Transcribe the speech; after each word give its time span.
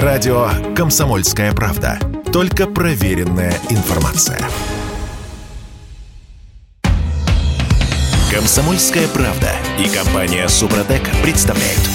Радио 0.00 0.48
«Комсомольская 0.74 1.52
правда». 1.52 1.98
Только 2.32 2.66
проверенная 2.66 3.52
информация. 3.68 4.38
«Комсомольская 8.32 9.06
правда» 9.08 9.50
и 9.78 9.94
компания 9.94 10.48
«Супротек» 10.48 11.02
представляют. 11.22 11.90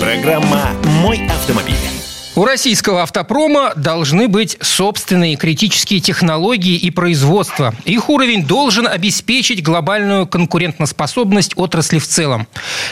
Программа 0.00 0.70
«Мой 1.02 1.26
автомобиль». 1.26 1.99
У 2.40 2.46
российского 2.46 3.02
автопрома 3.02 3.74
должны 3.76 4.26
быть 4.26 4.56
собственные 4.62 5.36
критические 5.36 6.00
технологии 6.00 6.74
и 6.74 6.90
производство. 6.90 7.74
Их 7.84 8.08
уровень 8.08 8.46
должен 8.46 8.86
обеспечить 8.86 9.62
глобальную 9.62 10.26
конкурентоспособность 10.26 11.52
отрасли 11.56 11.98
в 11.98 12.06
целом. 12.06 12.48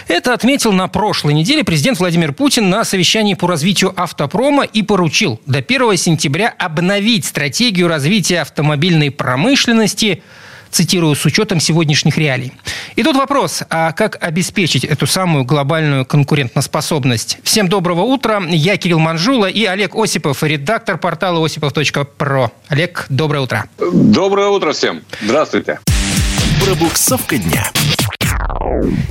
Это 0.06 0.34
отметил 0.34 0.72
на 0.72 0.86
прошлой 0.86 1.32
неделе 1.32 1.64
президент 1.64 1.98
Владимир 1.98 2.34
Путин 2.34 2.68
на 2.68 2.84
совещании 2.84 3.32
по 3.32 3.48
развитию 3.48 3.94
автопрома 3.96 4.64
и 4.64 4.82
поручил 4.82 5.40
до 5.46 5.60
1 5.60 5.96
сентября 5.96 6.54
обновить 6.58 7.24
стратегию 7.24 7.88
развития 7.88 8.42
автомобильной 8.42 9.10
промышленности– 9.10 10.22
цитирую, 10.70 11.14
с 11.14 11.24
учетом 11.24 11.60
сегодняшних 11.60 12.18
реалий. 12.18 12.52
И 12.96 13.02
тут 13.02 13.16
вопрос, 13.16 13.62
а 13.70 13.92
как 13.92 14.16
обеспечить 14.22 14.84
эту 14.84 15.06
самую 15.06 15.44
глобальную 15.44 16.04
конкурентоспособность? 16.04 17.38
Всем 17.42 17.68
доброго 17.68 18.02
утра. 18.02 18.42
Я 18.48 18.76
Кирилл 18.76 18.98
Манжула 18.98 19.46
и 19.46 19.64
Олег 19.64 19.94
Осипов, 19.94 20.42
редактор 20.42 20.98
портала 20.98 21.44
осипов.про. 21.44 22.52
Олег, 22.68 23.06
доброе 23.08 23.40
утро. 23.40 23.64
Доброе 23.78 24.48
утро 24.48 24.72
всем. 24.72 25.02
Здравствуйте. 25.20 25.80
Пробуксовка 26.64 27.38
дня. 27.38 27.70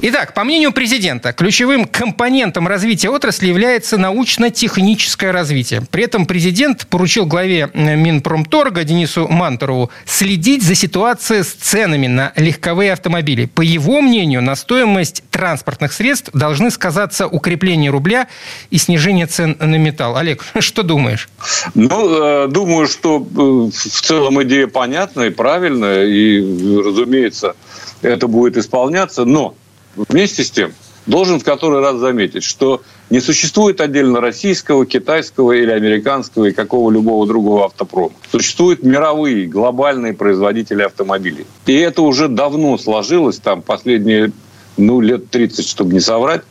Итак, 0.02 0.34
по 0.34 0.44
мнению 0.44 0.72
президента, 0.72 1.32
ключевым 1.32 1.86
компонентом 1.86 2.68
развития 2.68 3.10
отрасли 3.10 3.48
является 3.48 3.98
научно-техническое 3.98 5.32
развитие. 5.32 5.84
При 5.92 6.04
этом 6.04 6.26
президент 6.26 6.88
поручил 6.88 7.26
главе 7.26 7.70
э, 7.74 7.96
Минпромторга 7.96 8.84
Денису 8.84 9.28
Манторову 9.28 9.92
следить 10.06 10.64
за 10.64 10.74
ситуацией 10.74 11.44
с 11.44 11.54
ценами 11.54 12.08
на 12.08 12.34
легковые 12.36 12.94
автомобили. 12.94 13.46
По 13.46 13.62
его 13.62 14.02
мнению, 14.02 14.42
на 14.42 14.56
стоимость 14.56 15.24
транспортных 15.30 15.94
средств 15.94 16.32
должны 16.34 16.72
сказаться 16.72 17.28
укрепление 17.28 17.92
рубля 17.92 18.28
и 18.72 18.78
снижение 18.78 19.28
цен 19.28 19.56
на 19.60 19.76
металл. 19.76 20.18
Олег, 20.18 20.44
что 20.60 20.82
думаешь? 20.82 21.30
Ну, 21.76 22.46
э, 22.46 22.48
думаю, 22.48 22.88
что 22.88 23.18
э, 23.18 23.70
в 23.72 24.02
целом 24.02 24.42
идея 24.44 24.68
понятная 24.68 25.28
и 25.28 25.32
правильная, 25.32 26.06
и, 26.06 26.42
разумеется, 26.78 27.56
это 28.02 28.28
будет 28.28 28.58
исполняться, 28.58 29.26
но 29.26 29.56
вместе 29.96 30.44
с 30.44 30.52
тем 30.52 30.72
должен 31.08 31.40
в 31.40 31.44
который 31.44 31.82
раз 31.82 31.96
заметить, 31.98 32.44
что 32.44 32.82
не 33.10 33.22
существует 33.22 33.82
отдельно 33.82 34.22
российского, 34.22 34.86
китайского 34.86 35.54
или 35.54 35.72
американского 35.72 36.46
и 36.46 36.52
какого 36.52 36.92
любого 36.92 37.26
другого 37.26 37.66
автопрома. 37.66 38.14
Существуют 38.32 38.84
мировые, 38.84 39.48
глобальные 39.48 40.14
производители 40.14 40.84
автомобилей. 40.84 41.46
И 41.66 41.74
это 41.74 42.02
уже 42.02 42.28
давно 42.28 42.78
сложилось, 42.78 43.40
там 43.40 43.62
последние 43.62 44.32
ну, 44.76 45.00
лет 45.00 45.30
30, 45.30 45.66
чтобы 45.66 45.94
не 45.94 46.02
соврать. 46.02 46.42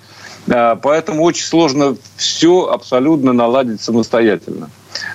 А, 0.48 0.76
поэтому 0.76 1.22
очень 1.22 1.44
сложно 1.44 1.96
все 2.16 2.66
абсолютно 2.66 3.32
наладить 3.34 3.82
самостоятельно. 3.82 4.70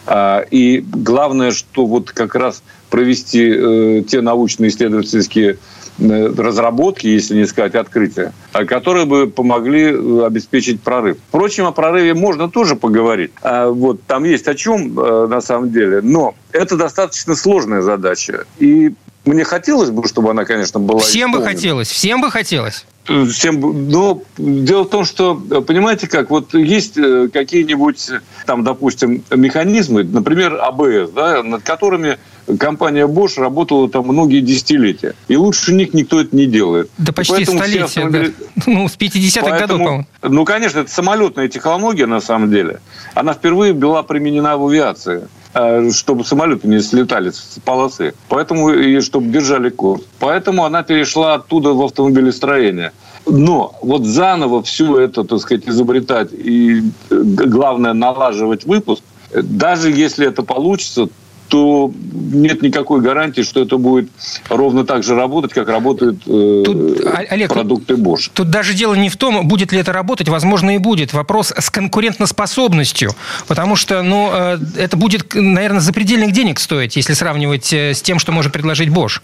А, 0.05 0.45
и 0.51 0.81
главное, 0.81 1.51
что 1.51 1.87
вот 1.87 2.11
как 2.11 2.35
раз 2.35 2.61
провести 2.91 3.49
э, 3.49 4.03
те 4.07 4.21
научно 4.21 4.67
исследовательские 4.67 5.53
Э, 5.53 5.57
разработки, 5.99 7.07
если 7.07 7.35
не 7.35 7.45
сказать 7.45 7.75
открытия, 7.75 8.33
а 8.53 8.65
которые 8.65 9.05
бы 9.05 9.27
помогли 9.27 9.91
э, 9.91 10.25
обеспечить 10.25 10.81
прорыв. 10.81 11.17
Впрочем, 11.29 11.65
о 11.65 11.71
прорыве 11.71 12.13
можно 12.13 12.49
тоже 12.49 12.75
поговорить. 12.75 13.31
А 13.41 13.69
вот 13.69 14.01
там 14.03 14.23
есть 14.23 14.47
о 14.47 14.55
чем 14.55 14.99
э, 14.99 15.27
на 15.27 15.41
самом 15.41 15.71
деле, 15.71 16.01
но 16.01 16.35
это 16.51 16.75
достаточно 16.77 17.35
сложная 17.35 17.81
задача. 17.81 18.45
И 18.59 18.93
мне 19.25 19.43
хотелось 19.43 19.91
бы, 19.91 20.07
чтобы 20.07 20.31
она, 20.31 20.45
конечно, 20.45 20.79
была. 20.79 20.99
Всем 20.99 21.31
исполнена. 21.31 21.49
бы 21.49 21.55
хотелось, 21.55 21.89
всем 21.89 22.21
бы 22.21 22.31
хотелось. 22.31 22.85
Всем, 23.05 23.89
но 23.89 24.21
дело 24.37 24.83
в 24.83 24.89
том, 24.89 25.05
что, 25.05 25.35
понимаете 25.35 26.07
как, 26.07 26.29
вот 26.29 26.53
есть 26.53 26.93
какие-нибудь, 27.33 28.09
там, 28.45 28.63
допустим, 28.63 29.23
механизмы, 29.31 30.03
например, 30.03 30.59
АБС, 30.61 31.11
да, 31.11 31.41
над 31.43 31.63
которыми 31.63 32.17
компания 32.59 33.07
Bosch 33.07 33.39
работала 33.39 33.89
там 33.89 34.05
многие 34.07 34.41
десятилетия. 34.41 35.15
И 35.27 35.35
лучше 35.35 35.73
них 35.73 35.93
никто 35.93 36.21
это 36.21 36.35
не 36.35 36.45
делает. 36.45 36.89
Да 36.97 37.11
почти 37.11 37.45
столетия, 37.45 37.83
автомобили... 37.83 38.33
да. 38.55 38.63
Ну, 38.71 38.87
с 38.87 38.97
50-х 38.97 39.41
Поэтому, 39.41 39.59
годов, 39.59 39.77
по-моему. 39.77 40.05
Ну, 40.21 40.45
конечно, 40.45 40.79
это 40.79 40.91
самолетная 40.91 41.47
технология, 41.47 42.05
на 42.05 42.21
самом 42.21 42.51
деле. 42.51 42.79
Она 43.13 43.33
впервые 43.33 43.73
была 43.73 44.03
применена 44.03 44.57
в 44.57 44.67
авиации 44.67 45.23
э, 45.23 45.40
чтобы 45.53 46.23
самолеты 46.23 46.67
не 46.67 46.79
слетали 46.81 47.29
с 47.31 47.59
полосы. 47.65 48.13
Поэтому 48.29 48.71
и 48.71 49.01
чтобы 49.01 49.27
держали 49.27 49.69
курс. 49.69 50.03
Поэтому 50.19 50.63
она 50.63 50.83
перешла 50.83 51.35
оттуда 51.35 51.73
в 51.73 51.81
автомобилестроение. 51.81 52.91
Но 53.25 53.75
вот 53.81 54.05
заново 54.05 54.63
все 54.63 54.97
это, 54.99 55.23
так 55.23 55.39
сказать, 55.39 55.67
изобретать 55.67 56.29
и, 56.33 56.81
э, 57.09 57.15
главное, 57.23 57.93
налаживать 57.93 58.65
выпуск, 58.65 59.03
даже 59.33 59.91
если 59.91 60.27
это 60.27 60.43
получится, 60.43 61.07
то 61.51 61.91
нет 62.31 62.61
никакой 62.61 63.01
гарантии, 63.01 63.41
что 63.41 63.61
это 63.61 63.77
будет 63.77 64.09
ровно 64.47 64.85
так 64.85 65.03
же 65.03 65.15
работать, 65.15 65.51
как 65.51 65.67
работают 65.67 66.21
э, 66.25 66.63
тут, 66.65 67.05
Олег, 67.29 67.53
продукты 67.53 67.95
Bosch. 67.95 68.31
Тут 68.33 68.49
даже 68.49 68.73
дело 68.73 68.93
не 68.95 69.09
в 69.09 69.17
том, 69.17 69.45
будет 69.49 69.73
ли 69.73 69.79
это 69.79 69.91
работать, 69.91 70.29
возможно, 70.29 70.73
и 70.73 70.77
будет. 70.77 71.11
Вопрос 71.11 71.51
с 71.51 71.69
конкурентоспособностью. 71.69 73.11
Потому 73.47 73.75
что 73.75 74.01
ну, 74.01 74.29
э, 74.31 74.59
это 74.77 74.95
будет, 74.95 75.35
наверное, 75.35 75.81
запредельных 75.81 76.31
денег 76.31 76.57
стоить, 76.57 76.95
если 76.95 77.11
сравнивать 77.11 77.73
э, 77.73 77.93
с 77.93 78.01
тем, 78.01 78.17
что 78.17 78.31
может 78.31 78.53
предложить 78.53 78.87
Bosch. 78.87 79.19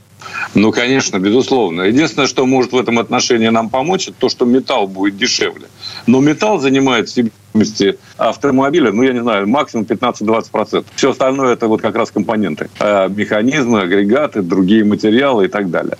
Ну, 0.53 0.73
конечно, 0.73 1.19
безусловно. 1.19 1.83
Единственное, 1.83 2.27
что 2.27 2.45
может 2.45 2.73
в 2.73 2.77
этом 2.77 2.99
отношении 2.99 3.47
нам 3.47 3.69
помочь, 3.69 4.09
это 4.09 4.17
то, 4.19 4.27
что 4.27 4.43
металл 4.43 4.87
будет 4.87 5.15
дешевле. 5.15 5.67
Но 6.07 6.21
металл 6.21 6.59
занимает 6.59 7.09
в 7.09 7.13
себестоимости 7.13 7.97
автомобиля, 8.17 8.91
ну, 8.91 9.03
я 9.03 9.13
не 9.13 9.21
знаю, 9.21 9.47
максимум 9.47 9.85
15-20%. 9.85 10.85
Все 10.95 11.11
остальное 11.11 11.53
это 11.53 11.67
вот 11.67 11.81
как 11.81 11.95
раз 11.95 12.11
компоненты. 12.11 12.69
Э, 12.79 13.09
механизмы, 13.09 13.81
агрегаты, 13.81 14.41
другие 14.41 14.83
материалы 14.83 15.45
и 15.45 15.47
так 15.47 15.69
далее. 15.69 15.97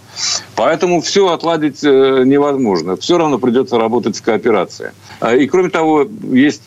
Поэтому 0.55 1.01
все 1.01 1.31
отладить 1.31 1.83
э, 1.83 2.23
невозможно. 2.25 2.95
Все 2.95 3.17
равно 3.17 3.37
придется 3.37 3.77
работать 3.77 4.17
в 4.17 4.21
кооперации. 4.21 4.91
Э, 5.21 5.37
и 5.37 5.47
кроме 5.47 5.69
того, 5.69 6.07
есть 6.31 6.63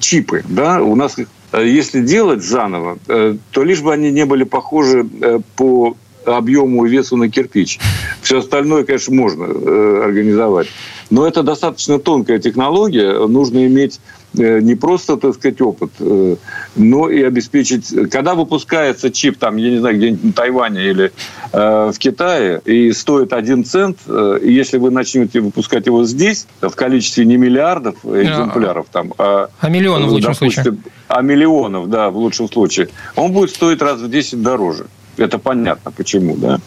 чипы. 0.00 0.44
Да? 0.48 0.82
У 0.82 0.94
нас 0.94 1.16
если 1.52 2.00
делать 2.00 2.42
заново, 2.42 2.98
то 3.06 3.62
лишь 3.62 3.82
бы 3.82 3.92
они 3.92 4.10
не 4.10 4.24
были 4.24 4.44
похожи 4.44 5.06
по 5.54 5.96
объему 6.26 6.84
и 6.84 6.90
весу 6.90 7.16
на 7.16 7.28
кирпич. 7.28 7.78
Все 8.22 8.38
остальное, 8.38 8.84
конечно, 8.84 9.14
можно 9.14 9.44
э, 9.44 10.02
организовать. 10.04 10.68
Но 11.10 11.26
это 11.26 11.42
достаточно 11.42 11.98
тонкая 11.98 12.38
технология. 12.38 13.26
Нужно 13.26 13.66
иметь 13.66 14.00
э, 14.38 14.60
не 14.60 14.74
просто, 14.74 15.16
так 15.16 15.34
сказать, 15.34 15.60
опыт, 15.60 15.90
э, 16.00 16.36
но 16.76 17.10
и 17.10 17.22
обеспечить... 17.22 18.10
Когда 18.10 18.34
выпускается 18.34 19.10
чип, 19.10 19.38
там, 19.38 19.56
я 19.56 19.70
не 19.70 19.78
знаю, 19.78 19.96
где-нибудь 19.96 20.24
на 20.24 20.32
Тайване 20.32 20.84
или 20.84 21.12
в 21.52 21.94
Китае, 21.98 22.62
и 22.64 22.92
стоит 22.92 23.34
один 23.34 23.64
цент, 23.64 23.98
и 24.08 24.50
если 24.50 24.78
вы 24.78 24.90
начнете 24.90 25.40
выпускать 25.40 25.84
его 25.84 26.04
здесь, 26.04 26.46
в 26.62 26.70
количестве 26.70 27.26
не 27.26 27.36
миллиардов 27.36 27.96
экземпляров, 28.04 28.86
там, 28.90 29.12
а, 29.18 29.48
а 29.60 29.68
миллионов 29.68 30.08
в 30.08 30.12
лучшем 30.12 30.32
допустим, 30.32 30.62
случае. 30.62 30.78
А 31.08 31.20
миллионов, 31.20 31.90
да, 31.90 32.08
в 32.08 32.16
лучшем 32.16 32.48
случае, 32.48 32.88
он 33.16 33.32
будет 33.32 33.50
стоить 33.50 33.82
раз 33.82 34.00
в 34.00 34.08
10 34.08 34.40
дороже. 34.40 34.86
Это 35.16 35.38
понятно, 35.38 35.90
почему, 35.90 36.36
да. 36.36 36.58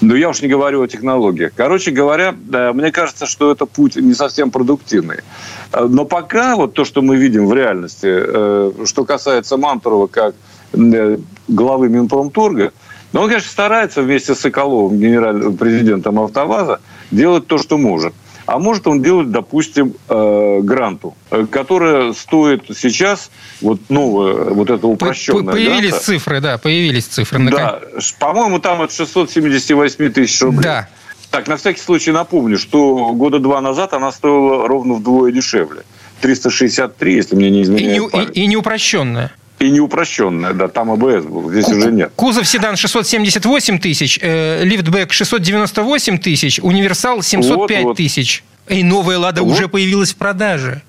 Но 0.00 0.14
я 0.14 0.28
уж 0.28 0.42
не 0.42 0.48
говорю 0.48 0.82
о 0.82 0.88
технологиях. 0.88 1.52
Короче 1.56 1.90
говоря, 1.90 2.34
мне 2.72 2.92
кажется, 2.92 3.26
что 3.26 3.50
это 3.50 3.64
путь 3.66 3.96
не 3.96 4.14
совсем 4.14 4.50
продуктивный. 4.50 5.20
Но 5.72 6.04
пока 6.04 6.56
вот 6.56 6.74
то, 6.74 6.84
что 6.84 7.00
мы 7.00 7.16
видим 7.16 7.46
в 7.46 7.54
реальности, 7.54 8.06
э, 8.06 8.72
что 8.84 9.04
касается 9.04 9.56
Мантурова 9.56 10.08
как 10.08 10.34
э, 10.74 11.18
главы 11.48 11.88
Минпромторга, 11.88 12.72
но 13.12 13.22
он, 13.22 13.28
конечно, 13.28 13.50
старается 13.50 14.02
вместе 14.02 14.34
с 14.34 14.40
Соколовым, 14.40 14.98
генеральным 14.98 15.56
президентом 15.56 16.20
«АвтоВАЗа», 16.20 16.80
делать 17.10 17.46
то, 17.46 17.56
что 17.56 17.78
может– 17.78 18.12
а 18.46 18.58
может 18.58 18.86
он 18.86 19.02
делать, 19.02 19.30
допустим, 19.30 19.94
э, 20.08 20.60
гранту, 20.62 21.16
э, 21.30 21.46
которая 21.50 22.12
стоит 22.12 22.64
сейчас, 22.76 23.30
вот 23.60 23.80
новая, 23.88 24.50
вот 24.50 24.70
это 24.70 24.86
упрощенная 24.86 25.52
Появились 25.52 25.90
гранта, 25.90 26.06
цифры, 26.06 26.40
да, 26.40 26.58
появились 26.58 27.06
цифры. 27.06 27.50
Да, 27.50 27.80
по-моему, 28.18 28.60
там 28.60 28.82
от 28.82 28.92
678 28.92 30.12
тысяч 30.12 30.40
рублей. 30.42 30.62
Да. 30.62 30.88
Так, 31.30 31.48
на 31.48 31.56
всякий 31.56 31.80
случай 31.80 32.12
напомню, 32.12 32.56
что 32.56 33.12
года 33.12 33.40
два 33.40 33.60
назад 33.60 33.92
она 33.92 34.12
стоила 34.12 34.66
ровно 34.68 34.94
вдвое 34.94 35.32
дешевле. 35.32 35.82
363, 36.20 37.14
если 37.14 37.36
мне 37.36 37.50
не 37.50 37.62
изменяет 37.62 38.12
и 38.12 38.16
не, 38.16 38.24
И, 38.24 38.44
и 38.44 38.46
не 38.46 38.56
упрощенная. 38.56 39.32
И 39.58 39.70
не 39.70 39.80
упрощенная, 39.80 40.52
да, 40.52 40.68
там 40.68 40.90
АБС 40.90 41.24
был, 41.24 41.50
здесь 41.50 41.68
уже 41.68 41.90
нет. 41.90 42.12
Кузов 42.14 42.46
седан 42.46 42.76
678 42.76 43.78
тысяч, 43.78 44.18
э, 44.20 44.62
лифтбэк 44.64 45.12
698 45.12 46.18
тысяч, 46.18 46.60
универсал 46.60 47.22
705 47.22 47.58
вот, 47.58 47.88
вот. 47.88 47.96
тысяч. 47.96 48.44
И 48.68 48.82
новая 48.82 49.18
«Лада» 49.18 49.42
вот. 49.42 49.52
уже 49.52 49.68
появилась 49.68 50.12
в 50.12 50.16
продаже. 50.16 50.82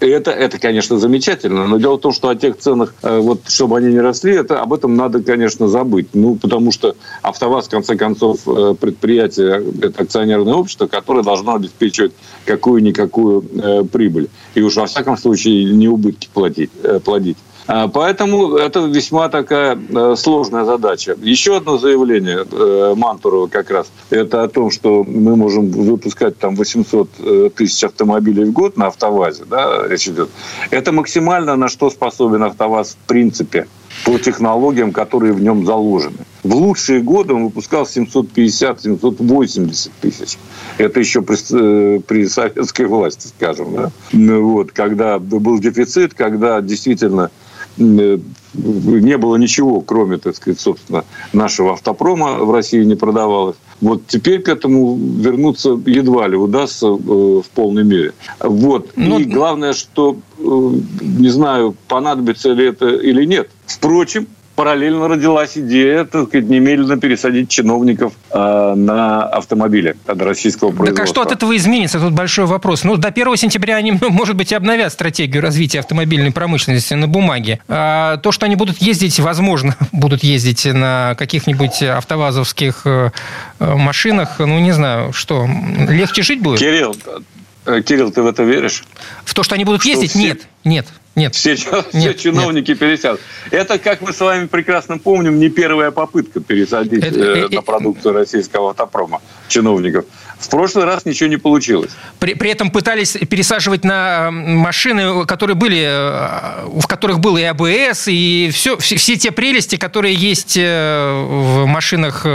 это, 0.00 0.30
это, 0.30 0.58
конечно, 0.58 0.98
замечательно, 0.98 1.66
но 1.66 1.78
дело 1.78 1.96
в 1.96 2.00
том, 2.00 2.12
что 2.12 2.28
о 2.28 2.34
тех 2.34 2.56
ценах, 2.56 2.94
э, 3.02 3.18
вот, 3.18 3.42
чтобы 3.48 3.76
они 3.76 3.88
не 3.88 4.00
росли, 4.00 4.34
это, 4.34 4.60
об 4.60 4.72
этом 4.72 4.96
надо, 4.96 5.22
конечно, 5.22 5.68
забыть. 5.68 6.08
Ну, 6.14 6.36
потому 6.36 6.72
что 6.72 6.96
АвтоВАЗ, 7.20 7.66
в 7.66 7.70
конце 7.70 7.96
концов, 7.96 8.40
э, 8.46 8.74
предприятие, 8.80 9.62
это 9.82 10.02
акционерное 10.02 10.54
общество, 10.54 10.86
которое 10.86 11.22
должно 11.22 11.56
обеспечивать 11.56 12.12
какую-никакую 12.46 13.44
э, 13.54 13.84
прибыль. 13.84 14.28
И 14.54 14.62
уж, 14.62 14.76
во 14.76 14.86
всяком 14.86 15.18
случае, 15.18 15.64
не 15.74 15.88
убытки 15.88 16.28
платить, 16.32 16.70
э, 16.82 17.00
плодить. 17.04 17.36
А, 17.66 17.88
поэтому 17.88 18.56
это 18.56 18.80
весьма 18.80 19.28
такая 19.28 19.76
э, 19.76 20.14
сложная 20.16 20.64
задача. 20.64 21.16
Еще 21.22 21.56
одно 21.56 21.78
заявление 21.78 22.44
э, 22.50 22.94
Мантурова 22.96 23.46
как 23.46 23.70
раз, 23.70 23.90
это 24.10 24.42
о 24.42 24.48
том, 24.48 24.70
что 24.70 25.04
мы 25.04 25.36
можем 25.36 25.70
выпускать 25.70 26.38
там 26.38 26.56
800 26.56 27.08
э, 27.18 27.50
тысяч 27.56 27.84
автомобилей 27.84 28.44
в 28.44 28.52
год 28.52 28.76
на 28.76 28.88
АвтоВАЗе, 28.88 29.44
да, 29.48 29.88
речь 29.88 30.08
идет. 30.08 30.28
Это 30.70 30.92
максимально 30.92 31.56
на 31.56 31.68
что 31.68 31.88
способен 31.88 32.42
АвтоВАЗ 32.42 32.98
в 33.02 33.08
принципе 33.08 33.66
по 34.04 34.18
технологиям, 34.18 34.92
которые 34.92 35.32
в 35.32 35.40
нем 35.40 35.64
заложены. 35.64 36.18
В 36.42 36.54
лучшие 36.54 37.00
годы 37.00 37.32
он 37.32 37.44
выпускал 37.44 37.84
750-780 37.84 39.90
тысяч. 40.00 40.36
Это 40.76 41.00
еще 41.00 41.22
при, 41.22 42.00
при 42.00 42.26
советской 42.26 42.84
власти, 42.86 43.28
скажем. 43.28 43.74
Да? 43.74 43.90
Ну 44.12 44.50
вот, 44.50 44.72
когда 44.72 45.18
был 45.18 45.58
дефицит, 45.58 46.12
когда 46.12 46.60
действительно 46.60 47.30
не 47.76 49.18
было 49.18 49.36
ничего, 49.36 49.80
кроме, 49.80 50.18
так 50.18 50.36
сказать, 50.36 50.60
собственно, 50.60 51.04
нашего 51.32 51.72
автопрома 51.72 52.38
в 52.44 52.52
России 52.52 52.82
не 52.84 52.94
продавалось. 52.94 53.56
Вот 53.80 54.06
теперь 54.06 54.40
к 54.40 54.48
этому 54.48 54.96
вернуться 54.96 55.70
едва 55.86 56.28
ли 56.28 56.36
удастся 56.36 56.86
э, 56.86 56.90
в 56.96 57.44
полной 57.54 57.84
мере. 57.84 58.12
Вот. 58.40 58.92
Но... 58.96 59.18
И 59.18 59.24
ну, 59.24 59.32
главное, 59.32 59.72
что 59.72 60.16
э, 60.38 60.42
не 60.42 61.28
знаю, 61.28 61.74
понадобится 61.88 62.52
ли 62.52 62.66
это 62.66 62.88
или 62.88 63.24
нет. 63.24 63.50
Впрочем, 63.66 64.28
параллельно 64.54 65.08
родилась 65.08 65.56
идея, 65.56 66.04
так 66.04 66.28
сказать, 66.28 66.48
немедленно 66.48 66.98
пересадить 66.98 67.48
чиновников 67.48 68.12
э, 68.30 68.74
на 68.76 69.24
автомобили 69.24 69.96
от 70.06 70.20
российского 70.22 70.68
производства. 70.68 70.96
Так 70.96 71.04
а 71.04 71.06
что 71.06 71.22
от 71.22 71.32
этого 71.32 71.56
изменится? 71.56 71.98
Тут 71.98 72.12
большой 72.12 72.46
вопрос. 72.46 72.84
Ну, 72.84 72.96
до 72.96 73.08
1 73.08 73.36
сентября 73.36 73.76
они, 73.76 73.92
ну, 73.92 74.10
может 74.10 74.36
быть, 74.36 74.52
обновят 74.52 74.92
стратегию 74.92 75.42
развития 75.42 75.80
автомобильной 75.80 76.32
промышленности 76.32 76.94
на 76.94 77.08
бумаге. 77.08 77.60
А 77.68 78.18
то, 78.18 78.32
что 78.32 78.46
они 78.46 78.56
будут 78.56 78.78
ездить, 78.78 79.18
возможно, 79.20 79.76
будут 79.92 80.22
ездить 80.22 80.64
на 80.66 81.14
каких-нибудь 81.18 81.82
автовазовских 81.82 82.82
э, 82.84 83.10
машинах, 83.58 84.38
ну, 84.38 84.58
не 84.58 84.72
знаю, 84.72 85.12
что, 85.12 85.48
легче 85.88 86.22
жить 86.22 86.40
будет? 86.40 86.60
Кирилл, 86.60 86.96
э, 87.06 87.18
Кирилл, 87.64 88.10
ты 88.10 88.22
в 88.22 88.26
это 88.26 88.42
веришь? 88.42 88.84
В 89.24 89.34
то, 89.34 89.42
что 89.42 89.54
они 89.54 89.64
будут 89.64 89.80
что 89.80 89.90
ездить? 89.90 90.10
Все... 90.10 90.20
Нет, 90.20 90.48
нет. 90.64 90.86
Нет. 91.14 91.34
Все, 91.34 91.50
нет, 91.50 91.86
все 91.92 92.14
чиновники 92.14 92.70
нет. 92.70 92.78
пересядут. 92.78 93.20
Это, 93.50 93.78
как 93.78 94.00
мы 94.00 94.12
с 94.12 94.18
вами 94.18 94.46
прекрасно 94.46 94.98
помним, 94.98 95.38
не 95.38 95.48
первая 95.48 95.92
попытка 95.92 96.40
пересадить 96.40 97.04
это, 97.04 97.18
э, 97.18 97.46
э, 97.50 97.54
на 97.54 97.62
продукцию 97.62 98.14
российского 98.14 98.70
автопрома 98.70 99.22
чиновников. 99.48 100.06
В 100.38 100.48
прошлый 100.48 100.84
раз 100.84 101.04
ничего 101.04 101.28
не 101.28 101.36
получилось. 101.36 101.92
При, 102.18 102.34
при 102.34 102.50
этом 102.50 102.70
пытались 102.70 103.12
пересаживать 103.12 103.84
на 103.84 104.30
машины, 104.32 105.24
которые 105.24 105.54
были, 105.54 105.84
э, 105.86 106.80
в 106.80 106.86
которых 106.88 107.20
был 107.20 107.36
и 107.36 107.42
АБС, 107.42 108.08
и 108.08 108.50
все, 108.52 108.76
все, 108.78 108.96
все 108.96 109.16
те 109.16 109.30
прелести, 109.30 109.76
которые 109.76 110.14
есть 110.14 110.56
э, 110.56 111.22
в 111.24 111.66
машинах 111.66 112.26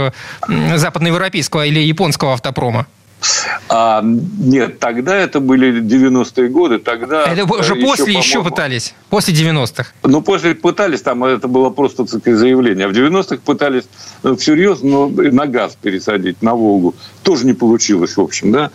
западноевропейского 0.48 1.66
или 1.66 1.80
японского 1.80 2.32
автопрома. 2.32 2.86
А, 3.68 4.02
нет, 4.02 4.78
тогда 4.78 5.16
это 5.16 5.40
были 5.40 5.80
90-е 5.80 6.48
годы, 6.48 6.78
тогда... 6.78 7.24
Это 7.24 7.44
уже 7.44 7.74
еще, 7.74 7.86
после 7.86 8.14
еще 8.14 8.42
пытались, 8.42 8.94
после 9.08 9.34
90-х? 9.34 9.92
Ну, 10.02 10.22
после 10.22 10.54
пытались, 10.54 11.02
там 11.02 11.24
это 11.24 11.48
было 11.48 11.70
просто 11.70 12.04
так 12.04 12.20
сказать, 12.20 12.38
заявление. 12.38 12.86
А 12.86 12.88
в 12.88 12.92
90-х 12.92 13.38
пытались 13.44 13.84
ну, 14.22 14.36
всерьез, 14.36 14.82
но 14.82 15.08
на 15.08 15.46
газ 15.46 15.76
пересадить, 15.80 16.42
на 16.42 16.54
Волгу. 16.54 16.94
Тоже 17.22 17.46
не 17.46 17.52
получилось, 17.52 18.16
в 18.16 18.20
общем, 18.20 18.52
да? 18.52 18.70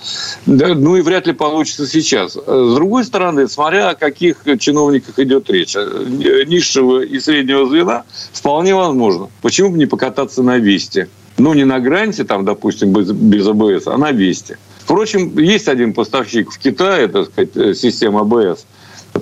да? 0.46 0.74
Ну 0.76 0.96
и 0.96 1.02
вряд 1.02 1.28
ли 1.28 1.34
получится 1.34 1.88
сейчас. 1.88 2.34
С 2.34 2.76
другой 2.76 3.04
стороны, 3.04 3.48
смотря 3.48 3.90
о 3.90 3.96
каких 3.96 4.38
чиновниках 4.60 5.20
идет 5.20 5.50
речь, 5.50 5.76
низшего 5.76 7.02
и 7.02 7.20
среднего 7.20 7.68
звена, 7.68 8.04
вполне 8.32 8.76
возможно. 8.76 9.30
Почему 9.42 9.70
бы 9.70 9.78
не 9.78 9.86
покататься 9.86 10.44
на 10.44 10.58
Весте? 10.58 11.10
Ну, 11.38 11.54
не 11.54 11.66
на 11.66 11.80
гранте, 11.80 12.24
там, 12.24 12.46
допустим, 12.46 12.94
без, 12.94 13.48
АБС, 13.48 13.88
а 13.88 13.98
на 13.98 14.12
Весте. 14.12 14.58
Впрочем, 14.80 15.38
есть 15.38 15.68
один 15.68 15.94
поставщик 15.94 16.52
в 16.52 16.60
Китае, 16.60 17.08
так 17.08 17.26
сказать, 17.26 17.50
э, 17.56 17.74
система 17.74 18.22
АБС. 18.22 18.66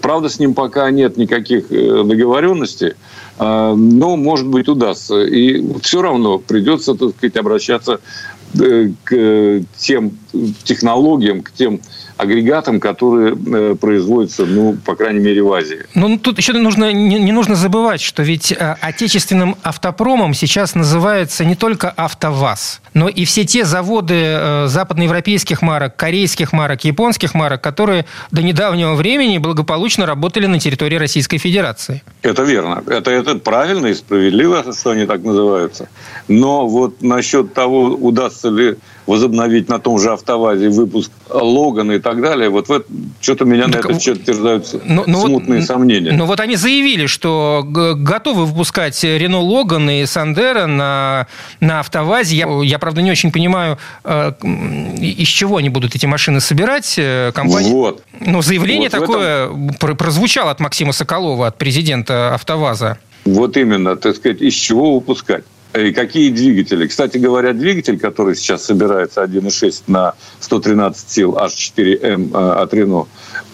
Правда, 0.02 0.30
с 0.30 0.40
ним 0.40 0.54
пока 0.54 0.90
нет 0.92 1.18
никаких 1.18 1.72
э, 1.72 2.04
договоренностей, 2.04 2.94
а, 3.38 3.74
но, 3.76 4.16
может 4.16 4.48
быть, 4.48 4.68
удастся. 4.68 5.24
И 5.24 5.64
все 5.82 6.02
равно 6.02 6.38
придется, 6.38 6.94
так 6.96 7.12
сказать, 7.12 7.38
обращаться 7.38 8.00
э, 8.60 8.92
к 9.04 9.62
тем 9.78 10.18
технологиям, 10.64 11.42
к 11.42 11.52
тем 11.52 11.80
агрегатам, 12.18 12.80
которые 12.80 13.36
э, 13.36 13.76
производятся, 13.80 14.46
ну, 14.46 14.78
по 14.86 14.96
крайней 14.96 15.20
мере, 15.20 15.42
в 15.42 15.52
Азии. 15.52 15.84
Ну, 15.96 16.18
тут 16.18 16.38
еще 16.38 16.54
нужно, 16.54 16.92
не, 16.92 17.20
не 17.20 17.32
нужно 17.32 17.56
забывать, 17.56 18.02
что 18.02 18.24
ведь 18.24 18.52
э, 18.52 18.76
отечественным 18.82 19.56
автопромом 19.64 20.34
сейчас 20.34 20.76
называется 20.76 21.46
не 21.46 21.56
только 21.56 21.90
АвтоВАЗ, 21.90 22.82
но 22.94 23.10
и 23.10 23.26
все 23.26 23.46
те 23.46 23.66
заводы 23.66 24.16
э, 24.16 24.68
западноевропейских 24.68 25.62
марок, 25.62 25.96
корейских 25.96 26.54
марок, 26.54 26.84
японских 26.84 27.34
марок, 27.34 27.62
которые 27.62 28.06
до 28.32 28.44
недавнего 28.44 28.94
времени 28.96 29.38
благополучно 29.38 30.06
работали 30.06 30.46
на 30.46 30.60
территории 30.60 30.96
Российской 30.96 31.38
Федерации. 31.38 32.04
Это 32.22 32.44
верно. 32.44 32.84
Это, 32.88 33.12
это 33.12 33.36
правильно 33.36 33.88
и 33.88 33.94
справедливо, 33.94 34.64
что 34.74 34.92
они 34.92 35.06
так 35.06 35.24
называются. 35.24 35.90
Но 36.28 36.68
вот 36.68 37.02
насчет 37.02 37.54
того, 37.54 37.86
удастся 37.86 38.50
ли 38.50 38.76
возобновить 39.08 39.70
на 39.70 39.80
том 39.80 40.00
же 40.00 40.12
автовазе 40.12 40.70
выпуск 40.70 41.12
Логана 41.30 41.94
и 41.94 42.00
так 42.04 42.22
далее, 42.22 42.50
вот 42.50 42.68
в 42.68 42.84
что-то 43.22 43.46
меня 43.46 43.68
так, 43.68 43.86
на 43.86 43.90
этот 43.90 44.04
счет 44.04 44.24
терзаются 44.26 44.80
ну, 44.84 45.04
ну 45.08 45.26
смутные 45.26 45.60
вот, 45.60 45.68
сомнения. 45.68 46.12
Ну 46.12 46.26
вот 46.26 46.40
они 46.40 46.56
заявили, 46.56 47.06
что 47.08 47.64
готовы 47.66 48.46
выпускать 48.46 49.02
Рено 49.04 49.40
Логан 49.40 49.90
и 49.90 50.06
Сандера 50.06 50.68
на, 50.68 51.28
на 51.62 51.80
автовазе. 51.80 52.36
Я, 52.36 52.48
я, 52.64 52.78
правда, 52.78 53.02
не 53.02 53.10
очень 53.10 53.32
понимаю, 53.32 53.78
э, 54.04 54.34
из 55.00 55.28
чего 55.28 55.58
они 55.58 55.70
будут 55.70 55.96
эти 55.96 56.06
машины 56.06 56.42
собирать. 56.42 56.96
Э, 56.98 57.32
компания. 57.34 57.72
Вот. 57.72 58.04
Но 58.20 58.42
заявление 58.42 58.90
вот 58.90 59.00
такое 59.00 59.46
этом... 59.46 59.98
прозвучало 59.98 60.52
от 60.52 60.60
Максима 60.60 60.92
Соколова, 60.92 61.48
от 61.48 61.58
президента 61.58 62.36
автоваза. 62.36 62.98
Вот 63.26 63.56
именно, 63.56 63.96
так 63.96 64.18
сказать, 64.18 64.42
из 64.42 64.54
чего 64.54 64.96
выпускать. 64.96 65.46
И 65.74 65.92
какие 65.92 66.30
двигатели? 66.30 66.86
Кстати 66.86 67.18
говоря, 67.18 67.54
двигатель, 67.54 68.00
который 68.00 68.36
сейчас 68.36 68.66
собирается 68.66 69.24
1.6 69.24 69.84
на 69.88 70.14
113 70.40 71.10
сил 71.10 71.38
H4M 71.38 72.32
э, 72.32 72.62
от 72.62 72.74
Renault, 72.74 73.08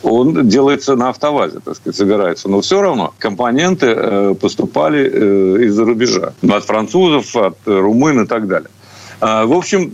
он 0.03 0.47
делается 0.47 0.95
на 0.95 1.09
автовазе, 1.09 1.59
так 1.63 1.77
сказать, 1.77 1.95
собирается. 1.95 2.49
Но 2.49 2.59
все 2.59 2.81
равно 2.81 3.13
компоненты 3.19 3.87
э, 3.87 4.35
поступали 4.35 5.09
э, 5.09 5.63
из-за 5.65 5.85
рубежа. 5.85 6.33
От 6.49 6.65
французов, 6.65 7.33
от 7.35 7.57
румын 7.65 8.23
и 8.23 8.27
так 8.27 8.47
далее. 8.47 8.69
А, 9.21 9.45
в 9.45 9.53
общем, 9.53 9.91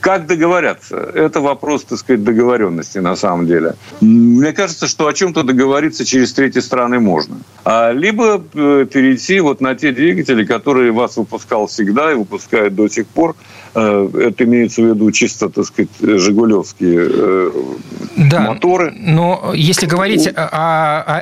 как 0.00 0.26
договорятся? 0.26 0.96
Это 0.96 1.40
вопрос, 1.40 1.84
так 1.84 1.98
сказать, 1.98 2.22
договоренности 2.22 2.98
на 2.98 3.16
самом 3.16 3.46
деле. 3.46 3.74
Мне 4.00 4.52
кажется, 4.52 4.86
что 4.86 5.06
о 5.06 5.12
чем-то 5.12 5.42
договориться 5.42 6.04
через 6.04 6.32
третьи 6.32 6.60
страны 6.60 7.00
можно. 7.00 7.38
А 7.64 7.92
либо 7.92 8.42
э, 8.54 8.86
перейти 8.90 9.40
вот 9.40 9.60
на 9.60 9.74
те 9.74 9.92
двигатели, 9.92 10.44
которые 10.44 10.92
вас 10.92 11.16
выпускал 11.16 11.66
всегда 11.66 12.12
и 12.12 12.14
выпускают 12.14 12.74
до 12.74 12.88
сих 12.88 13.06
пор. 13.06 13.34
Э, 13.74 14.08
это 14.14 14.44
имеется 14.44 14.82
в 14.82 14.86
виду 14.86 15.10
чисто, 15.10 15.48
так 15.48 15.64
сказать, 15.64 15.90
жигулевские 16.00 17.08
э, 17.10 17.50
да, 18.16 18.40
моторы. 18.40 18.92
Но 18.96 19.52
если 19.54 19.86
говорить 19.86 20.26
о, 20.26 20.48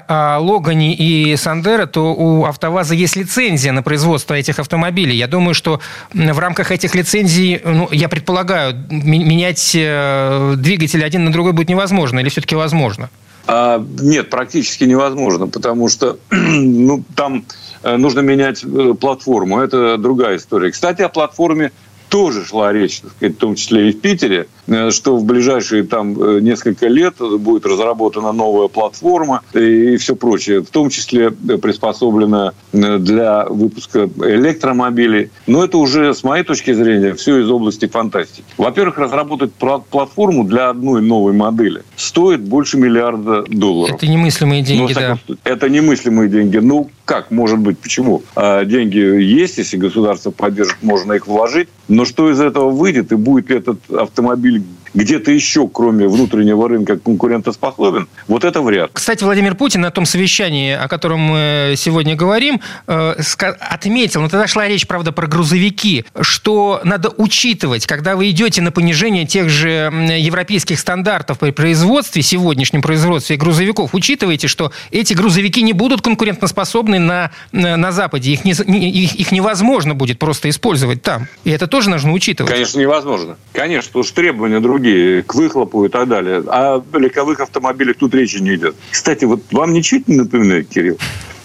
о, 0.09 0.37
о 0.37 0.39
Логане 0.41 0.95
и 0.95 1.37
Сандере, 1.37 1.87
то 1.87 2.15
у 2.15 2.45
АвтоВАЗа 2.45 2.95
есть 2.95 3.17
лицензия 3.17 3.73
на 3.73 3.83
производство 3.83 4.35
этих 4.35 4.59
автомобилей. 4.59 5.17
Я 5.17 5.27
думаю, 5.27 5.55
что 5.55 5.81
в 6.13 6.39
рамках 6.39 6.71
этих 6.71 6.95
лицензий, 6.95 7.61
ну, 7.65 7.89
я 7.91 8.09
предполагаю, 8.09 8.75
менять 8.91 9.73
э, 9.75 10.55
двигатель 10.57 11.05
один 11.05 11.25
на 11.25 11.33
другой 11.33 11.53
будет 11.53 11.69
невозможно 11.69 12.21
или 12.21 12.29
все-таки 12.29 12.55
возможно? 12.55 13.11
А, 13.49 13.85
нет, 14.01 14.31
практически 14.31 14.85
невозможно, 14.85 15.47
потому 15.47 15.89
что 15.89 16.19
ну, 16.31 17.03
там 17.15 17.45
нужно 17.83 18.21
менять 18.21 18.65
платформу. 19.01 19.61
Это 19.61 19.99
другая 19.99 20.37
история. 20.37 20.71
Кстати, 20.71 21.03
о 21.03 21.09
платформе 21.09 21.71
тоже 22.09 22.45
шла 22.45 22.73
речь, 22.73 23.01
так 23.01 23.11
сказать, 23.13 23.37
в 23.37 23.39
том 23.39 23.55
числе 23.55 23.89
и 23.89 23.93
в 23.93 24.01
Питере. 24.01 24.49
Э, 24.67 24.91
что 24.91 25.17
в 25.17 25.25
ближайшие 25.25 25.85
там 25.85 26.21
э, 26.21 26.41
несколько 26.41 26.87
лет 26.89 27.17
будет 27.19 27.67
разработана 27.67 28.33
новая 28.33 28.69
платформа 28.69 29.43
и 29.55 29.97
все 29.97 30.17
прочее, 30.17 30.61
в 30.63 30.69
том 30.69 30.91
числе 30.91 31.31
приспособлена 31.31 32.53
для 32.73 33.47
выпуска 33.47 34.09
электромобилей. 34.19 35.31
Но 35.47 35.65
это 35.65 35.79
уже, 35.79 36.15
с 36.15 36.25
моей 36.25 36.45
точки 36.45 36.73
зрения, 36.73 37.15
все 37.15 37.41
из 37.41 37.51
области 37.51 37.87
фантастики. 37.87 38.45
Во-первых, 38.59 38.99
разработать 38.99 39.53
платформу 39.55 40.45
для 40.45 40.71
одной 40.71 41.03
новой 41.03 41.33
модели 41.33 41.83
стоит 41.97 42.43
больше 42.43 42.77
миллиарда 42.77 43.45
долларов. 43.49 43.97
Это 43.97 44.07
немыслимые 44.07 44.63
деньги, 44.63 44.93
ну, 44.93 45.01
да. 45.01 45.19
Это 45.45 45.69
немыслимые 45.69 46.29
деньги. 46.29 46.59
Ну, 46.59 46.91
как 47.05 47.31
может 47.31 47.59
быть? 47.59 47.79
Почему? 47.79 48.23
А, 48.35 48.65
деньги 48.65 48.99
есть, 48.99 49.59
если 49.59 49.77
государство 49.77 50.31
поддержит, 50.31 50.83
можно 50.83 51.13
их 51.15 51.27
вложить. 51.27 51.69
Но 51.89 52.05
что 52.05 52.31
из 52.31 52.41
этого 52.41 52.71
выйдет 52.71 53.13
и 53.13 53.17
будет 53.17 53.49
ли 53.49 53.57
этот 53.57 53.79
автомобиль 53.91 54.56
где-то 54.97 55.31
еще, 55.31 55.69
кроме 55.69 56.09
внутреннего 56.09 56.69
рынка, 56.69 56.99
конкурентоспособен, 56.99 58.09
вот 58.27 58.45
это 58.45 58.63
вряд. 58.63 58.91
Кстати, 58.93 59.23
Владимир 59.23 59.55
Путин 59.55 59.83
на 59.83 59.91
том 59.91 60.07
совещании, 60.07 60.73
о 60.73 60.89
котором 60.89 61.21
мы 61.21 61.75
сегодня 61.77 62.17
говорим, 62.17 62.61
э, 62.87 63.15
отметил, 63.61 64.23
но 64.23 64.29
тогда 64.29 64.47
шла 64.47 64.67
речь, 64.67 64.87
правда, 64.87 65.13
про 65.13 65.27
грузовики, 65.27 66.05
что 66.21 66.81
надо 66.83 67.11
учитывать, 67.17 67.87
когда 67.87 68.17
вы 68.17 68.31
идете 68.31 68.63
на 68.63 68.73
понижение 68.73 69.27
тех 69.27 69.49
же 69.49 69.93
европейских 70.19 70.79
стандартов 70.79 71.39
при 71.39 71.51
производстве, 71.51 72.23
сегодняшнем 72.23 72.81
производстве 72.81 73.37
грузовиков, 73.37 73.95
учитывайте, 73.95 74.49
что 74.49 74.73
эти 74.91 75.13
грузовики 75.13 75.63
не 75.63 75.75
будут 75.75 76.01
конкурентоспособны 76.01 76.99
на, 76.99 77.31
на 77.53 77.93
Западе. 77.93 78.33
Их, 78.33 78.45
не, 78.45 78.53
их, 78.53 79.15
их 79.15 79.33
невозможно 79.33 79.95
будет 79.95 80.19
просто 80.19 80.49
использовать 80.49 81.03
там. 81.03 81.29
И 81.45 81.51
это 81.51 81.67
тоже 81.67 81.91
нужно 81.91 82.13
учитывать. 82.13 82.53
Конечно, 82.53 82.81
невозможно. 82.81 83.37
Конечно, 83.53 84.03
что 84.03 84.15
требования 84.15 84.61
другие 84.61 84.86
другие, 84.87 85.23
к 85.23 85.35
выхлопу 85.35 85.85
и 85.85 85.89
так 85.89 86.09
далее. 86.09 86.43
А 86.47 86.83
о 86.93 86.99
легковых 86.99 87.41
автомобилях 87.41 87.97
тут 87.97 88.15
речи 88.15 88.39
не 88.39 88.55
идет. 88.55 88.77
Кстати, 88.91 89.25
вот 89.25 89.41
вам 89.53 89.73
ничего 89.73 90.03
не 90.07 90.17
напоминает, 90.17 90.69
Кирилл? 90.69 90.99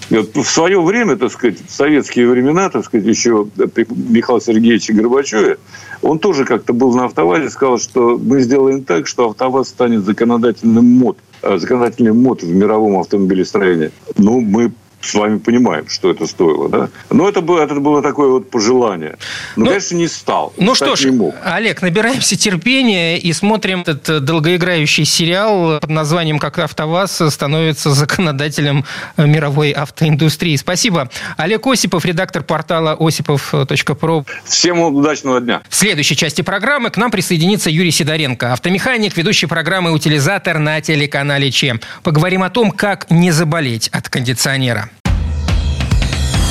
Вот 0.10 0.36
в 0.36 0.44
свое 0.44 0.82
время, 0.82 1.16
так 1.16 1.32
сказать, 1.32 1.58
в 1.66 1.72
советские 1.72 2.28
времена, 2.28 2.70
так 2.70 2.84
сказать, 2.84 3.08
еще 3.08 3.46
при 3.46 3.88
Михаиле 3.90 4.42
Сергеевиче 4.42 4.94
Горбачеве, 4.94 5.58
он 6.02 6.20
тоже 6.20 6.44
как-то 6.44 6.74
был 6.74 6.94
на 6.94 7.06
автовазе, 7.06 7.50
сказал, 7.50 7.80
что 7.80 8.18
мы 8.18 8.42
сделаем 8.42 8.84
так, 8.84 9.08
что 9.08 9.30
автоваз 9.30 9.70
станет 9.70 10.04
законодательным 10.04 10.86
мод, 10.86 11.18
э, 11.44 11.58
законодательным 11.58 12.22
мод 12.22 12.44
в 12.44 12.54
мировом 12.54 13.00
автомобилестроении. 13.00 13.92
Ну, 14.18 14.42
мы 14.42 14.74
с 15.02 15.14
вами 15.14 15.38
понимаем, 15.40 15.88
что 15.88 16.12
это 16.12 16.28
стоило, 16.28 16.70
да? 16.70 16.90
Но 17.10 17.28
это 17.28 17.42
было, 17.42 17.62
это 17.62 17.76
было 17.76 18.02
такое 18.02 18.30
вот 18.30 18.50
пожелание. 18.50 19.18
Но, 19.56 19.66
ну, 19.66 19.72
конечно, 19.72 19.96
не 19.96 20.08
стал. 20.08 20.54
Ну 20.58 20.76
что 20.76 20.96
ж, 20.96 21.08
Олег, 21.44 21.82
набираемся 21.82 22.38
терпения 22.38 23.18
и 23.18 23.34
смотрим 23.34 23.82
этот 23.82 24.08
э, 24.10 24.20
долгоиграющий 24.20 25.06
сериал 25.06 25.80
под 25.80 25.90
названием 25.90 26.40
«Как 26.40 26.60
АвтоВАЗ 26.60 27.32
становится 27.32 27.92
законодателем 27.92 28.86
э, 29.18 29.26
мировой 29.26 29.72
автоиндустрии». 29.72 30.56
Спасибо. 30.56 31.10
Олег 31.38 31.66
Осипов, 31.66 32.06
редактор 32.06 32.44
портала 32.44 32.96
осипов.про. 33.00 34.26
Всем 34.46 34.80
удачного 34.80 35.42
дня. 35.42 35.62
В 35.70 35.76
следующей 35.76 36.16
части 36.16 36.42
программы 36.42 36.92
к 36.92 36.98
нам 36.98 37.10
присоединится 37.12 37.70
Юрий 37.70 37.92
Сидоренко, 37.92 38.54
автомеханик, 38.54 39.18
ведущий 39.18 39.48
программы 39.48 39.92
«Утилизатор» 39.92 40.60
на 40.60 40.80
телеканале 40.82 41.50
ЧЕ. 41.52 41.80
Поговорим 42.04 42.44
о 42.44 42.50
том, 42.50 42.72
как 42.72 43.10
не 43.10 43.32
заболеть 43.32 43.88
от 43.90 44.10
кондиционера. 44.10 44.91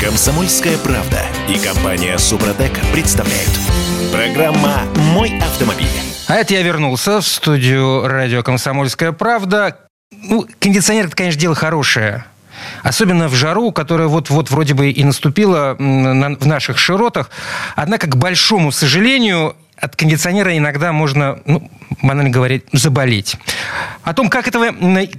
Комсомольская 0.02 0.78
правда 0.78 1.26
и 1.46 1.58
компания 1.58 2.16
Супротек 2.16 2.72
представляют. 2.90 3.50
Программа 4.10 4.84
«Мой 5.12 5.38
автомобиль». 5.38 5.86
А 6.26 6.36
это 6.36 6.54
я 6.54 6.62
вернулся 6.62 7.20
в 7.20 7.26
студию 7.26 8.08
радио 8.08 8.42
«Комсомольская 8.42 9.12
правда». 9.12 9.76
Ну, 10.10 10.46
кондиционер– 10.58 11.04
это, 11.06 11.14
конечно, 11.14 11.38
дело 11.38 11.54
хорошее. 11.54 12.24
Особенно 12.82 13.28
в 13.28 13.34
жару, 13.34 13.72
которая 13.72 14.08
вот-вот 14.08 14.50
вроде 14.50 14.72
бы 14.72 14.90
и 14.90 15.04
наступила 15.04 15.76
в 15.78 16.46
наших 16.46 16.78
широтах. 16.78 17.28
Однако, 17.76 18.06
к 18.06 18.16
большому 18.16 18.72
сожалению, 18.72 19.54
от 19.80 19.96
кондиционера 19.96 20.56
иногда 20.56 20.92
можно, 20.92 21.40
ну, 21.46 21.70
банально 22.02 22.30
говоря, 22.30 22.60
заболеть. 22.72 23.36
О 24.02 24.12
том, 24.12 24.28
как 24.28 24.46
этого 24.46 24.66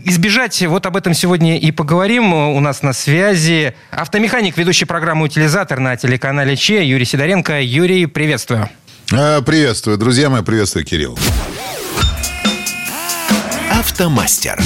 избежать, 0.06 0.62
вот 0.64 0.86
об 0.86 0.96
этом 0.96 1.14
сегодня 1.14 1.58
и 1.58 1.72
поговорим. 1.72 2.34
У 2.34 2.60
нас 2.60 2.84
на 2.84 2.94
связи 2.94 3.74
автомеханик, 3.90 4.58
ведущий 4.58 4.86
программу 4.86 5.26
«Утилизатор» 5.26 5.80
на 5.80 5.98
телеканале 5.98 6.56
ЧЕ 6.56 6.86
Юрий 6.86 7.06
Сидоренко. 7.06 7.60
Юрий, 7.62 8.06
приветствую. 8.06 8.70
А, 9.12 9.42
приветствую, 9.42 9.98
друзья 9.98 10.30
мои, 10.30 10.44
приветствую, 10.44 10.86
Кирилл. 10.86 11.18
Автомастер. 13.72 14.62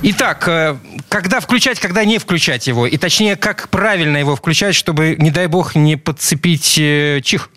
Итак, 0.00 0.46
э, 0.48 0.76
когда 1.08 1.40
включать, 1.40 1.80
когда 1.80 2.04
не 2.04 2.18
включать 2.18 2.66
его? 2.68 2.86
И 2.86 2.96
точнее, 2.96 3.36
как 3.36 3.68
правильно 3.68 4.16
его 4.16 4.36
включать, 4.36 4.74
чтобы, 4.74 5.16
не 5.18 5.30
дай 5.30 5.48
бог, 5.48 5.74
не 5.74 5.96
подцепить 5.96 6.78
э, 6.78 7.20
чих? 7.22 7.50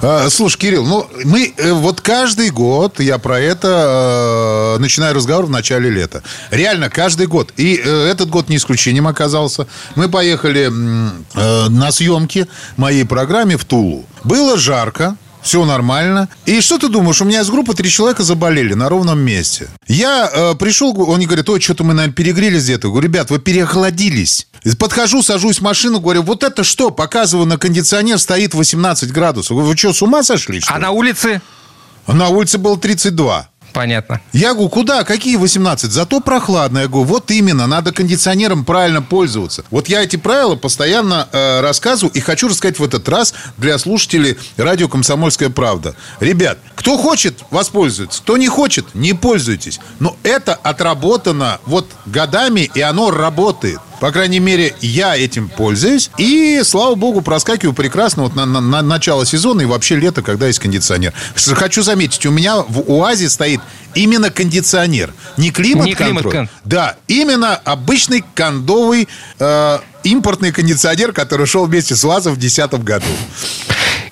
А, 0.00 0.28
слушай, 0.30 0.58
Кирилл, 0.58 0.86
ну 0.86 1.08
мы 1.24 1.52
э, 1.56 1.72
вот 1.72 2.00
каждый 2.00 2.50
год 2.50 3.00
я 3.00 3.18
про 3.18 3.40
это 3.40 4.76
э, 4.76 4.80
начинаю 4.80 5.14
разговор 5.14 5.46
в 5.46 5.50
начале 5.50 5.90
лета. 5.90 6.22
Реально 6.50 6.88
каждый 6.88 7.26
год. 7.26 7.52
И 7.56 7.80
э, 7.82 8.06
этот 8.06 8.30
год 8.30 8.48
не 8.48 8.56
исключением 8.56 9.08
оказался. 9.08 9.66
Мы 9.96 10.08
поехали 10.08 10.70
э, 10.70 11.68
на 11.68 11.90
съемки 11.90 12.46
моей 12.76 13.04
программе 13.04 13.56
в 13.56 13.64
Тулу. 13.64 14.06
Было 14.22 14.56
жарко, 14.56 15.16
все 15.42 15.64
нормально. 15.64 16.28
И 16.46 16.60
что 16.60 16.78
ты 16.78 16.88
думаешь, 16.88 17.20
у 17.22 17.24
меня 17.24 17.40
из 17.40 17.48
группы 17.48 17.74
три 17.74 17.88
человека 17.90 18.22
заболели 18.22 18.74
на 18.74 18.88
ровном 18.88 19.20
месте. 19.20 19.68
Я 19.86 20.30
э, 20.32 20.54
пришел, 20.56 20.94
они 21.14 21.26
говорят, 21.26 21.48
ой, 21.48 21.60
что-то 21.60 21.84
мы, 21.84 21.94
наверное, 21.94 22.14
перегрелись 22.14 22.64
где-то. 22.64 22.88
Говорю, 22.88 23.08
ребят, 23.08 23.30
вы 23.30 23.38
переохладились. 23.38 24.47
Подхожу, 24.78 25.22
сажусь 25.22 25.58
в 25.58 25.62
машину, 25.62 26.00
говорю, 26.00 26.22
вот 26.22 26.42
это 26.42 26.64
что? 26.64 26.90
Показываю 26.90 27.46
на 27.46 27.58
кондиционер, 27.58 28.18
стоит 28.18 28.54
18 28.54 29.12
градусов. 29.12 29.56
Вы 29.56 29.76
что, 29.76 29.92
с 29.92 30.02
ума 30.02 30.22
сошли? 30.22 30.60
Что 30.60 30.74
а 30.74 30.78
на 30.78 30.90
улице? 30.90 31.40
На 32.06 32.28
улице 32.28 32.58
было 32.58 32.78
32. 32.78 33.48
Понятно. 33.72 34.20
Я 34.32 34.54
говорю, 34.54 34.70
куда? 34.70 35.04
Какие 35.04 35.36
18? 35.36 35.90
Зато 35.92 36.20
прохладно. 36.20 36.78
Я 36.78 36.88
говорю, 36.88 37.04
вот 37.04 37.30
именно, 37.30 37.66
надо 37.66 37.92
кондиционером 37.92 38.64
правильно 38.64 39.02
пользоваться. 39.02 39.64
Вот 39.70 39.88
я 39.88 40.02
эти 40.02 40.16
правила 40.16 40.56
постоянно 40.56 41.28
э, 41.30 41.60
рассказываю 41.60 42.12
и 42.12 42.20
хочу 42.20 42.48
рассказать 42.48 42.78
в 42.78 42.84
этот 42.84 43.08
раз 43.08 43.34
для 43.56 43.78
слушателей 43.78 44.36
радио 44.56 44.88
«Комсомольская 44.88 45.50
правда». 45.50 45.94
Ребят, 46.18 46.58
кто 46.74 46.96
хочет, 46.96 47.44
воспользуется. 47.50 48.22
Кто 48.22 48.36
не 48.36 48.48
хочет, 48.48 48.94
не 48.94 49.12
пользуйтесь. 49.12 49.80
Но 50.00 50.16
это 50.22 50.54
отработано 50.54 51.60
вот 51.66 51.86
годами, 52.06 52.70
и 52.74 52.80
оно 52.80 53.10
работает. 53.10 53.80
По 54.00 54.12
крайней 54.12 54.38
мере, 54.38 54.74
я 54.80 55.16
этим 55.16 55.48
пользуюсь. 55.48 56.10
И, 56.18 56.60
слава 56.64 56.94
богу, 56.94 57.20
проскакиваю 57.20 57.74
прекрасно 57.74 58.24
вот 58.24 58.34
на, 58.34 58.46
на, 58.46 58.60
на 58.60 58.82
начало 58.82 59.26
сезона 59.26 59.62
и 59.62 59.64
вообще 59.64 59.96
лето, 59.96 60.22
когда 60.22 60.46
есть 60.46 60.58
кондиционер. 60.58 61.12
Хочу 61.34 61.82
заметить, 61.82 62.24
у 62.26 62.30
меня 62.30 62.58
в 62.62 62.90
УАЗе 62.90 63.28
стоит 63.28 63.60
именно 63.94 64.30
кондиционер. 64.30 65.12
Не 65.36 65.50
климат-контроль. 65.50 66.30
Климат 66.32 66.50
да, 66.64 66.96
именно 67.08 67.56
обычный 67.56 68.24
кондовый 68.34 69.08
э, 69.38 69.78
импортный 70.04 70.52
кондиционер, 70.52 71.12
который 71.12 71.46
шел 71.46 71.66
вместе 71.66 71.96
с 71.96 72.04
УАЗом 72.04 72.34
в 72.34 72.38
2010 72.38 72.84
году. 72.84 73.06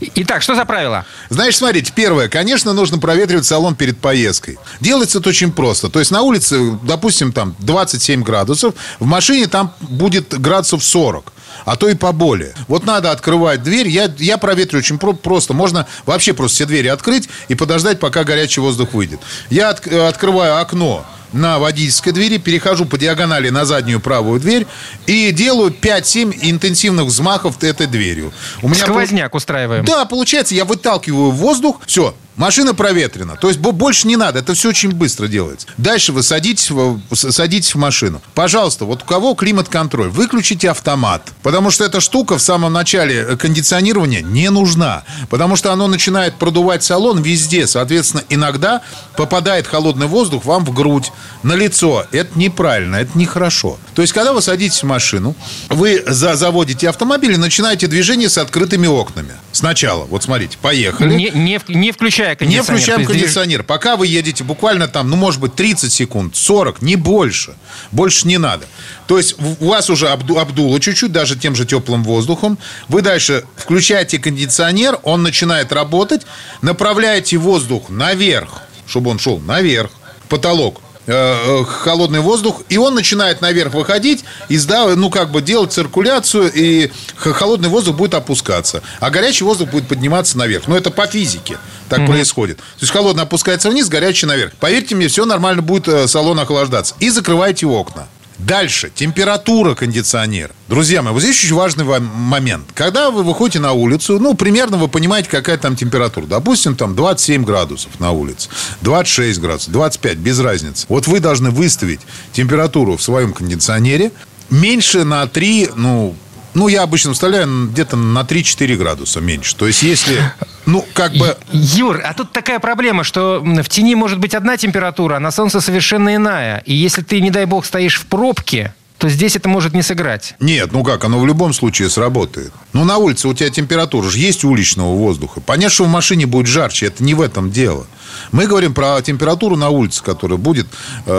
Итак, 0.00 0.42
что 0.42 0.54
за 0.54 0.64
правило? 0.64 1.04
Знаешь, 1.28 1.56
смотрите, 1.56 1.92
первое, 1.94 2.28
конечно, 2.28 2.72
нужно 2.72 2.98
проветривать 2.98 3.46
салон 3.46 3.74
перед 3.74 3.98
поездкой. 3.98 4.58
Делается 4.80 5.18
это 5.18 5.28
очень 5.28 5.52
просто. 5.52 5.88
То 5.88 5.98
есть 5.98 6.10
на 6.10 6.22
улице, 6.22 6.78
допустим, 6.82 7.32
там 7.32 7.54
27 7.60 8.22
градусов, 8.22 8.74
в 9.00 9.06
машине 9.06 9.46
там 9.46 9.74
будет 9.80 10.38
градусов 10.40 10.84
40 10.84 11.32
а 11.64 11.76
то 11.76 11.88
и 11.88 11.94
поболее. 11.94 12.54
Вот 12.68 12.84
надо 12.86 13.10
открывать 13.10 13.62
дверь. 13.62 13.88
Я, 13.88 14.12
я 14.18 14.38
проветриваю 14.38 14.80
очень 14.82 14.98
про- 14.98 15.12
просто. 15.14 15.54
Можно 15.54 15.86
вообще 16.04 16.32
просто 16.32 16.56
все 16.56 16.66
двери 16.66 16.88
открыть 16.88 17.28
и 17.48 17.54
подождать, 17.54 17.98
пока 18.00 18.24
горячий 18.24 18.60
воздух 18.60 18.92
выйдет. 18.92 19.20
Я 19.50 19.70
от, 19.70 19.86
открываю 19.86 20.58
окно 20.60 21.04
на 21.32 21.58
водительской 21.58 22.12
двери, 22.12 22.38
перехожу 22.38 22.84
по 22.86 22.98
диагонали 22.98 23.48
на 23.50 23.64
заднюю 23.64 24.00
правую 24.00 24.40
дверь 24.40 24.66
и 25.06 25.32
делаю 25.32 25.70
5-7 25.70 26.38
интенсивных 26.42 27.06
взмахов 27.06 27.62
этой 27.62 27.86
дверью. 27.86 28.32
У 28.62 28.68
меня 28.68 28.80
Сквозняк 28.80 29.34
устраиваем. 29.34 29.84
Да, 29.84 30.04
получается, 30.04 30.54
я 30.54 30.64
выталкиваю 30.64 31.30
воздух, 31.32 31.80
все, 31.86 32.14
Машина 32.36 32.74
проветрена. 32.74 33.36
То 33.36 33.48
есть 33.48 33.58
больше 33.60 34.06
не 34.06 34.16
надо. 34.16 34.40
Это 34.40 34.54
все 34.54 34.68
очень 34.68 34.92
быстро 34.92 35.26
делается. 35.26 35.66
Дальше 35.76 36.12
вы 36.12 36.22
садитесь 36.22 36.70
садитесь 37.12 37.74
в 37.74 37.78
машину. 37.78 38.20
Пожалуйста, 38.34 38.84
вот 38.84 39.02
у 39.02 39.06
кого 39.06 39.34
климат-контроль, 39.34 40.08
выключите 40.08 40.70
автомат. 40.70 41.32
Потому 41.42 41.70
что 41.70 41.84
эта 41.84 42.00
штука 42.00 42.38
в 42.38 42.42
самом 42.42 42.72
начале 42.72 43.16
э, 43.16 43.36
кондиционирования 43.36 44.22
не 44.22 44.50
нужна. 44.50 45.04
Потому 45.30 45.56
что 45.56 45.72
оно 45.72 45.86
начинает 45.86 46.36
продувать 46.36 46.82
салон 46.84 47.22
везде. 47.22 47.66
Соответственно, 47.66 48.24
иногда 48.28 48.82
попадает 49.16 49.66
холодный 49.66 50.06
воздух 50.06 50.44
вам 50.44 50.64
в 50.64 50.74
грудь, 50.74 51.12
на 51.42 51.54
лицо. 51.54 52.06
Это 52.12 52.38
неправильно, 52.38 52.96
это 52.96 53.16
нехорошо. 53.16 53.78
То 53.94 54.02
есть, 54.02 54.12
когда 54.12 54.32
вы 54.32 54.42
садитесь 54.42 54.82
в 54.82 54.86
машину, 54.86 55.34
вы 55.68 56.02
за 56.06 56.34
заводите 56.34 56.88
автомобиль 56.88 57.32
и 57.32 57.36
начинаете 57.36 57.86
движение 57.86 58.28
с 58.28 58.38
открытыми 58.38 58.86
окнами. 58.86 59.32
Сначала. 59.52 60.04
Вот 60.04 60.22
смотрите, 60.22 60.58
поехали. 60.60 61.14
Не, 61.14 61.30
не, 61.30 61.60
не 61.68 61.92
включая 61.92 62.25
кондиционер. 62.34 62.62
Не 62.62 62.62
включаем 62.62 63.06
кондиционер. 63.06 63.62
Пока 63.62 63.96
вы 63.96 64.06
едете 64.06 64.42
буквально 64.42 64.88
там, 64.88 65.08
ну, 65.08 65.16
может 65.16 65.40
быть, 65.40 65.54
30 65.54 65.92
секунд, 65.92 66.36
40, 66.36 66.82
не 66.82 66.96
больше. 66.96 67.54
Больше 67.92 68.26
не 68.26 68.38
надо. 68.38 68.66
То 69.06 69.18
есть 69.18 69.36
у 69.60 69.68
вас 69.68 69.90
уже 69.90 70.08
обду, 70.08 70.38
обдуло 70.38 70.80
чуть-чуть, 70.80 71.12
даже 71.12 71.36
тем 71.36 71.54
же 71.54 71.64
теплым 71.64 72.02
воздухом. 72.02 72.58
Вы 72.88 73.02
дальше 73.02 73.44
включаете 73.56 74.18
кондиционер, 74.18 74.98
он 75.02 75.22
начинает 75.22 75.72
работать, 75.72 76.22
направляете 76.62 77.36
воздух 77.36 77.88
наверх, 77.88 78.62
чтобы 78.86 79.10
он 79.10 79.18
шел 79.18 79.38
наверх, 79.38 79.90
потолок 80.28 80.80
Э, 81.08 81.60
э, 81.60 81.64
холодный 81.64 82.18
воздух, 82.18 82.62
и 82.68 82.78
он 82.78 82.96
начинает 82.96 83.40
наверх 83.40 83.74
выходить, 83.74 84.24
и 84.48 84.58
ну, 84.96 85.10
как 85.10 85.30
бы 85.30 85.42
делать 85.42 85.72
циркуляцию, 85.72 86.50
и 86.52 86.90
холодный 87.16 87.68
воздух 87.68 87.96
будет 87.96 88.14
опускаться, 88.14 88.82
а 89.00 89.10
горячий 89.10 89.44
воздух 89.44 89.70
будет 89.70 89.88
подниматься 89.88 90.38
наверх. 90.38 90.66
Но 90.66 90.76
это 90.76 90.90
по 90.90 91.06
физике 91.06 91.58
так 91.88 92.00
mm-hmm. 92.00 92.06
происходит. 92.06 92.56
То 92.58 92.64
есть 92.80 92.92
холодный 92.92 93.22
опускается 93.24 93.70
вниз, 93.70 93.88
горячий 93.88 94.26
наверх. 94.26 94.52
Поверьте 94.58 94.94
мне, 94.94 95.08
все 95.08 95.24
нормально 95.24 95.62
будет 95.62 95.88
э, 95.88 96.08
салон 96.08 96.38
охлаждаться. 96.40 96.94
И 96.98 97.10
закрывайте 97.10 97.66
окна. 97.66 98.06
Дальше. 98.38 98.90
Температура 98.94 99.74
кондиционера. 99.74 100.50
Друзья 100.68 101.02
мои, 101.02 101.12
вот 101.12 101.22
здесь 101.22 101.42
очень 101.42 101.54
важный 101.54 101.84
момент. 101.84 102.66
Когда 102.74 103.10
вы 103.10 103.22
выходите 103.22 103.60
на 103.60 103.72
улицу, 103.72 104.18
ну, 104.18 104.34
примерно 104.34 104.76
вы 104.76 104.88
понимаете, 104.88 105.30
какая 105.30 105.56
там 105.56 105.74
температура. 105.74 106.26
Допустим, 106.26 106.76
там 106.76 106.94
27 106.94 107.44
градусов 107.44 107.98
на 107.98 108.10
улице, 108.10 108.50
26 108.82 109.40
градусов, 109.40 109.72
25, 109.72 110.18
без 110.18 110.38
разницы. 110.38 110.86
Вот 110.88 111.06
вы 111.06 111.20
должны 111.20 111.50
выставить 111.50 112.00
температуру 112.32 112.96
в 112.96 113.02
своем 113.02 113.32
кондиционере 113.32 114.12
меньше 114.50 115.04
на 115.04 115.26
3, 115.26 115.70
ну, 115.76 116.14
ну, 116.56 116.68
я 116.68 116.82
обычно 116.82 117.12
вставляю 117.12 117.68
где-то 117.68 117.96
на 117.96 118.20
3-4 118.20 118.76
градуса 118.76 119.20
меньше. 119.20 119.54
То 119.54 119.66
есть, 119.66 119.82
если, 119.82 120.32
ну, 120.64 120.86
как 120.94 121.12
бы... 121.12 121.36
Юр, 121.52 122.00
а 122.02 122.14
тут 122.14 122.32
такая 122.32 122.60
проблема, 122.60 123.04
что 123.04 123.42
в 123.44 123.68
тени 123.68 123.94
может 123.94 124.18
быть 124.18 124.34
одна 124.34 124.56
температура, 124.56 125.16
а 125.16 125.20
на 125.20 125.30
солнце 125.30 125.60
совершенно 125.60 126.16
иная. 126.16 126.62
И 126.64 126.72
если 126.72 127.02
ты, 127.02 127.20
не 127.20 127.30
дай 127.30 127.44
бог, 127.44 127.66
стоишь 127.66 128.00
в 128.00 128.06
пробке, 128.06 128.72
то 128.96 129.10
здесь 129.10 129.36
это 129.36 129.50
может 129.50 129.74
не 129.74 129.82
сыграть. 129.82 130.34
Нет, 130.40 130.72
ну 130.72 130.82
как, 130.82 131.04
оно 131.04 131.18
в 131.18 131.26
любом 131.26 131.52
случае 131.52 131.90
сработает. 131.90 132.52
Ну, 132.72 132.84
на 132.84 132.96
улице 132.96 133.28
у 133.28 133.34
тебя 133.34 133.50
температура 133.50 134.08
же 134.08 134.18
есть 134.18 134.42
уличного 134.42 134.94
воздуха. 134.94 135.40
Понятно, 135.40 135.74
что 135.74 135.84
в 135.84 135.88
машине 135.88 136.24
будет 136.24 136.46
жарче, 136.46 136.86
это 136.86 137.04
не 137.04 137.12
в 137.12 137.20
этом 137.20 137.50
дело. 137.50 137.86
Мы 138.32 138.46
говорим 138.46 138.72
про 138.72 139.00
температуру 139.02 139.56
на 139.56 139.68
улице, 139.68 140.02
которая 140.02 140.38
будет 140.38 140.66
э, 141.04 141.12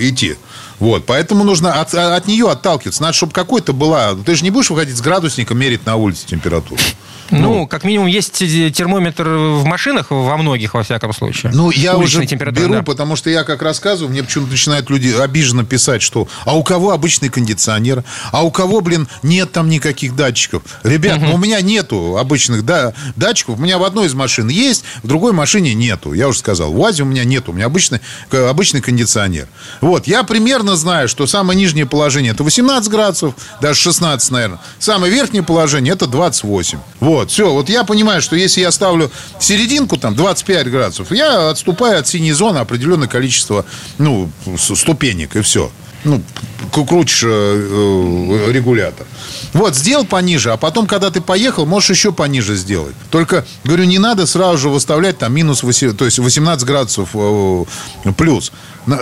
идти. 0.00 0.36
Вот, 0.78 1.06
поэтому 1.06 1.44
нужно 1.44 1.80
от, 1.80 1.94
от 1.94 2.26
нее 2.26 2.50
отталкиваться. 2.50 3.02
Надо, 3.02 3.14
чтобы 3.14 3.32
какой-то 3.32 3.72
была... 3.72 4.14
Ты 4.14 4.34
же 4.34 4.44
не 4.44 4.50
будешь 4.50 4.70
выходить 4.70 4.96
с 4.96 5.00
градусником, 5.00 5.58
мерить 5.58 5.86
на 5.86 5.96
улице 5.96 6.26
температуру. 6.26 6.80
Ну, 7.30 7.38
ну, 7.38 7.66
как 7.66 7.84
минимум, 7.84 8.06
есть 8.06 8.38
термометр 8.38 9.28
в 9.28 9.64
машинах, 9.64 10.10
во 10.10 10.36
многих, 10.36 10.74
во 10.74 10.82
всяком 10.82 11.12
случае. 11.12 11.52
Ну, 11.54 11.70
я 11.70 11.96
уже 11.96 12.24
беру, 12.24 12.74
да. 12.74 12.82
потому 12.82 13.16
что 13.16 13.30
я 13.30 13.44
как 13.44 13.62
рассказываю, 13.62 14.10
мне 14.10 14.22
почему-то 14.22 14.50
начинают 14.52 14.90
люди 14.90 15.14
обиженно 15.18 15.64
писать, 15.64 16.02
что 16.02 16.28
а 16.44 16.56
у 16.56 16.62
кого 16.62 16.92
обычный 16.92 17.28
кондиционер, 17.28 18.04
а 18.32 18.42
у 18.42 18.50
кого, 18.50 18.80
блин, 18.80 19.08
нет 19.22 19.52
там 19.52 19.68
никаких 19.68 20.14
датчиков. 20.14 20.62
Ребят, 20.82 21.18
угу. 21.18 21.26
ну, 21.26 21.34
у 21.34 21.38
меня 21.38 21.60
нету 21.60 22.16
обычных 22.18 22.64
да, 22.64 22.94
датчиков. 23.16 23.58
У 23.58 23.62
меня 23.62 23.78
в 23.78 23.84
одной 23.84 24.06
из 24.06 24.14
машин 24.14 24.48
есть, 24.48 24.84
в 25.02 25.06
другой 25.06 25.32
машине 25.32 25.74
нету. 25.74 26.12
Я 26.12 26.28
уже 26.28 26.38
сказал, 26.38 26.72
в 26.72 26.78
УАЗе 26.78 27.02
у 27.02 27.06
меня 27.06 27.24
нету, 27.24 27.52
у 27.52 27.54
меня 27.54 27.66
обычный, 27.66 28.00
обычный 28.30 28.80
кондиционер. 28.80 29.48
Вот, 29.80 30.06
я 30.06 30.22
примерно 30.22 30.76
знаю, 30.76 31.08
что 31.08 31.26
самое 31.26 31.58
нижнее 31.58 31.86
положение 31.86 32.32
это 32.32 32.44
18 32.44 32.90
градусов, 32.90 33.34
даже 33.60 33.80
16, 33.80 34.30
наверное. 34.30 34.60
Самое 34.78 35.12
верхнее 35.12 35.42
положение 35.42 35.94
это 35.94 36.06
28. 36.06 36.78
Вот. 37.00 37.15
Вот, 37.16 37.30
все. 37.30 37.50
Вот 37.50 37.70
я 37.70 37.82
понимаю, 37.84 38.20
что 38.20 38.36
если 38.36 38.60
я 38.60 38.70
ставлю 38.70 39.10
серединку, 39.40 39.96
там, 39.96 40.14
25 40.14 40.70
градусов, 40.70 41.12
я 41.12 41.48
отступаю 41.48 41.98
от 41.98 42.06
синей 42.06 42.32
зоны 42.32 42.58
определенное 42.58 43.08
количество, 43.08 43.64
ну, 43.96 44.28
ступенек, 44.58 45.34
и 45.34 45.40
все. 45.40 45.70
Ну, 46.06 46.22
крутишь 46.72 47.24
э, 47.24 47.28
э, 47.28 48.52
регулятор. 48.52 49.06
Вот, 49.52 49.74
сделал 49.74 50.04
пониже, 50.04 50.52
а 50.52 50.56
потом, 50.56 50.86
когда 50.86 51.10
ты 51.10 51.20
поехал, 51.20 51.66
можешь 51.66 51.90
еще 51.90 52.12
пониже 52.12 52.54
сделать. 52.54 52.94
Только, 53.10 53.44
говорю, 53.64 53.84
не 53.84 53.98
надо 53.98 54.26
сразу 54.26 54.58
же 54.58 54.68
выставлять 54.68 55.18
там 55.18 55.34
минус 55.34 55.62
8, 55.62 55.96
то 55.96 56.04
есть 56.04 56.18
18 56.18 56.64
градусов 56.64 57.10
э, 57.14 57.64
плюс. 58.16 58.52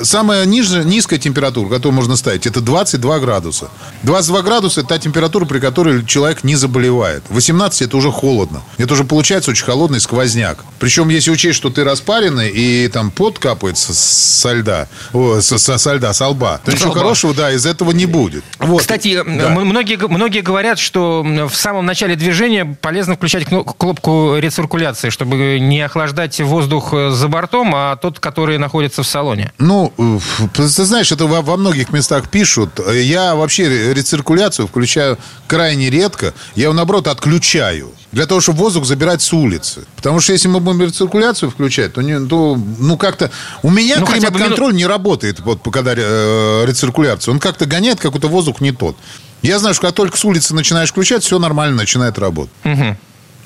Самая 0.02 0.46
нижняя, 0.46 0.82
низкая 0.82 1.18
температура, 1.18 1.68
которую 1.68 1.92
можно 1.92 2.16
ставить, 2.16 2.46
это 2.46 2.62
22 2.62 3.18
градуса. 3.18 3.68
22 4.04 4.42
градуса– 4.42 4.80
это 4.82 4.88
та 4.88 4.99
температура, 4.99 5.44
при 5.44 5.58
которой 5.58 6.07
человек 6.07 6.42
не 6.42 6.57
заболевает. 6.57 7.22
18– 7.28 7.83
это 7.83 7.96
уже 7.96 8.11
холодно. 8.11 8.62
Это 8.78 8.94
уже 8.94 9.05
получается 9.05 9.50
очень 9.50 9.66
холодный 9.66 10.00
сквозняк. 10.00 10.64
Причем, 10.78 11.11
если 11.11 11.31
учесть, 11.31 11.57
что 11.57 11.68
ты 11.68 11.85
распаренный, 11.85 12.50
и 12.50 12.88
там 12.88 13.11
пот 13.11 13.38
капает 13.38 13.76
со, 13.76 13.92
со 13.92 14.55
льда, 14.55 14.88
о, 15.12 15.40
со, 15.40 15.59
со, 15.59 15.76
со 15.76 15.94
льда, 15.94 16.14
со 16.14 16.28
лба, 16.28 16.61
то 16.64 16.72
ничего 16.72 16.93
хорошего, 17.00 17.35
да, 17.35 17.52
из 17.52 17.66
этого 17.66 17.92
не 17.92 18.07
будет. 18.07 18.44
Вот. 18.59 18.80
Кстати, 18.80 19.22
да. 19.24 19.50
многие, 19.50 19.96
многие 20.09 20.40
говорят, 20.40 20.78
что 20.78 21.22
в 21.22 21.54
самом 21.54 21.87
начале 21.87 22.16
движения 22.16 22.64
полезно 22.80 23.14
включать 23.14 23.44
кнопку 23.44 24.37
рециркуляции, 24.38 25.11
чтобы 25.11 25.59
не 25.61 25.80
охлаждать 25.80 26.40
воздух 26.40 26.92
за 26.92 27.28
бортом, 27.28 27.72
а 27.74 27.96
тот, 27.96 28.18
который 28.18 28.59
находится 28.59 29.02
в 29.02 29.07
салоне. 29.07 29.52
Ну, 29.59 29.92
э, 29.96 30.48
ты 30.52 30.66
знаешь, 30.66 31.12
это 31.12 31.26
во, 31.26 31.42
во 31.42 31.57
многих 31.57 31.92
местах 31.92 32.28
пишут. 32.28 32.80
Я 32.92 33.35
вообще 33.35 33.92
рециркуляцию 33.94 34.66
включаю 34.66 35.18
крайне 35.46 35.90
редко. 35.90 36.35
Я 36.57 36.64
ее, 36.64 36.72
наоборот, 36.72 37.09
отключаю. 37.09 37.92
Для 38.12 38.26
того, 38.26 38.40
чтобы 38.40 38.59
воздух 38.59 38.85
забирать 38.85 39.22
с 39.22 39.33
улицы. 39.33 39.85
Потому 39.96 40.20
что 40.20 40.33
если 40.33 40.48
мы 40.48 40.61
будем 40.61 40.83
рециркуляцию 40.83 41.50
включать, 41.50 41.92
то, 41.92 42.02
не, 42.02 42.18
то 42.26 42.57
ну, 42.78 42.96
как-то... 42.96 43.30
У 43.62 43.70
меня 43.70 43.98
ну, 43.98 44.07
климат-контроль 44.07 44.68
минут... 44.68 44.74
не 44.74 44.87
работает, 44.87 45.40
вот, 45.40 45.61
когда 45.72 45.94
э, 45.96 46.64
рециркуляция. 46.74 47.32
Он 47.32 47.40
как-то 47.40 47.66
гоняет 47.66 48.00
какой-то 48.00 48.28
воздух 48.28 48.60
не 48.60 48.72
тот. 48.72 48.96
Я 49.42 49.58
знаю, 49.58 49.74
что 49.74 49.82
когда 49.82 49.94
только 49.94 50.16
с 50.16 50.24
улицы 50.24 50.54
начинаешь 50.54 50.90
включать, 50.90 51.22
все 51.22 51.38
нормально 51.38 51.76
начинает 51.76 52.18
работать. 52.18 52.52
Угу. 52.64 52.96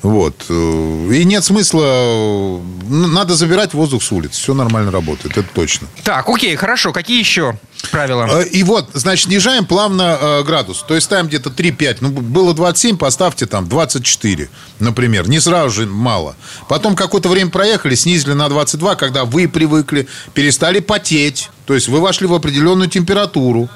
Вот. 0.01 0.45
Э, 0.49 1.09
и 1.13 1.23
нет 1.25 1.43
смысла... 1.43 1.83
Э, 1.83 2.59
надо 2.89 3.35
забирать 3.35 3.73
воздух 3.73 4.01
с 4.01 4.11
улиц. 4.11 4.31
Все 4.31 4.53
нормально 4.53 4.91
работает, 4.91 5.37
это 5.37 5.47
точно. 5.53 5.87
Так, 6.03 6.29
окей, 6.29 6.55
хорошо. 6.55 6.93
Какие 6.93 7.19
еще 7.19 7.59
правила? 7.91 8.27
Э, 8.29 8.47
и 8.47 8.63
вот, 8.63 8.89
значит, 8.93 9.27
снижаем 9.27 9.65
плавно 9.65 10.41
градус. 10.45 10.83
То 10.87 10.95
есть 10.95 11.05
ставим 11.05 11.27
где-то 11.27 11.49
3-5. 11.49 11.97
Ну, 12.01 12.09
было 12.09 12.53
27, 12.53 12.97
поставьте 12.97 13.45
там 13.45 13.67
24, 13.67 14.49
например. 14.79 15.27
Не 15.27 15.39
сразу 15.39 15.69
же 15.69 15.85
мало. 15.85 16.35
Потом 16.69 16.95
какое-то 16.95 17.29
время 17.29 17.51
проехали, 17.51 17.95
снизили 17.95 18.33
на 18.33 18.47
22, 18.47 18.95
когда 18.95 19.25
вы 19.25 19.47
привыкли, 19.47 20.07
перестали 20.33 20.79
потеть. 20.79 21.49
То 21.65 21.73
есть 21.73 21.89
вы 21.89 21.99
вошли 21.99 22.25
в 22.25 22.33
определенную 22.33 22.89
температуру. 22.89 23.69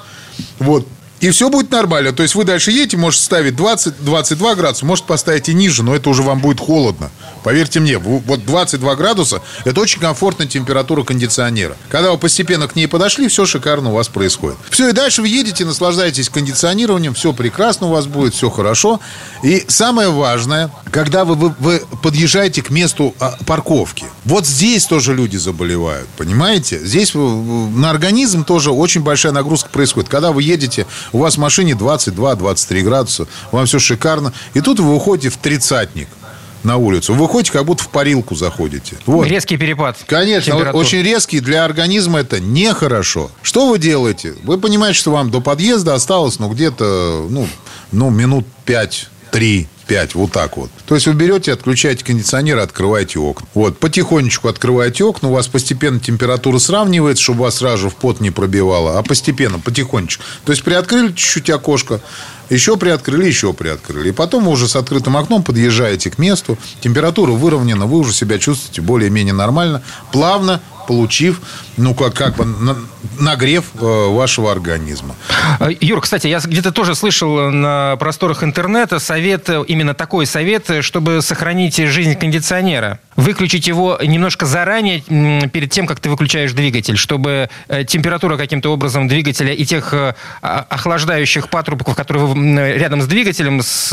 Вот. 0.58 0.88
И 1.24 1.30
все 1.30 1.48
будет 1.48 1.70
нормально. 1.70 2.12
То 2.12 2.22
есть 2.22 2.34
вы 2.34 2.44
дальше 2.44 2.70
едете, 2.70 2.98
можете 2.98 3.24
ставить 3.24 3.54
20-22 3.54 4.56
градуса, 4.56 4.84
может 4.84 5.06
поставить 5.06 5.48
и 5.48 5.54
ниже, 5.54 5.82
но 5.82 5.96
это 5.96 6.10
уже 6.10 6.22
вам 6.22 6.38
будет 6.38 6.60
холодно. 6.60 7.10
Поверьте 7.42 7.80
мне, 7.80 7.96
вот 7.96 8.44
22 8.44 8.94
градуса– 8.94 9.40
это 9.64 9.80
очень 9.80 10.00
комфортная 10.00 10.46
температура 10.46 11.02
кондиционера. 11.02 11.78
Когда 11.88 12.10
вы 12.10 12.18
постепенно 12.18 12.68
к 12.68 12.76
ней 12.76 12.88
подошли, 12.88 13.28
все 13.28 13.46
шикарно 13.46 13.88
у 13.88 13.94
вас 13.94 14.08
происходит. 14.08 14.58
Все, 14.68 14.90
и 14.90 14.92
дальше 14.92 15.22
вы 15.22 15.28
едете, 15.28 15.64
наслаждаетесь 15.64 16.28
кондиционированием, 16.28 17.14
все 17.14 17.32
прекрасно 17.32 17.86
у 17.86 17.90
вас 17.90 18.04
будет, 18.04 18.34
все 18.34 18.50
хорошо. 18.50 19.00
И 19.42 19.64
самое 19.66 20.10
важное, 20.10 20.70
когда 20.90 21.24
вы, 21.24 21.36
вы, 21.36 21.54
вы 21.58 21.82
подъезжаете 22.02 22.60
к 22.60 22.68
месту 22.68 23.14
а, 23.18 23.38
парковки, 23.46 24.04
вот 24.26 24.46
здесь 24.46 24.84
тоже 24.84 25.14
люди 25.14 25.38
заболевают, 25.38 26.08
понимаете? 26.18 26.80
Здесь 26.84 27.14
на 27.14 27.88
организм 27.88 28.44
тоже 28.44 28.72
очень 28.72 29.00
большая 29.00 29.32
нагрузка 29.32 29.70
происходит. 29.70 30.10
Когда 30.10 30.30
вы 30.30 30.42
едете 30.42 30.86
у 31.14 31.18
вас 31.18 31.36
в 31.36 31.38
машине 31.38 31.72
22-23 31.72 32.82
градуса, 32.82 33.26
вам 33.52 33.66
все 33.66 33.78
шикарно. 33.78 34.32
И 34.52 34.60
тут 34.60 34.80
вы 34.80 34.94
уходите 34.94 35.30
в 35.30 35.36
тридцатник 35.36 36.08
на 36.64 36.76
улицу. 36.76 37.14
Вы 37.14 37.20
выходите, 37.20 37.52
как 37.52 37.64
будто 37.64 37.84
в 37.84 37.88
парилку 37.88 38.34
заходите. 38.34 38.96
Вот. 39.06 39.26
Резкий 39.26 39.56
перепад. 39.56 39.96
Конечно, 40.06 40.52
температур. 40.52 40.80
очень 40.80 41.02
резкий. 41.02 41.40
Для 41.40 41.64
организма 41.64 42.20
это 42.20 42.40
нехорошо. 42.40 43.30
Что 43.42 43.68
вы 43.68 43.78
делаете? 43.78 44.34
Вы 44.42 44.58
понимаете, 44.58 44.98
что 44.98 45.12
вам 45.12 45.30
до 45.30 45.40
подъезда 45.40 45.94
осталось, 45.94 46.38
ну, 46.38 46.48
где-то, 46.48 47.26
ну, 47.30 47.46
ну 47.92 48.10
минут 48.10 48.46
пять 48.64 49.08
3, 49.34 49.66
5, 49.88 50.14
вот 50.14 50.30
так 50.30 50.56
вот. 50.56 50.70
То 50.86 50.94
есть 50.94 51.08
вы 51.08 51.14
берете, 51.14 51.52
отключаете 51.52 52.04
кондиционер, 52.04 52.56
открываете 52.58 53.18
окна. 53.18 53.48
Вот, 53.54 53.80
потихонечку 53.80 54.46
открываете 54.46 55.02
окна, 55.02 55.28
у 55.28 55.32
вас 55.32 55.48
постепенно 55.48 55.98
температура 55.98 56.60
сравнивается, 56.60 57.24
чтобы 57.24 57.40
вас 57.40 57.56
сразу 57.56 57.90
в 57.90 57.96
пот 57.96 58.20
не 58.20 58.30
пробивало, 58.30 58.96
а 58.96 59.02
постепенно, 59.02 59.58
потихонечку. 59.58 60.22
То 60.44 60.52
есть 60.52 60.62
приоткрыли 60.62 61.08
чуть-чуть 61.08 61.50
окошко, 61.50 62.00
еще 62.48 62.76
приоткрыли, 62.76 63.26
еще 63.26 63.52
приоткрыли. 63.52 64.10
И 64.10 64.12
потом 64.12 64.44
вы 64.44 64.52
уже 64.52 64.68
с 64.68 64.76
открытым 64.76 65.16
окном 65.16 65.42
подъезжаете 65.42 66.12
к 66.12 66.18
месту, 66.18 66.56
температура 66.80 67.32
выровнена, 67.32 67.86
вы 67.86 67.98
уже 67.98 68.12
себя 68.12 68.38
чувствуете 68.38 68.82
более-менее 68.82 69.34
нормально, 69.34 69.82
плавно 70.12 70.60
получив, 70.86 71.40
ну, 71.76 71.94
как, 71.94 72.14
как 72.14 72.36
бы 72.36 72.46
нагрев 73.18 73.64
э, 73.74 74.08
вашего 74.10 74.50
организма. 74.50 75.14
А, 75.58 75.68
Юр, 75.80 76.00
кстати, 76.00 76.26
я 76.26 76.40
где-то 76.40 76.72
тоже 76.72 76.94
слышал 76.94 77.50
на 77.50 77.96
просторах 77.96 78.42
интернета 78.42 78.98
совет, 78.98 79.48
именно 79.68 79.94
такой 79.94 80.26
совет, 80.26 80.70
чтобы 80.80 81.22
сохранить 81.22 81.76
жизнь 81.76 82.14
кондиционера. 82.14 82.98
Выключить 83.16 83.66
его 83.66 83.98
немножко 84.02 84.46
заранее, 84.46 85.00
перед 85.48 85.70
тем, 85.70 85.86
как 85.86 86.00
ты 86.00 86.10
выключаешь 86.10 86.52
двигатель, 86.52 86.96
чтобы 86.96 87.48
э, 87.68 87.84
температура 87.84 88.36
каким-то 88.36 88.70
образом 88.72 89.08
двигателя 89.08 89.52
и 89.52 89.64
тех 89.64 89.92
э, 89.94 90.14
охлаждающих 90.40 91.48
патрубков, 91.48 91.94
которые 91.94 92.76
рядом 92.76 93.02
с 93.02 93.06
двигателем, 93.06 93.62
с, 93.62 93.88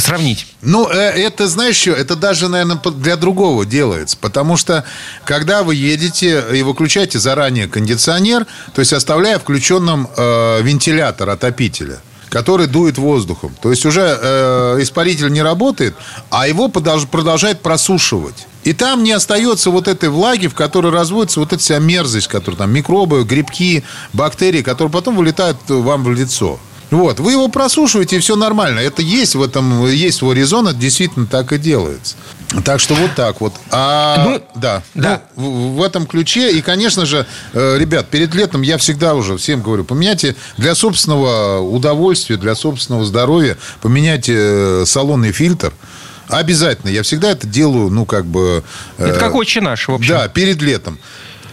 сравнить. 0.00 0.46
Ну, 0.62 0.86
это, 0.88 1.48
знаешь, 1.48 1.86
это 1.86 2.16
даже, 2.16 2.48
наверное, 2.48 2.76
для 2.76 3.16
другого 3.16 3.64
делается. 3.64 4.16
Потому 4.20 4.56
что, 4.56 4.84
когда 5.24 5.62
вы 5.62 5.74
едете 5.74 6.44
и 6.52 6.62
выключаете 6.62 7.18
заранее 7.18 7.68
кондиционер, 7.68 8.46
то 8.74 8.80
есть 8.80 8.92
оставляя 8.92 9.38
включенным 9.38 10.08
э, 10.16 10.62
вентилятор 10.62 11.30
отопителя 11.30 12.00
который 12.30 12.66
дует 12.66 12.98
воздухом. 12.98 13.54
То 13.62 13.70
есть 13.70 13.86
уже 13.86 14.18
э, 14.20 14.78
испаритель 14.80 15.30
не 15.30 15.40
работает, 15.40 15.94
а 16.30 16.48
его 16.48 16.68
продолжает 16.68 17.60
просушивать. 17.60 18.48
И 18.64 18.72
там 18.72 19.04
не 19.04 19.12
остается 19.12 19.70
вот 19.70 19.86
этой 19.86 20.08
влаги, 20.08 20.48
в 20.48 20.54
которой 20.54 20.90
разводится 20.90 21.38
вот 21.38 21.52
эта 21.52 21.62
вся 21.62 21.78
мерзость, 21.78 22.26
которая 22.26 22.58
там 22.58 22.72
микробы, 22.72 23.22
грибки, 23.22 23.84
бактерии, 24.12 24.62
которые 24.62 24.90
потом 24.90 25.14
вылетают 25.14 25.58
вам 25.68 26.02
в 26.02 26.10
лицо. 26.10 26.58
Вот, 26.90 27.20
вы 27.20 27.32
его 27.32 27.46
просушиваете, 27.46 28.16
и 28.16 28.18
все 28.18 28.34
нормально. 28.34 28.80
Это 28.80 29.00
есть 29.00 29.36
в 29.36 29.42
этом, 29.42 29.86
есть 29.86 30.18
свой 30.18 30.34
резон, 30.34 30.66
это 30.66 30.76
действительно 30.76 31.26
так 31.26 31.52
и 31.52 31.58
делается. 31.58 32.16
Так 32.62 32.80
что 32.80 32.94
вот 32.94 33.14
так 33.14 33.40
вот. 33.40 33.54
А, 33.70 34.24
ну, 34.24 34.42
да. 34.54 34.82
да. 34.94 35.22
Ну, 35.36 35.72
в, 35.72 35.82
этом 35.82 36.06
ключе. 36.06 36.52
И, 36.52 36.60
конечно 36.60 37.06
же, 37.06 37.26
э, 37.52 37.78
ребят, 37.78 38.08
перед 38.08 38.34
летом 38.34 38.62
я 38.62 38.78
всегда 38.78 39.14
уже 39.14 39.36
всем 39.36 39.62
говорю, 39.62 39.84
поменяйте 39.84 40.36
для 40.56 40.74
собственного 40.74 41.60
удовольствия, 41.60 42.36
для 42.36 42.54
собственного 42.54 43.04
здоровья, 43.04 43.56
поменяйте 43.82 44.34
э, 44.36 44.84
салонный 44.86 45.32
фильтр. 45.32 45.72
Обязательно. 46.28 46.90
Я 46.90 47.02
всегда 47.02 47.30
это 47.30 47.46
делаю, 47.46 47.90
ну, 47.90 48.06
как 48.06 48.24
бы... 48.24 48.62
Э, 48.98 49.08
это 49.08 49.18
как 49.18 49.34
отче 49.34 49.60
наш, 49.60 49.88
в 49.88 49.94
общем. 49.94 50.14
Да, 50.14 50.28
перед 50.28 50.62
летом. 50.62 50.98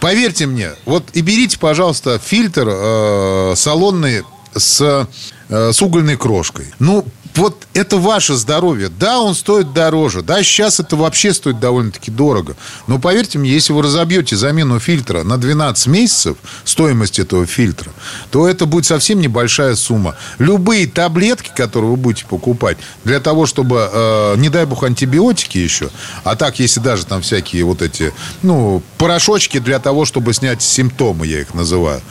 Поверьте 0.00 0.46
мне, 0.46 0.70
вот 0.84 1.04
и 1.12 1.20
берите, 1.20 1.58
пожалуйста, 1.58 2.18
фильтр 2.18 2.68
э, 2.68 3.52
салонный 3.56 4.22
с, 4.54 5.06
э, 5.48 5.72
с 5.72 5.80
угольной 5.80 6.16
крошкой. 6.16 6.66
Ну, 6.80 7.06
вот 7.34 7.66
это 7.74 7.96
ваше 7.96 8.34
здоровье. 8.34 8.88
Да, 8.88 9.20
он 9.20 9.34
стоит 9.34 9.72
дороже. 9.72 10.22
Да, 10.22 10.42
сейчас 10.42 10.80
это 10.80 10.96
вообще 10.96 11.32
стоит 11.32 11.60
довольно-таки 11.60 12.10
дорого. 12.10 12.56
Но 12.86 12.98
поверьте 12.98 13.38
мне, 13.38 13.50
если 13.50 13.72
вы 13.72 13.82
разобьете 13.82 14.36
замену 14.36 14.78
фильтра 14.78 15.22
на 15.22 15.38
12 15.38 15.86
месяцев, 15.86 16.36
стоимость 16.64 17.18
этого 17.18 17.46
фильтра, 17.46 17.90
то 18.30 18.46
это 18.46 18.66
будет 18.66 18.86
совсем 18.86 19.20
небольшая 19.20 19.74
сумма. 19.76 20.16
Любые 20.38 20.86
таблетки, 20.86 21.50
которые 21.56 21.92
вы 21.92 21.96
будете 21.96 22.26
покупать, 22.26 22.76
для 23.04 23.20
того, 23.20 23.46
чтобы, 23.46 23.88
э, 23.92 24.34
не 24.36 24.48
дай 24.48 24.66
бог, 24.66 24.84
антибиотики 24.84 25.58
еще, 25.58 25.90
а 26.24 26.36
так, 26.36 26.58
если 26.58 26.80
даже 26.80 27.06
там 27.06 27.22
всякие 27.22 27.64
вот 27.64 27.82
эти, 27.82 28.12
ну, 28.42 28.82
порошочки 28.98 29.58
для 29.58 29.78
того, 29.78 30.04
чтобы 30.04 30.34
снять 30.34 30.62
симптомы, 30.62 31.26
я 31.26 31.40
их 31.40 31.54
называю. 31.54 32.02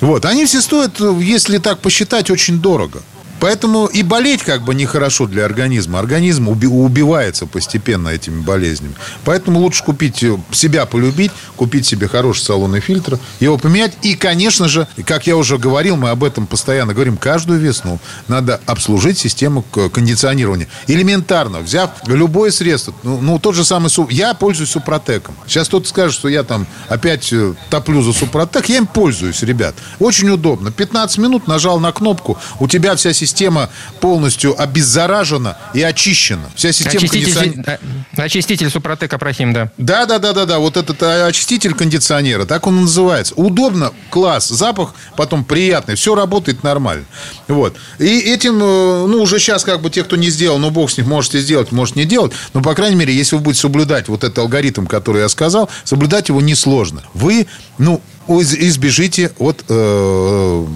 Вот, 0.00 0.24
они 0.24 0.44
все 0.44 0.60
стоят, 0.60 1.00
если 1.20 1.58
так 1.58 1.80
посчитать, 1.80 2.30
очень 2.30 2.60
дорого. 2.60 3.02
Поэтому 3.40 3.86
и 3.86 4.02
болеть 4.02 4.42
как 4.42 4.62
бы 4.62 4.74
нехорошо 4.74 5.26
для 5.26 5.44
организма. 5.44 5.98
Организм 5.98 6.48
уби- 6.48 6.66
убивается 6.66 7.46
постепенно 7.46 8.08
этими 8.08 8.40
болезнями. 8.40 8.94
Поэтому 9.24 9.60
лучше 9.60 9.84
купить, 9.84 10.22
э, 10.22 10.36
себя 10.50 10.86
полюбить, 10.86 11.30
купить 11.56 11.86
себе 11.86 12.08
хороший 12.08 12.42
салонный 12.42 12.80
фильтр, 12.80 13.18
его 13.40 13.58
поменять. 13.58 13.92
И, 14.02 14.14
конечно 14.14 14.68
же, 14.68 14.86
как 15.04 15.26
я 15.26 15.36
уже 15.36 15.58
говорил, 15.58 15.96
мы 15.96 16.10
об 16.10 16.24
этом 16.24 16.46
постоянно 16.46 16.94
говорим, 16.94 17.16
каждую 17.16 17.60
весну 17.60 17.98
надо 18.26 18.60
обслужить 18.66 19.18
систему 19.18 19.62
кондиционирования. 19.62 20.68
Элементарно, 20.86 21.60
взяв 21.60 21.90
любое 22.06 22.50
средство, 22.50 22.94
ну, 23.02 23.20
ну 23.20 23.38
тот 23.38 23.54
же 23.54 23.64
самый, 23.64 23.90
я 24.12 24.34
пользуюсь 24.34 24.70
Супротеком. 24.70 25.34
Сейчас 25.46 25.68
кто-то 25.68 25.88
скажет, 25.88 26.14
что 26.14 26.28
я 26.28 26.42
там 26.42 26.66
опять 26.88 27.32
э, 27.32 27.54
топлю 27.70 28.02
за 28.02 28.12
Супротек, 28.12 28.68
я 28.68 28.78
им 28.78 28.86
пользуюсь, 28.86 29.42
ребят. 29.42 29.74
Очень 29.98 30.30
удобно. 30.30 30.70
15 30.70 31.18
минут 31.18 31.46
нажал 31.46 31.80
на 31.80 31.92
кнопку, 31.92 32.38
у 32.58 32.68
тебя 32.68 32.94
вся 32.96 33.12
система 33.12 33.27
система 33.28 33.68
полностью 34.00 34.60
обеззаражена 34.60 35.56
и 35.74 35.82
очищена. 35.82 36.50
Вся 36.54 36.72
система 36.72 36.96
очиститель, 36.96 37.34
кондиционера... 37.34 37.80
очиститель 38.16 38.70
Супротек 38.70 39.12
Апрахим, 39.12 39.52
да. 39.52 39.70
Да, 39.76 40.06
да, 40.06 40.18
да, 40.18 40.32
да, 40.32 40.46
да. 40.46 40.58
Вот 40.58 40.76
этот 40.76 41.02
э, 41.02 41.26
очиститель 41.26 41.74
кондиционера, 41.74 42.46
так 42.46 42.66
он 42.66 42.82
называется. 42.82 43.34
Удобно, 43.34 43.92
класс, 44.10 44.48
запах 44.48 44.94
потом 45.16 45.44
приятный, 45.44 45.94
все 45.94 46.14
работает 46.14 46.62
нормально. 46.62 47.04
Вот. 47.48 47.76
И 47.98 48.18
этим, 48.18 48.58
э, 48.62 49.06
ну, 49.06 49.22
уже 49.22 49.38
сейчас 49.38 49.64
как 49.64 49.82
бы 49.82 49.90
те, 49.90 50.04
кто 50.04 50.16
не 50.16 50.30
сделал, 50.30 50.58
ну, 50.58 50.70
бог 50.70 50.90
с 50.90 50.96
них, 50.96 51.06
можете 51.06 51.40
сделать, 51.40 51.70
может 51.70 51.96
не 51.96 52.04
делать. 52.04 52.32
Но, 52.54 52.62
по 52.62 52.74
крайней 52.74 52.96
мере, 52.96 53.14
если 53.14 53.36
вы 53.36 53.42
будете 53.42 53.60
соблюдать 53.60 54.08
вот 54.08 54.24
этот 54.24 54.38
алгоритм, 54.38 54.86
который 54.86 55.22
я 55.22 55.28
сказал, 55.28 55.68
соблюдать 55.84 56.28
его 56.28 56.40
несложно. 56.40 57.02
Вы, 57.14 57.46
ну, 57.76 58.00
избежите 58.28 59.32
от 59.38 59.64
э, 59.68 60.66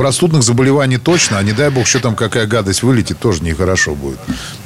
простудных 0.00 0.42
заболеваний 0.42 0.96
точно, 0.96 1.36
а 1.36 1.42
не 1.42 1.52
дай 1.52 1.68
бог, 1.68 1.86
что 1.86 2.00
там 2.00 2.16
какая 2.16 2.46
гадость 2.46 2.82
вылетит, 2.82 3.18
тоже 3.18 3.42
нехорошо 3.42 3.94
будет. 3.94 4.18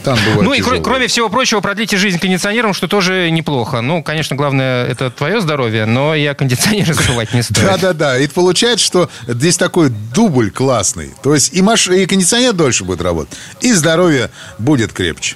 Там 0.05 0.17
бывает 0.25 0.43
ну 0.43 0.53
и 0.53 0.59
тяжело. 0.59 0.81
кроме 0.81 1.09
всего 1.09 1.29
прочего, 1.29 1.61
продлите 1.61 1.97
жизнь 1.97 2.21
кондиционером, 2.21 2.73
что 2.73 2.87
тоже 2.87 3.31
неплохо. 3.31 3.81
Ну, 3.81 4.01
конечно, 4.05 4.37
главное, 4.37 4.87
это 4.87 5.11
твое 5.11 5.41
здоровье, 5.41 5.87
но 5.87 6.15
я 6.15 6.35
кондиционер 6.35 6.95
забывать 6.95 7.35
не 7.35 7.43
стоит. 7.43 7.67
Да-да-да. 7.67 8.19
И 8.19 8.29
получается, 8.29 8.87
что 8.87 9.11
здесь 9.27 9.57
такой 9.57 9.89
дубль 9.89 10.53
классный. 10.53 11.13
То 11.23 11.35
есть 11.35 11.53
и, 11.53 11.63
маш... 11.63 11.89
и 11.89 12.07
кондиционер 12.07 12.53
дольше 12.53 12.85
будет 12.85 13.03
работать, 13.03 13.37
и 13.61 13.73
здоровье 13.73 14.31
будет 14.59 14.93
крепче. 14.93 15.35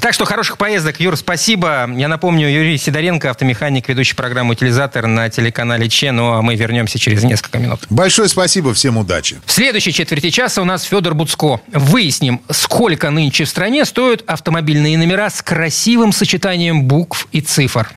Так 0.00 0.14
что 0.14 0.24
хороших 0.24 0.58
поездок, 0.58 1.00
Юр, 1.00 1.16
спасибо. 1.16 1.88
Я 1.94 2.08
напомню, 2.08 2.48
Юрий 2.48 2.78
Сидоренко, 2.78 3.30
автомеханик, 3.30 3.88
ведущий 3.88 4.14
программу 4.14 4.52
«Утилизатор» 4.52 5.06
на 5.06 5.28
телеканале 5.28 5.88
Че. 5.88 6.12
Ну, 6.12 6.32
а 6.32 6.42
мы 6.42 6.56
вернемся 6.56 6.98
через 6.98 7.22
несколько 7.22 7.58
минут. 7.58 7.80
Большое 7.90 8.28
спасибо, 8.28 8.74
всем 8.74 8.96
удачи. 8.96 9.40
В 9.44 9.52
следующей 9.52 9.92
четверти 9.92 10.30
часа 10.30 10.62
у 10.62 10.64
нас 10.64 10.82
Федор 10.84 11.14
Буцко. 11.14 11.60
Выясним, 11.68 12.40
сколько 12.50 13.10
нынче 13.10 13.44
в 13.44 13.48
стране 13.48 13.84
стоят 13.84 14.22
автомобильные 14.26 14.96
номера 14.98 15.30
с 15.30 15.42
красивым 15.42 16.12
сочетанием 16.12 16.84
букв 16.84 17.28
и 17.32 17.40
цифр. 17.40 17.88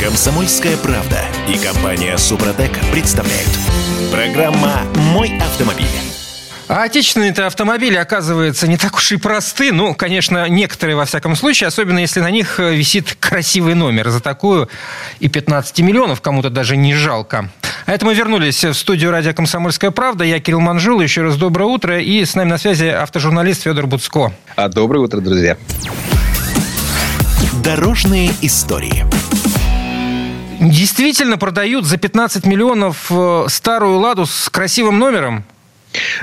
Комсомольская 0.00 0.76
правда 0.76 1.20
и 1.48 1.56
компания 1.56 2.16
«Супротек» 2.18 2.72
представляют. 2.92 3.48
Программа 4.10 4.82
«Мой 5.12 5.32
автомобиль». 5.38 5.86
А 6.74 6.82
отечественные-то 6.82 7.46
автомобили, 7.46 7.94
оказывается, 7.94 8.66
не 8.66 8.76
так 8.76 8.96
уж 8.96 9.12
и 9.12 9.16
просты. 9.16 9.70
Ну, 9.70 9.94
конечно, 9.94 10.48
некоторые, 10.48 10.96
во 10.96 11.04
всяком 11.04 11.36
случае, 11.36 11.68
особенно 11.68 12.00
если 12.00 12.18
на 12.18 12.32
них 12.32 12.58
э, 12.58 12.74
висит 12.74 13.16
красивый 13.20 13.76
номер. 13.76 14.10
За 14.10 14.18
такую 14.18 14.68
и 15.20 15.28
15 15.28 15.78
миллионов 15.82 16.20
кому-то 16.20 16.50
даже 16.50 16.76
не 16.76 16.92
жалко. 16.92 17.48
А 17.86 17.92
это 17.92 18.04
мы 18.04 18.14
вернулись 18.14 18.64
в 18.64 18.74
студию 18.74 19.12
радио 19.12 19.32
«Комсомольская 19.32 19.92
правда». 19.92 20.24
Я 20.24 20.40
Кирилл 20.40 20.58
Манжул. 20.58 21.00
Еще 21.00 21.22
раз 21.22 21.36
доброе 21.36 21.66
утро. 21.66 22.00
И 22.00 22.24
с 22.24 22.34
нами 22.34 22.50
на 22.50 22.58
связи 22.58 22.86
автожурналист 22.86 23.62
Федор 23.62 23.86
Буцко. 23.86 24.32
А 24.56 24.68
доброе 24.68 24.98
утро, 24.98 25.20
друзья. 25.20 25.56
Дорожные 27.62 28.32
истории. 28.42 29.06
Действительно 30.58 31.38
продают 31.38 31.84
за 31.86 31.98
15 31.98 32.46
миллионов 32.46 33.06
э, 33.10 33.44
старую 33.48 33.98
«Ладу» 33.98 34.26
с 34.26 34.48
красивым 34.48 34.98
номером? 34.98 35.44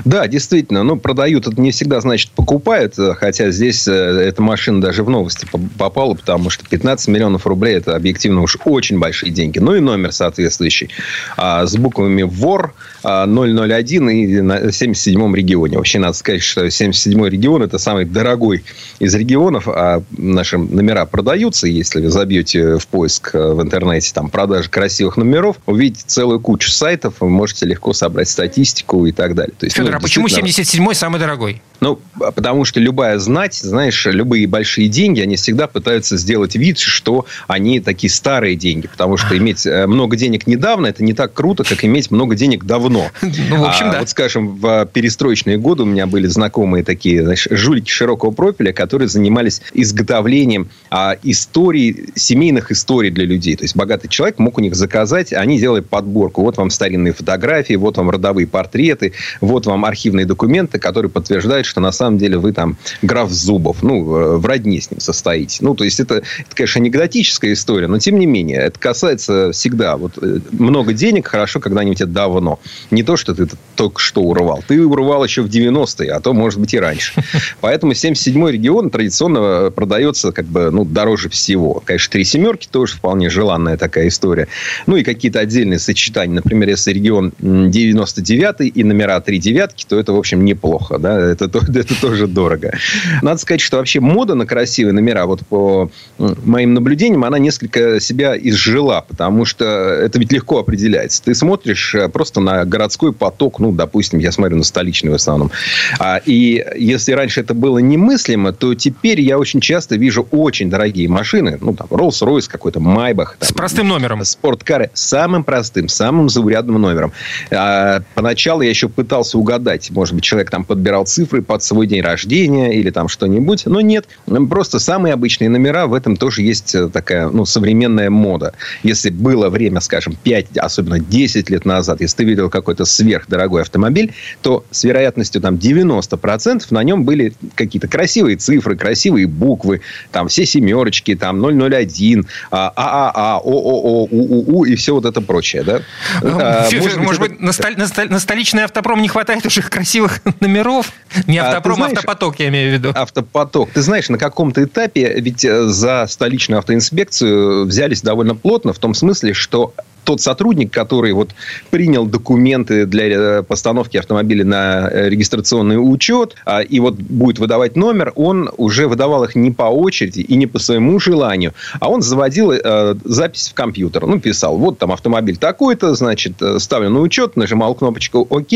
Да, 0.06 0.28
действительно, 0.28 0.84
ну, 0.84 0.98
продают, 0.98 1.48
это 1.48 1.60
не 1.60 1.72
всегда 1.72 2.02
значит 2.02 2.32
покупают, 2.32 2.98
э, 3.00 3.14
хотя 3.14 3.52
здесь 3.52 3.88
э, 3.88 3.92
эта 3.92 4.42
машина 4.42 4.82
даже 4.82 5.04
в 5.04 5.10
новости 5.10 5.48
попала, 5.78 6.14
потому 6.14 6.50
что 6.50 6.66
15 6.68 7.08
миллионов 7.08 7.46
рублей 7.48 7.76
это 7.76 7.96
объективно 7.96 8.42
уж 8.42 8.58
очень 8.66 9.00
большие 9.00 9.32
деньги. 9.32 9.60
Ну 9.60 9.76
и 9.76 9.80
номер 9.80 10.12
соответствующий. 10.12 10.90
А, 11.38 11.66
с 11.66 11.76
буквами 11.76 12.24
ВОР 12.24 12.74
001 13.04 14.10
и 14.10 14.42
на 14.42 14.60
77-м 14.60 15.36
регионе. 15.36 15.78
Вообще 15.78 16.00
надо 16.00 16.14
сказать, 16.14 16.42
что 16.42 16.66
77-й 16.66 17.30
регион 17.30 17.64
это 17.64 17.78
самый 17.78 18.06
дорогой 18.06 18.64
из 19.00 19.14
регионов, 19.16 19.68
а 19.68 20.04
наши 20.12 20.58
номера 20.58 21.06
продаются, 21.06 21.68
если 21.68 22.02
вы 22.02 22.10
забьете 22.10 22.78
в 22.78 22.88
поиск 22.88 23.32
э, 23.34 23.54
в 23.54 23.62
интернете 23.62 24.12
там 24.14 24.30
продажи 24.30 24.70
красивых 24.70 25.18
номеров, 25.18 25.58
увидите 25.66 26.04
целую 26.06 26.40
кучу 26.40 26.70
сайтов, 26.70 27.16
вы 27.20 27.30
можете 27.30 27.66
легко 27.66 27.94
собрать 27.94 28.30
статистику 28.30 29.06
и 29.06 29.12
так 29.12 29.36
далее. 29.36 29.54
То 29.58 29.66
есть, 29.66 29.76
Федор, 29.76 29.94
ну, 29.94 29.98
а 29.98 30.02
почему 30.02 30.28
77-й 30.28 30.96
самый 30.96 31.20
дорогой? 31.20 31.62
Ну, 31.82 32.00
а 32.20 32.32
потому 32.32 32.64
что 32.64 32.80
любая 32.80 33.18
знать, 33.18 33.56
знаешь, 33.56 34.06
любые 34.06 34.46
большие 34.46 34.88
деньги, 34.88 35.20
они 35.20 35.36
всегда 35.36 35.66
пытаются 35.66 36.16
сделать 36.16 36.56
вид, 36.56 36.78
что 36.78 37.26
они 37.48 37.80
такие 37.80 38.12
старые 38.12 38.56
деньги. 38.56 38.88
Потому 38.88 39.18
что 39.18 39.36
иметь 39.36 39.66
э, 39.66 39.88
много 39.88 40.16
денег 40.16 40.46
недавно, 40.46 40.86
это 40.86 41.04
не 41.04 41.14
так 41.14 41.34
круто, 41.34 41.64
как 41.64 41.84
иметь 41.84 42.12
много 42.12 42.36
денег 42.36 42.66
давно. 42.66 42.90
Ну, 43.49 43.58
в 43.58 43.65
общем, 43.65 43.88
а, 43.89 43.91
да. 43.93 43.99
Вот, 43.99 44.10
скажем, 44.10 44.56
в 44.58 44.86
перестроечные 44.86 45.58
годы 45.58 45.84
у 45.84 45.86
меня 45.86 46.06
были 46.08 46.27
знакомые 46.27 46.84
такие, 46.84 47.23
знаешь, 47.23 47.47
жулики 47.49 47.89
широкого 47.89 48.32
профиля, 48.32 48.71
которые 48.71 49.08
занимались 49.08 49.62
изготовлением 49.73 50.69
а, 50.89 51.17
историй, 51.23 52.10
семейных 52.15 52.71
историй 52.71 53.10
для 53.10 53.25
людей. 53.25 53.56
То 53.56 53.63
есть, 53.63 53.75
богатый 53.75 54.08
человек 54.08 54.39
мог 54.39 54.58
у 54.58 54.62
них 54.62 54.75
заказать, 54.75 55.34
они 55.34 55.60
делали 55.60 55.82
подборку. 55.82 56.41
Вот 56.41 56.58
вам 56.58 56.69
старинные 56.69 57.13
фотографии, 57.13 57.73
вот 57.73 57.97
вам 57.97 58.10
родовые 58.10 58.47
портреты, 58.47 59.13
вот 59.39 59.65
вам 59.65 59.86
архивные 59.86 60.25
документы, 60.25 60.80
которые 60.80 61.12
подтверждают, 61.12 61.65
что 61.65 61.82
на 61.82 61.91
самом 61.91 62.17
деле 62.17 62.38
вы 62.38 62.54
там 62.54 62.77
граф 63.01 63.32
Зубов, 63.32 63.84
ну, 63.84 64.15
э, 64.15 64.38
в 64.38 64.45
родне 64.45 64.82
с 64.82 64.91
ним 64.91 64.99
состоите. 64.99 65.60
Ну, 65.62 65.75
то 65.75 65.84
есть, 65.84 65.99
это, 65.99 66.15
это, 66.15 66.56
конечно, 66.56 66.80
анекдотическая 66.80 67.54
история, 67.54 67.88
но 67.88 67.99
тем 67.99 68.19
не 68.19 68.25
менее, 68.25 68.60
это 68.60 68.80
касается 68.80 69.51
всегда. 69.51 69.97
Вот 69.97 70.17
э, 70.21 70.39
много 70.51 70.93
денег 70.93 71.27
хорошо 71.27 71.60
когда-нибудь 71.60 72.01
это 72.01 72.12
давно. 72.12 72.60
Не 72.89 73.04
то, 73.04 73.17
что 73.17 73.34
ты 73.34 73.48
только 73.76 74.00
что 74.00 74.22
урвал. 74.22 74.63
Ты 74.67 74.86
урвал 74.86 75.24
еще 75.24 75.41
в 75.41 75.48
90-е, 75.48 76.12
а 76.12 76.20
то, 76.20 76.34
может 76.34 76.60
быть, 76.60 76.74
и 76.74 76.80
раньше. 76.80 77.13
Поэтому 77.62 77.94
77-й 77.94 78.52
регион 78.52 78.89
традиционно 78.89 79.72
продается 79.72 80.32
как 80.32 80.46
бы, 80.46 80.72
ну, 80.72 80.86
дороже 80.86 81.30
всего. 81.30 81.82
Конечно, 81.86 82.12
три 82.12 82.24
семерки 82.24 82.67
тоже 82.70 82.96
вполне 82.96 83.30
желанная 83.30 83.78
такая 83.78 84.08
история. 84.08 84.48
Ну, 84.88 84.98
и 84.98 85.04
какие-то 85.04 85.39
отдельные 85.39 85.80
сочетания. 85.80 86.36
Например, 86.36 86.70
если 86.70 86.91
регион 86.94 87.34
99 87.39 88.72
и 88.76 88.84
номера 88.84 89.20
три 89.22 89.39
девятки, 89.39 89.86
то 89.88 90.00
это, 90.00 90.13
в 90.13 90.17
общем, 90.17 90.44
неплохо. 90.44 90.98
Да? 90.98 91.20
Это, 91.20 91.46
это 91.76 92.02
тоже 92.02 92.28
дорого. 92.28 92.74
Надо 93.22 93.39
сказать, 93.39 93.62
что 93.62 93.78
вообще 93.78 94.00
мода 94.00 94.36
на 94.36 94.46
красивые 94.46 94.94
номера, 94.94 95.26
вот 95.26 95.46
по 95.48 95.91
моим 96.17 96.74
наблюдениям, 96.74 97.24
она 97.24 97.39
несколько 97.39 98.00
себя 98.00 98.38
изжила, 98.38 99.06
потому 99.08 99.46
что 99.46 99.65
это 99.65 100.20
ведь 100.20 100.32
легко 100.32 100.60
определяется. 100.60 101.24
Ты 101.24 101.36
смотришь 101.36 101.96
э, 101.96 102.10
просто 102.10 102.41
на 102.41 102.65
городской 102.72 103.14
поток, 103.14 103.60
ну, 103.60 103.72
допустим, 103.72 104.20
я 104.20 104.32
смотрю 104.32 104.58
на 104.58 104.64
столичный 104.64 105.12
в 105.12 105.16
основном. 105.16 105.52
А, 106.00 106.20
и 106.26 106.66
если 106.76 107.12
раньше 107.12 107.42
это 107.42 107.54
было 107.54 107.78
немыслимо, 107.78 108.54
то 108.54 108.74
теперь 108.74 109.22
я 109.22 109.38
очень 109.38 109.62
часто 109.62 109.96
вижу 109.98 110.28
очень 110.32 110.70
дорогие 110.70 111.08
машины, 111.08 111.60
ну, 111.62 111.76
там, 111.76 111.88
Rolls-Royce 111.90 112.50
какой-то, 112.50 112.80
Майбах. 112.80 113.38
С 113.40 113.52
простым 113.54 113.88
номером. 113.88 114.24
Спорткары. 114.24 114.90
Самым 114.94 115.44
простым, 115.44 115.88
самым 115.88 116.30
заурядным 116.30 116.82
номером. 116.82 117.12
А, 117.52 118.02
поначалу 118.16 118.62
я 118.62 118.70
еще 118.70 118.90
пытался 118.90 119.38
угадать, 119.38 119.92
может 119.92 120.16
быть, 120.16 120.24
человек 120.24 120.50
там 120.50 120.64
подбирал 120.64 121.06
цифры 121.06 121.42
под 121.42 121.62
свой 121.62 121.86
день 121.88 122.02
рождения 122.02 122.74
или 122.74 122.90
там 122.90 123.08
что-нибудь, 123.08 123.66
но 123.66 123.82
нет. 123.82 124.08
Просто 124.50 124.80
самые 124.80 125.14
обычные 125.14 125.50
номера, 125.50 125.88
в 125.88 125.94
этом 125.94 126.16
тоже 126.16 126.42
есть 126.42 126.74
э, 126.74 126.88
такая, 126.88 127.30
ну, 127.30 127.46
современная 127.46 128.10
мода. 128.10 128.54
Если 128.84 129.10
было 129.10 129.50
время, 129.50 129.82
скажем, 129.82 130.16
5, 130.24 130.58
особенно 130.58 131.00
10 131.00 131.50
лет 131.50 131.66
назад, 131.66 132.02
если 132.02 132.18
ты 132.18 132.24
видел 132.24 132.50
какой-то 132.62 132.86
сверхдорогой 132.86 133.62
автомобиль, 133.62 134.13
то 134.41 134.63
с 134.71 134.84
вероятностью 134.84 135.41
там 135.41 135.56
90% 135.56 136.65
на 136.69 136.84
нем 136.84 137.04
были 137.04 137.34
какие-то 137.56 137.88
красивые 137.88 138.38
цифры, 138.38 138.76
красивые 138.76 139.28
буквы, 139.28 139.82
там 140.12 140.28
все 140.28 140.45
семерочки, 140.45 141.15
там 141.15 141.41
001, 141.41 142.26
ААА, 142.52 143.38
ООО, 143.38 144.08
УУУ 144.10 144.63
и 144.65 144.76
все 144.76 144.93
вот 144.93 145.06
это 145.06 145.21
прочее, 145.21 145.63
да? 145.63 145.82
А, 146.21 146.67
может, 146.71 146.97
может 146.97 147.21
быть, 147.21 147.39
на, 147.39 147.52
столь, 147.52 147.78
на, 147.78 147.88
столь, 147.88 148.10
на 148.10 148.19
столичный 148.19 148.63
автопром 148.63 149.02
не 149.02 149.08
хватает 149.08 149.45
уже 149.45 149.62
красивых 149.62 150.21
номеров? 150.39 150.91
Не 151.28 151.39
а, 151.39 151.47
автопром, 151.47 151.74
а, 151.74 151.76
знаешь, 151.78 151.97
автопоток, 151.97 152.39
я 152.39 152.50
имею 152.50 152.71
в 152.71 152.74
виду. 152.74 152.91
Автопоток. 152.95 153.71
Ты 153.71 153.82
знаешь, 153.82 154.10
на 154.10 154.17
каком-то 154.17 154.63
этапе 154.63 155.19
ведь 155.19 155.43
э, 155.45 155.67
за 155.67 156.06
столичную 156.08 156.60
автоинспекцию 156.60 157.65
взялись 157.65 158.02
довольно 158.02 158.36
плотно, 158.36 158.74
в 158.74 158.80
том 158.80 158.93
смысле, 158.93 159.34
что 159.34 159.74
тот 160.04 160.22
сотрудник, 160.22 160.72
который 160.72 161.14
вот 161.14 161.32
принял 161.70 162.06
документы 162.06 162.86
для 162.86 163.06
э, 163.08 163.44
постановки 163.44 163.98
автомобиля 163.98 164.46
на 164.46 164.90
э, 164.92 165.10
регистрационный 165.10 165.76
учет 165.78 166.36
а, 166.46 166.62
и 166.62 166.80
вот 166.80 166.96
будет 166.96 167.40
выдавать 167.40 167.76
номер, 167.76 168.12
он 168.16 168.50
уже 168.58 168.88
выдавал 168.88 169.24
их 169.24 169.36
не 169.36 169.52
по 169.52 169.64
очереди 169.64 170.22
и 170.22 170.36
не 170.36 170.48
по 170.48 170.60
своему 170.60 171.00
желанию, 171.00 171.54
а 171.80 171.90
он 171.90 172.02
заводил 172.02 172.52
э, 172.52 172.96
запись 173.04 173.50
в 173.50 173.54
компьютер. 173.54 174.06
Ну, 174.06 174.20
писал, 174.20 174.58
вот 174.58 174.80
там 174.80 174.92
автомобиль 174.92 175.38
такой-то, 175.38 175.94
значит, 175.96 176.34
ставлю 176.58 176.90
на 176.90 177.02
учет, 177.02 177.36
нажимал 177.36 177.76
кнопочку 177.76 178.28
ОК, 178.30 178.52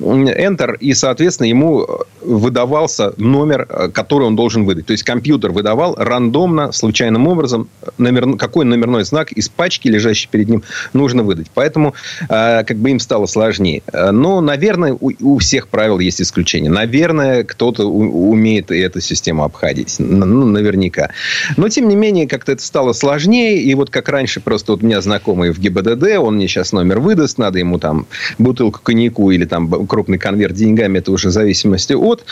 Enter, 0.00 0.76
и, 0.78 0.94
соответственно, 0.94 1.48
ему 1.48 1.86
выдавался 2.22 3.12
номер, 3.16 3.90
который 3.92 4.24
он 4.24 4.36
должен 4.36 4.64
выдать. 4.64 4.86
То 4.86 4.92
есть, 4.92 5.04
компьютер 5.04 5.50
выдавал 5.50 5.94
рандомно, 5.96 6.72
случайным 6.72 7.28
образом, 7.28 7.68
номер, 7.98 8.36
какой 8.36 8.64
номерной 8.64 9.04
знак 9.04 9.32
из 9.32 9.48
пачки, 9.48 9.88
лежащей 9.88 10.28
перед 10.30 10.48
ним, 10.48 10.62
нужно 10.92 11.22
выдать. 11.22 11.48
Поэтому 11.54 11.94
э, 12.28 12.64
как 12.64 12.76
бы 12.76 12.90
им 12.90 13.00
стало 13.00 13.26
сложнее. 13.26 13.82
Но, 13.92 14.40
наверное, 14.40 14.96
у, 14.98 15.12
у 15.20 15.38
всех 15.38 15.68
правил 15.68 15.98
есть 15.98 16.20
исключения. 16.20 16.70
Наверное, 16.70 17.44
кто-то 17.44 17.86
у, 17.86 18.30
умеет 18.30 18.70
эту 18.70 19.00
систему 19.00 19.44
обходить. 19.44 19.96
Ну, 19.98 20.46
наверняка. 20.46 21.10
Но, 21.56 21.68
тем 21.68 21.88
не 21.88 21.96
менее, 21.96 22.26
как-то 22.26 22.52
это 22.52 22.62
стало 22.62 22.92
сложнее. 22.92 23.60
И 23.60 23.74
вот 23.74 23.90
как 23.90 24.08
раньше, 24.08 24.40
просто 24.40 24.72
вот 24.72 24.82
у 24.82 24.86
меня 24.86 25.00
знакомый 25.00 25.50
в 25.50 25.58
ГИБДД, 25.58 26.18
он 26.18 26.36
мне 26.36 26.48
сейчас 26.48 26.72
номер 26.72 27.00
выдаст, 27.00 27.38
надо 27.38 27.58
ему 27.58 27.78
там 27.78 28.06
бутылку 28.38 28.80
коньяку 28.82 29.30
или 29.30 29.44
там 29.44 29.86
крупный 29.86 30.18
конверт 30.18 30.54
деньгами, 30.54 30.98
это 30.98 31.12
уже 31.12 31.28
в 31.28 31.32
зависимости 31.32 31.92
от. 31.92 32.24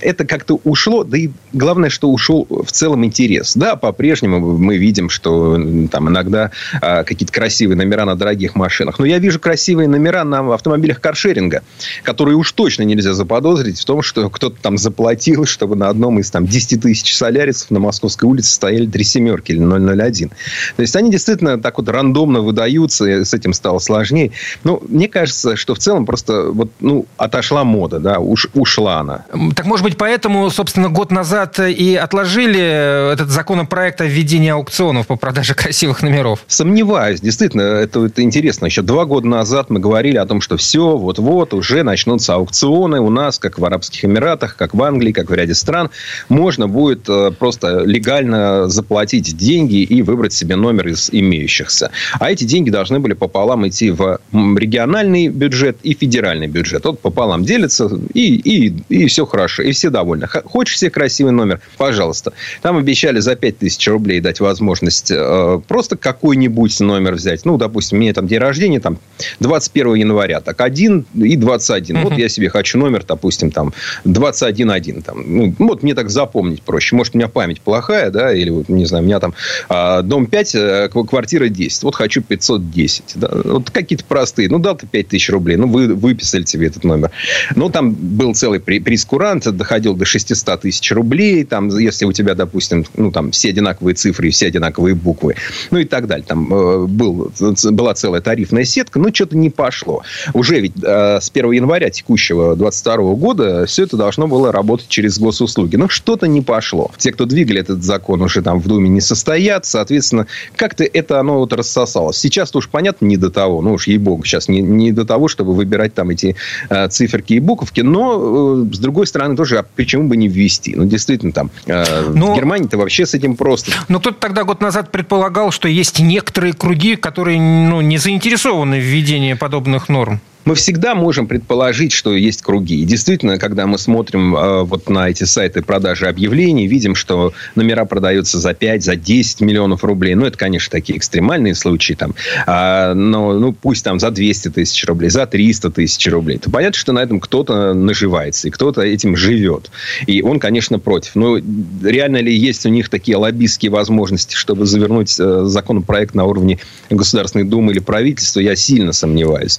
Это 0.00 0.24
как-то 0.24 0.60
ушло, 0.64 1.04
да 1.04 1.18
и 1.18 1.30
главное, 1.52 1.90
что 1.90 2.10
ушел 2.10 2.46
в 2.48 2.70
целом 2.72 3.04
интерес. 3.04 3.56
Да, 3.56 3.76
по-прежнему 3.76 4.56
мы 4.56 4.76
видим, 4.76 5.08
что 5.10 5.58
там 5.90 6.08
иногда 6.08 6.50
а, 6.80 7.04
какие-то 7.04 7.32
красивые 7.32 7.67
красивые 7.68 7.76
номера 7.76 8.04
на 8.04 8.16
дорогих 8.16 8.54
машинах. 8.54 8.98
Но 8.98 9.04
я 9.04 9.18
вижу 9.18 9.38
красивые 9.38 9.88
номера 9.88 10.24
на 10.24 10.54
автомобилях 10.54 11.00
каршеринга, 11.00 11.62
которые 12.02 12.36
уж 12.36 12.52
точно 12.52 12.84
нельзя 12.84 13.12
заподозрить 13.12 13.78
в 13.78 13.84
том, 13.84 14.02
что 14.02 14.30
кто-то 14.30 14.56
там 14.60 14.78
заплатил, 14.78 15.44
чтобы 15.44 15.76
на 15.76 15.88
одном 15.88 16.18
из 16.18 16.30
там 16.30 16.46
10 16.46 16.80
тысяч 16.82 17.14
солярисов 17.14 17.70
на 17.70 17.80
Московской 17.80 18.28
улице 18.28 18.52
стояли 18.52 18.86
три 18.86 19.04
семерки 19.04 19.52
или 19.52 19.60
001. 19.60 20.28
То 20.76 20.82
есть 20.82 20.96
они 20.96 21.10
действительно 21.10 21.58
так 21.58 21.78
вот 21.78 21.88
рандомно 21.88 22.40
выдаются, 22.40 23.04
и 23.04 23.24
с 23.24 23.34
этим 23.34 23.52
стало 23.52 23.78
сложнее. 23.80 24.30
Но 24.64 24.80
мне 24.88 25.08
кажется, 25.08 25.56
что 25.56 25.74
в 25.74 25.78
целом 25.78 26.06
просто 26.06 26.50
вот, 26.50 26.70
ну, 26.80 27.06
отошла 27.16 27.64
мода, 27.64 27.98
да, 27.98 28.18
уж, 28.18 28.48
ушла 28.54 29.00
она. 29.00 29.24
Так 29.54 29.66
может 29.66 29.84
быть 29.84 29.98
поэтому, 29.98 30.48
собственно, 30.50 30.88
год 30.88 31.10
назад 31.10 31.58
и 31.60 31.96
отложили 31.96 33.12
этот 33.12 33.28
законопроект 33.28 34.00
о 34.00 34.06
введении 34.06 34.50
аукционов 34.50 35.06
по 35.06 35.16
продаже 35.16 35.54
красивых 35.58 36.02
номеров? 36.02 36.44
Сомневаюсь. 36.46 37.20
Действительно, 37.20 37.57
это, 37.62 38.04
это 38.06 38.22
интересно. 38.22 38.66
Еще 38.66 38.82
два 38.82 39.04
года 39.04 39.26
назад 39.26 39.70
мы 39.70 39.80
говорили 39.80 40.16
о 40.16 40.26
том, 40.26 40.40
что 40.40 40.56
все, 40.56 40.96
вот-вот, 40.96 41.54
уже 41.54 41.82
начнутся 41.82 42.34
аукционы 42.34 43.00
у 43.00 43.10
нас, 43.10 43.38
как 43.38 43.58
в 43.58 43.64
Арабских 43.64 44.04
Эмиратах, 44.04 44.56
как 44.56 44.74
в 44.74 44.82
Англии, 44.82 45.12
как 45.12 45.30
в 45.30 45.34
ряде 45.34 45.54
стран. 45.54 45.90
Можно 46.28 46.68
будет 46.68 47.08
э, 47.08 47.30
просто 47.30 47.80
легально 47.80 48.68
заплатить 48.68 49.36
деньги 49.36 49.82
и 49.82 50.02
выбрать 50.02 50.32
себе 50.32 50.56
номер 50.56 50.88
из 50.88 51.08
имеющихся. 51.10 51.90
А 52.18 52.30
эти 52.30 52.44
деньги 52.44 52.70
должны 52.70 53.00
были 53.00 53.14
пополам 53.14 53.66
идти 53.68 53.90
в 53.90 54.20
региональный 54.32 55.28
бюджет 55.28 55.78
и 55.82 55.94
федеральный 55.94 56.46
бюджет. 56.46 56.84
Вот 56.84 57.00
пополам 57.00 57.44
делятся, 57.44 57.90
и, 58.14 58.36
и, 58.36 58.74
и 58.88 59.06
все 59.06 59.26
хорошо, 59.26 59.62
и 59.62 59.72
все 59.72 59.90
довольны. 59.90 60.26
Хочешь 60.44 60.78
себе 60.78 60.90
красивый 60.90 61.32
номер? 61.32 61.60
Пожалуйста. 61.76 62.32
Там 62.62 62.76
обещали 62.76 63.20
за 63.20 63.36
5000 63.36 63.88
рублей 63.88 64.20
дать 64.20 64.40
возможность 64.40 65.10
э, 65.10 65.60
просто 65.66 65.96
какой-нибудь 65.96 66.80
номер 66.80 67.14
взять 67.14 67.44
ну, 67.48 67.56
допустим, 67.56 67.96
у 67.96 68.00
меня 68.02 68.12
там 68.12 68.26
день 68.26 68.40
рождения, 68.40 68.78
там, 68.78 68.98
21 69.40 69.94
января, 69.94 70.40
так, 70.40 70.60
1 70.60 71.06
и 71.14 71.34
21. 71.34 71.96
Uh-huh. 71.96 72.04
Вот 72.04 72.18
я 72.18 72.28
себе 72.28 72.50
хочу 72.50 72.78
номер, 72.78 73.04
допустим, 73.08 73.50
там, 73.50 73.72
21.1. 74.04 75.02
Там, 75.02 75.24
ну, 75.26 75.54
вот 75.58 75.82
мне 75.82 75.94
так 75.94 76.10
запомнить 76.10 76.60
проще. 76.60 76.94
Может, 76.94 77.14
у 77.14 77.18
меня 77.18 77.28
память 77.28 77.62
плохая, 77.62 78.10
да, 78.10 78.34
или, 78.34 78.50
вот, 78.50 78.68
не 78.68 78.84
знаю, 78.84 79.02
у 79.02 79.06
меня 79.06 79.18
там 79.18 79.32
а, 79.70 80.02
дом 80.02 80.26
5, 80.26 80.54
а, 80.56 80.88
квартира 80.88 81.48
10. 81.48 81.84
Вот 81.84 81.94
хочу 81.94 82.20
510. 82.20 83.02
Да? 83.14 83.30
Вот 83.32 83.70
какие-то 83.70 84.04
простые. 84.04 84.50
Ну, 84.50 84.58
дал 84.58 84.76
ты 84.76 84.86
5 84.86 85.08
тысяч 85.08 85.30
рублей, 85.30 85.56
ну, 85.56 85.68
вы 85.68 85.94
выписали 85.94 86.42
тебе 86.42 86.66
этот 86.66 86.84
номер. 86.84 87.12
Ну, 87.56 87.70
там 87.70 87.94
был 87.94 88.34
целый 88.34 88.60
прескурант, 88.60 89.44
доходил 89.56 89.94
до 89.94 90.04
600 90.04 90.60
тысяч 90.60 90.92
рублей, 90.92 91.44
там, 91.44 91.70
если 91.78 92.04
у 92.04 92.12
тебя, 92.12 92.34
допустим, 92.34 92.84
ну, 92.94 93.10
там, 93.10 93.30
все 93.30 93.48
одинаковые 93.48 93.94
цифры 93.94 94.28
и 94.28 94.30
все 94.32 94.48
одинаковые 94.48 94.94
буквы, 94.94 95.36
ну, 95.70 95.78
и 95.78 95.86
так 95.86 96.06
далее. 96.06 96.26
Там 96.28 96.52
э, 96.52 96.86
был 96.86 97.32
была 97.70 97.94
целая 97.94 98.20
тарифная 98.20 98.64
сетка, 98.64 98.98
но 98.98 99.12
что-то 99.12 99.36
не 99.36 99.50
пошло. 99.50 100.02
Уже 100.34 100.60
ведь 100.60 100.72
э, 100.82 101.20
с 101.20 101.30
1 101.30 101.52
января 101.52 101.90
текущего 101.90 102.56
22 102.56 102.96
года 103.14 103.66
все 103.66 103.84
это 103.84 103.96
должно 103.96 104.26
было 104.28 104.52
работать 104.52 104.88
через 104.88 105.18
госуслуги. 105.18 105.76
Но 105.76 105.88
что-то 105.88 106.26
не 106.26 106.40
пошло. 106.40 106.90
Те, 106.96 107.12
кто 107.12 107.24
двигали 107.24 107.60
этот 107.60 107.82
закон, 107.82 108.22
уже 108.22 108.42
там 108.42 108.60
в 108.60 108.66
Думе 108.66 108.88
не 108.88 109.00
состоят. 109.00 109.66
Соответственно, 109.66 110.26
как-то 110.56 110.84
это 110.84 111.20
оно 111.20 111.38
вот 111.38 111.52
рассосалось. 111.52 112.16
Сейчас-то 112.16 112.58
уж 112.58 112.68
понятно 112.68 113.06
не 113.06 113.16
до 113.16 113.30
того. 113.30 113.60
Ну 113.62 113.74
уж 113.74 113.86
ей-богу, 113.86 114.24
сейчас 114.24 114.48
не, 114.48 114.60
не 114.60 114.92
до 114.92 115.04
того, 115.04 115.28
чтобы 115.28 115.54
выбирать 115.54 115.94
там 115.94 116.10
эти 116.10 116.36
э, 116.70 116.88
циферки 116.88 117.34
и 117.34 117.40
буковки. 117.40 117.80
Но, 117.80 118.64
э, 118.64 118.74
с 118.74 118.78
другой 118.78 119.06
стороны, 119.06 119.36
тоже, 119.36 119.58
а 119.58 119.66
почему 119.76 120.08
бы 120.08 120.16
не 120.16 120.28
ввести? 120.28 120.74
Ну, 120.74 120.84
действительно, 120.84 121.32
там 121.32 121.50
э, 121.66 122.10
но... 122.14 122.32
в 122.32 122.36
Германии-то 122.36 122.78
вообще 122.78 123.06
с 123.06 123.14
этим 123.14 123.36
просто. 123.36 123.72
Но 123.88 124.00
кто-то 124.00 124.16
тогда 124.18 124.44
год 124.44 124.60
назад 124.60 124.90
предполагал, 124.90 125.50
что 125.50 125.68
есть 125.68 126.00
некоторые 126.00 126.52
круги, 126.52 126.96
которые 126.96 127.27
ну, 127.36 127.80
не 127.80 127.98
заинтересованы 127.98 128.78
в 128.78 128.82
введении 128.82 129.34
подобных 129.34 129.88
норм 129.88 130.20
мы 130.44 130.54
всегда 130.54 130.94
можем 130.94 131.26
предположить, 131.26 131.92
что 131.92 132.14
есть 132.14 132.42
круги. 132.42 132.82
И 132.82 132.84
действительно, 132.84 133.38
когда 133.38 133.66
мы 133.66 133.78
смотрим 133.78 134.34
э, 134.34 134.62
вот 134.62 134.88
на 134.88 135.10
эти 135.10 135.24
сайты 135.24 135.62
продажи 135.62 136.06
объявлений, 136.06 136.66
видим, 136.66 136.94
что 136.94 137.32
номера 137.54 137.84
продаются 137.84 138.38
за 138.38 138.54
5, 138.54 138.82
за 138.82 138.96
10 138.96 139.40
миллионов 139.42 139.84
рублей. 139.84 140.14
Ну, 140.14 140.24
это, 140.24 140.38
конечно, 140.38 140.70
такие 140.70 140.98
экстремальные 140.98 141.54
случаи. 141.54 141.94
Там. 141.94 142.14
А, 142.46 142.94
но 142.94 143.34
ну, 143.34 143.52
пусть 143.52 143.84
там 143.84 144.00
за 144.00 144.10
200 144.10 144.50
тысяч 144.50 144.84
рублей, 144.86 145.10
за 145.10 145.26
300 145.26 145.70
тысяч 145.70 146.06
рублей. 146.10 146.38
То 146.38 146.50
понятно, 146.50 146.78
что 146.78 146.92
на 146.92 147.00
этом 147.00 147.20
кто-то 147.20 147.74
наживается, 147.74 148.48
и 148.48 148.50
кто-то 148.50 148.80
этим 148.82 149.16
живет. 149.16 149.70
И 150.06 150.22
он, 150.22 150.40
конечно, 150.40 150.78
против. 150.78 151.14
Но 151.14 151.38
реально 151.82 152.18
ли 152.18 152.34
есть 152.34 152.64
у 152.64 152.70
них 152.70 152.88
такие 152.88 153.16
лоббистские 153.16 153.70
возможности, 153.70 154.34
чтобы 154.34 154.66
завернуть 154.66 155.14
э, 155.18 155.42
законопроект 155.44 156.14
на 156.14 156.24
уровне 156.24 156.58
Государственной 156.88 157.44
Думы 157.44 157.72
или 157.72 157.80
правительства, 157.80 158.40
я 158.40 158.56
сильно 158.56 158.92
сомневаюсь. 158.92 159.58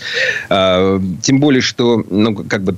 А, 0.49 0.68
тем 1.21 1.39
более, 1.39 1.61
что, 1.61 2.03
ну, 2.09 2.35
как 2.35 2.63
бы 2.63 2.77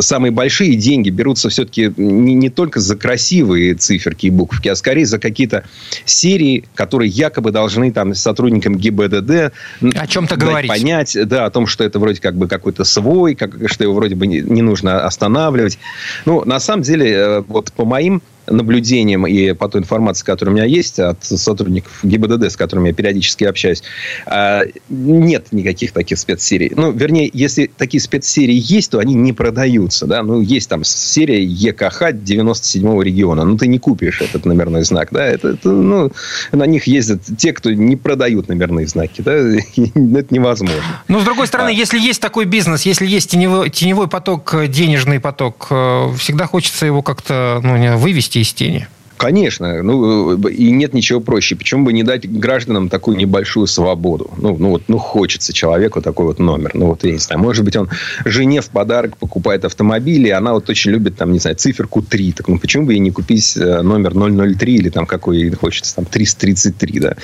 самые 0.00 0.30
большие 0.30 0.76
деньги 0.76 1.10
берутся 1.10 1.48
все-таки 1.48 1.92
не, 1.96 2.34
не 2.34 2.50
только 2.50 2.80
за 2.80 2.96
красивые 2.96 3.74
циферки 3.74 4.26
и 4.26 4.30
буковки, 4.30 4.68
а 4.68 4.76
скорее 4.76 5.06
за 5.06 5.18
какие-то 5.18 5.64
серии, 6.04 6.64
которые 6.74 7.08
якобы 7.08 7.52
должны 7.52 7.90
там 7.90 8.14
сотрудникам 8.14 8.76
ГИБДД 8.76 9.52
о 9.80 10.06
чем-то 10.06 10.36
говорить. 10.36 10.70
понять, 10.70 11.16
да, 11.26 11.46
о 11.46 11.50
том, 11.50 11.66
что 11.66 11.84
это 11.84 11.98
вроде 11.98 12.20
как 12.20 12.36
бы 12.36 12.48
какой-то 12.48 12.84
свой, 12.84 13.34
как, 13.34 13.54
что 13.70 13.84
его 13.84 13.94
вроде 13.94 14.14
бы 14.14 14.26
не, 14.26 14.40
не 14.40 14.62
нужно 14.62 15.04
останавливать. 15.04 15.78
Ну, 16.24 16.44
на 16.44 16.60
самом 16.60 16.82
деле, 16.82 17.10
э, 17.10 17.40
вот 17.48 17.72
по 17.72 17.84
моим 17.84 18.22
наблюдениям 18.46 19.26
и 19.26 19.52
по 19.52 19.68
той 19.68 19.80
информации, 19.80 20.24
которая 20.24 20.54
у 20.54 20.56
меня 20.56 20.66
есть 20.66 20.98
от 20.98 21.24
сотрудников 21.24 21.92
ГИБДД, 22.02 22.50
с 22.50 22.56
которыми 22.56 22.88
я 22.88 22.94
периодически 22.94 23.44
общаюсь, 23.44 23.82
а, 24.26 24.62
нет 24.88 25.48
никаких 25.52 25.92
таких 25.92 26.18
спецсерий. 26.18 26.72
Ну, 26.74 26.92
вернее, 26.92 27.30
если 27.32 27.70
такие 27.76 28.00
спецсерии 28.00 28.60
есть, 28.62 28.90
то 28.90 28.98
они 28.98 29.14
не 29.14 29.32
продаются. 29.32 30.06
Да? 30.06 30.22
Ну, 30.22 30.40
есть 30.40 30.68
там 30.68 30.84
серия 30.84 31.42
ЕКХ 31.42 32.02
97-го 32.12 33.02
региона. 33.02 33.44
Ну, 33.44 33.56
ты 33.56 33.66
не 33.66 33.78
купишь 33.78 34.20
этот 34.20 34.44
номерной 34.44 34.84
знак. 34.84 35.08
Да? 35.10 35.26
Это, 35.26 35.48
это, 35.48 35.70
ну, 35.70 36.12
на 36.52 36.64
них 36.64 36.86
ездят 36.86 37.22
те, 37.36 37.52
кто 37.52 37.72
не 37.72 37.96
продают 37.96 38.48
номерные 38.48 38.86
знаки. 38.86 39.22
Да? 39.22 39.32
это 39.36 40.34
невозможно. 40.34 41.02
Но, 41.08 41.20
с 41.20 41.24
другой 41.24 41.46
стороны, 41.46 41.70
а... 41.70 41.72
если 41.72 41.98
есть 41.98 42.20
такой 42.20 42.44
бизнес, 42.44 42.82
если 42.82 43.06
есть 43.06 43.30
теневой, 43.30 43.70
теневой 43.70 44.08
поток, 44.08 44.54
денежный 44.68 45.20
поток, 45.20 45.68
э, 45.70 46.08
всегда 46.18 46.46
хочется 46.46 46.86
его 46.86 47.02
как-то 47.02 47.60
ну, 47.62 47.96
вывести 47.96 48.35
вывести 48.36 48.38
из 48.38 48.52
тени. 48.52 48.88
Конечно. 49.16 49.82
Ну, 49.82 50.36
и 50.48 50.70
нет 50.70 50.92
ничего 50.92 51.20
проще. 51.20 51.56
Почему 51.56 51.84
бы 51.84 51.92
не 51.92 52.02
дать 52.02 52.30
гражданам 52.30 52.88
такую 52.88 53.16
небольшую 53.16 53.66
свободу? 53.66 54.30
Ну, 54.36 54.56
ну, 54.58 54.70
вот, 54.70 54.82
ну 54.88 54.98
хочется 54.98 55.52
человеку 55.52 56.02
такой 56.02 56.26
вот 56.26 56.38
номер. 56.38 56.72
Ну, 56.74 56.86
вот, 56.86 57.04
я 57.04 57.12
не 57.12 57.18
знаю, 57.18 57.40
может 57.40 57.64
быть, 57.64 57.76
он 57.76 57.88
жене 58.24 58.60
в 58.60 58.68
подарок 58.68 59.16
покупает 59.16 59.64
автомобиль, 59.64 60.26
и 60.26 60.30
она 60.30 60.52
вот 60.52 60.68
очень 60.68 60.90
любит, 60.90 61.16
там, 61.16 61.32
не 61.32 61.38
знаю, 61.38 61.56
циферку 61.56 62.02
3. 62.02 62.32
Так, 62.32 62.48
ну, 62.48 62.58
почему 62.58 62.86
бы 62.86 62.92
ей 62.92 62.98
не 62.98 63.10
купить 63.10 63.56
э, 63.56 63.82
номер 63.82 64.12
003 64.12 64.74
или 64.74 64.90
там 64.90 65.06
какой 65.06 65.38
ей 65.38 65.50
хочется, 65.50 65.96
там, 65.96 66.04
333, 66.04 67.00
да? 67.00 67.16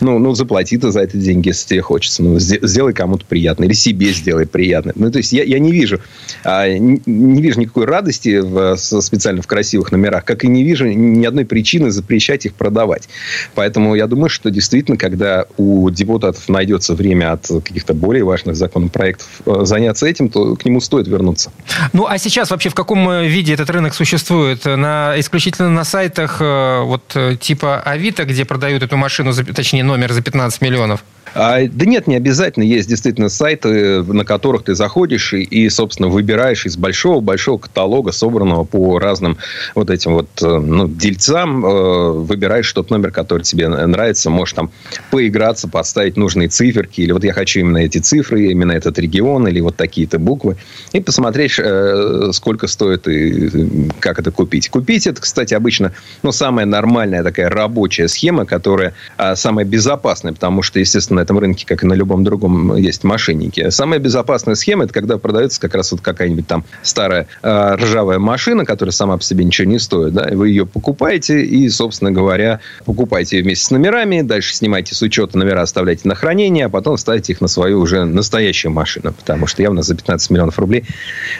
Ну, 0.00 0.18
ну 0.18 0.34
заплати 0.34 0.76
ты 0.76 0.90
за 0.90 1.00
это 1.00 1.16
деньги, 1.16 1.48
если 1.48 1.68
тебе 1.68 1.80
хочется. 1.80 2.22
Ну, 2.22 2.38
сделай 2.38 2.92
кому-то 2.92 3.24
приятно. 3.26 3.64
Или 3.64 3.72
себе 3.72 4.12
сделай 4.12 4.46
приятно. 4.46 4.92
Ну, 4.94 5.10
то 5.10 5.18
есть, 5.18 5.32
я, 5.32 5.44
я 5.44 5.58
не 5.58 5.72
вижу, 5.72 6.00
а, 6.44 6.68
не, 6.68 7.00
не 7.06 7.40
вижу 7.40 7.60
никакой 7.60 7.86
радости 7.86 8.38
в, 8.38 8.76
специально 8.76 9.40
в 9.40 9.46
красивых 9.46 9.92
номерах, 9.92 10.24
как 10.24 10.44
и 10.44 10.48
не 10.48 10.62
вижу 10.62 10.86
ни 10.86 11.24
одной 11.24 11.37
одной 11.38 11.44
причины 11.44 11.90
запрещать 11.90 12.46
их 12.46 12.54
продавать. 12.54 13.08
Поэтому 13.54 13.94
я 13.94 14.06
думаю, 14.06 14.28
что 14.28 14.50
действительно, 14.50 14.96
когда 14.96 15.44
у 15.56 15.88
депутатов 15.90 16.48
найдется 16.48 16.94
время 16.94 17.32
от 17.32 17.46
каких-то 17.46 17.94
более 17.94 18.24
важных 18.24 18.56
законопроектов 18.56 19.28
э, 19.46 19.60
заняться 19.64 20.06
этим, 20.06 20.28
то 20.28 20.56
к 20.56 20.64
нему 20.64 20.80
стоит 20.80 21.06
вернуться. 21.06 21.52
Ну, 21.92 22.06
а 22.06 22.18
сейчас 22.18 22.50
вообще 22.50 22.70
в 22.70 22.74
каком 22.74 23.08
э, 23.08 23.28
виде 23.28 23.54
этот 23.54 23.70
рынок 23.70 23.94
существует? 23.94 24.64
На, 24.64 25.14
исключительно 25.16 25.70
на 25.70 25.84
сайтах 25.84 26.38
э, 26.40 26.82
вот 26.82 27.16
типа 27.40 27.80
Авито, 27.80 28.24
где 28.24 28.44
продают 28.44 28.82
эту 28.82 28.96
машину, 28.96 29.32
точнее, 29.32 29.84
номер 29.84 30.12
за 30.12 30.22
15 30.22 30.60
миллионов? 30.60 31.04
А, 31.34 31.60
да 31.70 31.86
нет, 31.86 32.06
не 32.06 32.16
обязательно. 32.16 32.64
Есть 32.64 32.88
действительно 32.88 33.28
сайты, 33.28 34.02
на 34.02 34.24
которых 34.24 34.64
ты 34.64 34.74
заходишь 34.74 35.34
и, 35.34 35.42
и 35.42 35.68
собственно, 35.68 36.08
выбираешь 36.08 36.66
из 36.66 36.76
большого-большого 36.76 37.58
каталога, 37.58 38.12
собранного 38.12 38.64
по 38.64 38.98
разным 38.98 39.36
вот 39.74 39.90
этим 39.90 40.14
вот 40.14 40.28
ну, 40.40 40.88
дельцам, 40.88 41.27
э, 41.34 42.10
выбираешь 42.12 42.72
тот 42.72 42.90
номер, 42.90 43.10
который 43.10 43.42
тебе 43.42 43.68
нравится. 43.68 44.30
Можешь 44.30 44.54
там 44.54 44.70
поиграться, 45.10 45.68
подставить 45.68 46.16
нужные 46.16 46.48
циферки. 46.48 47.00
Или 47.00 47.12
вот 47.12 47.24
я 47.24 47.32
хочу 47.32 47.60
именно 47.60 47.78
эти 47.78 47.98
цифры, 47.98 48.46
именно 48.46 48.72
этот 48.72 48.98
регион, 48.98 49.48
или 49.48 49.60
вот 49.60 49.76
такие-то 49.76 50.18
буквы. 50.18 50.56
И 50.92 51.00
посмотреть, 51.00 51.58
э, 51.58 52.30
сколько 52.32 52.66
стоит 52.66 53.08
и 53.08 53.88
как 54.00 54.18
это 54.18 54.30
купить. 54.30 54.68
Купить 54.68 55.06
это, 55.06 55.20
кстати, 55.20 55.54
обычно 55.54 55.92
ну, 56.22 56.32
самая 56.32 56.66
нормальная 56.66 57.22
такая 57.22 57.48
рабочая 57.48 58.08
схема, 58.08 58.44
которая 58.44 58.94
а, 59.16 59.36
самая 59.36 59.64
безопасная, 59.64 60.32
потому 60.32 60.62
что, 60.62 60.78
естественно, 60.78 61.20
на 61.20 61.24
этом 61.24 61.38
рынке, 61.38 61.66
как 61.66 61.82
и 61.82 61.86
на 61.86 61.94
любом 61.94 62.24
другом, 62.24 62.76
есть 62.76 63.04
мошенники. 63.04 63.70
Самая 63.70 63.98
безопасная 63.98 64.54
схема, 64.54 64.84
это 64.84 64.94
когда 64.94 65.18
продается 65.18 65.60
как 65.60 65.74
раз 65.74 65.92
вот 65.92 66.00
какая-нибудь 66.00 66.46
там 66.46 66.64
старая 66.82 67.26
э, 67.42 67.74
ржавая 67.76 68.18
машина, 68.18 68.64
которая 68.64 68.92
сама 68.92 69.16
по 69.16 69.22
себе 69.22 69.44
ничего 69.44 69.68
не 69.68 69.78
стоит. 69.78 70.14
Да? 70.14 70.28
Вы 70.32 70.50
ее 70.50 70.66
покупаете 70.66 71.17
и, 71.26 71.68
собственно 71.68 72.10
говоря, 72.10 72.60
покупаете 72.84 73.42
вместе 73.42 73.66
с 73.66 73.70
номерами, 73.70 74.22
дальше 74.22 74.54
снимаете 74.54 74.94
с 74.94 75.02
учета 75.02 75.38
номера, 75.38 75.62
оставляете 75.62 76.08
на 76.08 76.14
хранение, 76.14 76.66
а 76.66 76.68
потом 76.68 76.96
ставите 76.98 77.32
их 77.32 77.40
на 77.40 77.48
свою 77.48 77.80
уже 77.80 78.04
настоящую 78.04 78.72
машину. 78.72 79.12
Потому 79.12 79.46
что 79.46 79.62
явно 79.62 79.82
за 79.82 79.94
15 79.94 80.30
миллионов 80.30 80.58
рублей 80.58 80.84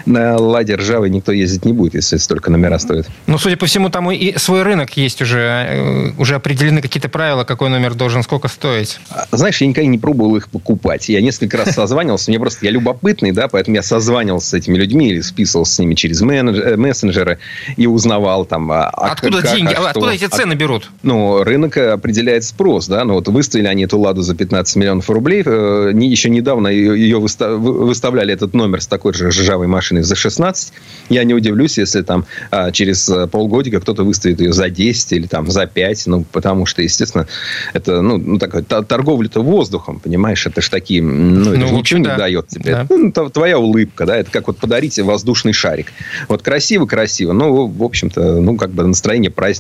на 0.07 0.37
ладе 0.37 0.75
ржавый 0.75 1.11
никто 1.11 1.33
ездить 1.33 1.65
не 1.65 1.73
будет, 1.73 1.95
если 1.95 2.17
столько 2.17 2.51
номера 2.51 2.79
стоит. 2.79 3.07
Ну, 3.27 3.39
судя 3.39 3.57
по 3.57 3.67
всему, 3.67 3.91
там 3.91 4.11
и 4.11 4.37
свой 4.39 4.63
рынок 4.63 4.97
есть 4.97 5.23
уже. 5.23 5.39
Э, 5.39 6.13
уже 6.19 6.35
определены 6.35 6.83
какие-то 6.83 7.09
правила, 7.09 7.45
какой 7.45 7.69
номер 7.69 7.95
должен 7.95 8.23
сколько 8.23 8.49
стоить. 8.49 8.99
Знаешь, 9.33 9.61
я 9.61 9.67
никогда 9.67 9.89
не 9.89 9.99
пробовал 9.99 10.37
их 10.37 10.49
покупать. 10.49 11.09
Я 11.09 11.21
несколько 11.21 11.57
раз 11.57 11.75
созванивался, 11.75 12.31
мне 12.31 12.41
просто, 12.41 12.65
я 12.65 12.71
любопытный, 12.71 13.33
да, 13.33 13.49
поэтому 13.49 13.77
я 13.77 13.83
созванивался 13.83 14.49
с 14.49 14.55
этими 14.55 14.77
людьми 14.77 15.11
или 15.11 15.21
списывался 15.21 15.75
с 15.75 15.79
ними 15.79 15.95
через 15.95 16.23
э, 16.23 16.77
мессенджеры 16.77 17.39
и 17.77 17.87
узнавал 17.87 18.45
там... 18.45 18.71
А, 18.73 18.89
а 18.89 19.13
откуда 19.13 19.43
как, 19.43 19.53
деньги, 19.69 19.87
а 19.87 19.91
откуда 19.91 20.13
эти 20.13 20.27
цены 20.27 20.55
берут? 20.55 20.91
Ну, 21.03 21.43
рынок 21.43 21.77
определяет 21.77 22.45
спрос, 22.45 22.89
да, 22.89 23.05
ну 23.05 23.15
вот 23.15 23.29
выставили 23.29 23.67
они 23.67 23.85
эту 23.85 23.99
«Ладу» 23.99 24.23
за 24.23 24.35
15 24.35 24.77
миллионов 24.77 25.09
рублей, 25.11 25.43
э, 25.45 25.93
еще 25.95 26.31
недавно 26.31 26.69
ее 26.69 27.19
выставляли, 27.19 28.33
этот 28.33 28.55
номер 28.55 28.83
с 28.83 28.87
такой 28.87 29.15
же 29.15 29.29
ржавой 29.29 29.67
машиной 29.67 30.03
за 30.03 30.15
16, 30.17 30.73
я 31.09 31.25
не 31.25 31.35
удивлюсь, 31.35 31.79
если 31.79 32.03
там 32.03 32.25
а, 32.51 32.71
через 32.71 33.09
э, 33.09 33.27
полгодика 33.27 33.81
кто-то 33.81 34.05
выставит 34.05 34.41
ее 34.41 34.53
за 34.53 34.71
10 34.71 35.13
или 35.13 35.27
там 35.27 35.51
за 35.51 35.67
5, 35.67 36.07
ну, 36.07 36.25
потому 36.31 36.67
что, 36.67 36.83
естественно, 36.83 37.27
это, 37.73 38.03
ну, 38.03 38.19
ну 38.19 38.39
такая 38.39 38.63
торговля-то 38.63 39.43
воздухом, 39.43 40.01
понимаешь? 40.01 40.47
Это 40.47 40.61
ж 40.61 40.69
такие, 40.69 41.03
ну, 41.03 41.53
это 41.53 41.61
ну, 41.61 41.79
ничего 41.79 42.03
да. 42.03 42.13
не 42.13 42.19
дает 42.19 42.49
тебе. 42.49 42.73
Да. 42.73 42.87
Ну, 42.89 43.11
твоя 43.31 43.59
улыбка, 43.59 44.07
да, 44.07 44.17
это 44.17 44.31
как 44.31 44.47
вот 44.47 44.59
подарить 44.59 44.99
воздушный 44.99 45.53
шарик. 45.53 45.93
Вот 46.29 46.43
красиво-красиво, 46.43 47.33
ну, 47.33 47.67
в 47.67 47.83
общем-то, 47.83 48.41
ну, 48.41 48.57
как 48.57 48.71
бы 48.71 48.87
настроение 48.87 49.31
праздника. 49.31 49.58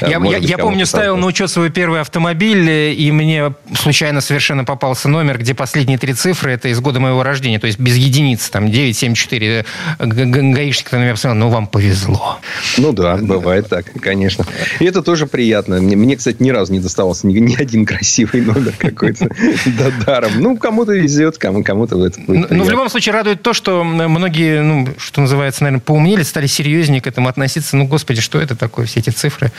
Я, 0.00 0.18
я, 0.18 0.36
я 0.38 0.58
помню, 0.58 0.86
ставил 0.86 1.16
на 1.16 1.26
учет 1.26 1.50
свой 1.50 1.70
первый 1.70 2.00
автомобиль, 2.00 2.68
и 2.70 3.10
мне 3.12 3.52
случайно 3.74 4.20
совершенно 4.20 4.64
попался 4.64 5.08
номер, 5.08 5.38
где 5.38 5.54
последние 5.54 5.98
три 5.98 6.14
цифры, 6.14 6.52
это 6.52 6.68
из 6.68 6.80
года 6.80 7.00
моего 7.00 7.22
рождения, 7.22 7.58
то 7.58 7.66
есть 7.66 7.78
без 7.78 7.96
единицы, 7.96 8.50
там, 8.50 8.70
974. 8.70 9.64
Гаишник 9.98 10.92
на 10.92 10.96
меня 10.96 11.12
посмотрел, 11.12 11.40
ну, 11.46 11.48
вам 11.50 11.66
повезло. 11.66 12.38
Ну, 12.78 12.92
да, 12.92 13.16
бывает 13.16 13.68
так, 13.68 13.86
конечно. 14.00 14.44
И 14.78 14.84
это 14.84 15.02
тоже 15.02 15.26
приятно. 15.26 15.80
Мне, 15.80 15.96
мне 15.96 16.16
кстати, 16.16 16.36
ни 16.40 16.50
разу 16.50 16.72
не 16.72 16.80
доставался 16.80 17.26
ни, 17.26 17.38
ни 17.38 17.54
один 17.56 17.84
красивый 17.86 18.42
номер 18.42 18.74
какой-то. 18.78 19.28
Да, 19.66 19.90
даром. 20.04 20.32
Ну, 20.36 20.56
кому-то 20.56 20.92
везет, 20.92 21.38
кому- 21.38 21.62
кому-то 21.62 21.96
в 21.96 22.02
это 22.02 22.20
будет 22.20 22.50
Ну, 22.50 22.64
в 22.64 22.70
любом 22.70 22.88
случае, 22.88 23.12
радует 23.14 23.42
то, 23.42 23.52
что 23.52 23.84
многие, 23.84 24.62
ну, 24.62 24.88
что 24.98 25.20
называется, 25.20 25.62
наверное, 25.62 25.80
поумнели, 25.82 26.22
стали 26.22 26.46
серьезнее 26.46 27.00
к 27.00 27.06
этому 27.06 27.28
относиться. 27.28 27.76
Ну, 27.76 27.86
господи, 27.86 28.20
что 28.20 28.40
это 28.40 28.56
такое, 28.56 28.86
все 28.86 29.00
эти 29.00 29.10
цифры? 29.10 29.39
Цифры. 29.40 29.52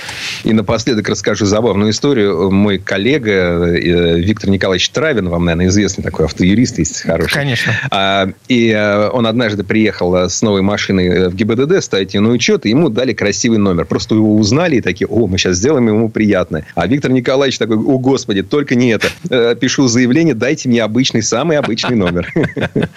И 0.43 0.53
напоследок 0.53 1.07
расскажу 1.09 1.45
забавную 1.45 1.91
историю. 1.91 2.51
Мой 2.51 2.77
коллега 2.77 3.31
э, 3.31 4.19
Виктор 4.19 4.49
Николаевич 4.49 4.89
Травин, 4.89 5.29
вам, 5.29 5.45
наверное, 5.45 5.67
известный 5.67 6.03
такой 6.03 6.25
автоюрист, 6.25 6.79
есть 6.79 7.01
хороший. 7.01 7.33
Конечно. 7.33 7.73
А, 7.89 8.29
и 8.47 8.69
э, 8.69 9.09
он 9.09 9.27
однажды 9.27 9.63
приехал 9.63 10.15
с 10.15 10.41
новой 10.41 10.61
машиной 10.61 11.29
в 11.29 11.35
ГИБДД 11.35 11.83
ставить 11.83 12.13
ее 12.13 12.21
на 12.21 12.29
учет, 12.29 12.65
и 12.65 12.69
ему 12.69 12.89
дали 12.89 13.13
красивый 13.13 13.57
номер. 13.57 13.85
Просто 13.85 14.15
его 14.15 14.35
узнали 14.35 14.77
и 14.77 14.81
такие, 14.81 15.07
о, 15.07 15.27
мы 15.27 15.37
сейчас 15.37 15.57
сделаем 15.57 15.87
ему 15.87 16.09
приятное. 16.09 16.65
А 16.75 16.87
Виктор 16.87 17.11
Николаевич 17.11 17.57
такой, 17.57 17.77
о, 17.77 17.97
господи, 17.97 18.43
только 18.43 18.75
не 18.75 18.91
это. 18.91 19.55
Пишу 19.55 19.87
заявление, 19.87 20.33
дайте 20.33 20.69
мне 20.69 20.83
обычный, 20.83 21.23
самый 21.23 21.57
обычный 21.57 21.95
номер. 21.95 22.31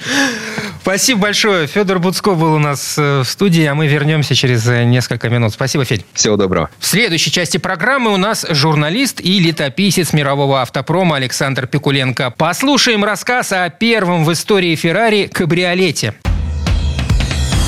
Спасибо 0.85 1.23
большое. 1.23 1.66
Федор 1.66 1.99
Буцко 1.99 2.35
был 2.35 2.53
у 2.53 2.59
нас 2.59 2.99
в 2.99 3.25
студии, 3.25 3.64
а 3.64 3.75
мы 3.75 3.87
вернемся 3.87 4.35
через 4.35 4.66
несколько 4.66 5.31
минут. 5.31 5.55
Спасибо, 5.55 5.87
Федь. 5.87 6.05
Всего 6.12 6.37
доброго. 6.37 6.68
В 6.79 6.85
следующей 6.85 7.31
части 7.31 7.56
программы 7.56 8.13
у 8.13 8.19
нас 8.19 8.44
журналист 8.50 9.19
и 9.23 9.38
летописец 9.38 10.13
мирового 10.13 10.61
автопрома 10.61 11.17
Александр 11.17 11.67
Пикуленко. 11.67 12.31
Послушаем 12.31 13.02
рассказ 13.02 13.52
о 13.52 13.67
первом 13.71 14.27
в 14.27 14.33
истории 14.35 14.77
Феррари 14.77 15.27
кабриолете. 15.33 16.13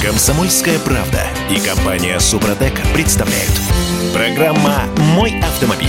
Комсомольская 0.05 0.78
правда 0.80 1.22
и 1.51 1.59
компания 1.59 2.20
Супротек 2.20 2.74
представляют. 2.93 3.51
Программа 4.12 4.82
«Мой 5.14 5.40
автомобиль». 5.40 5.88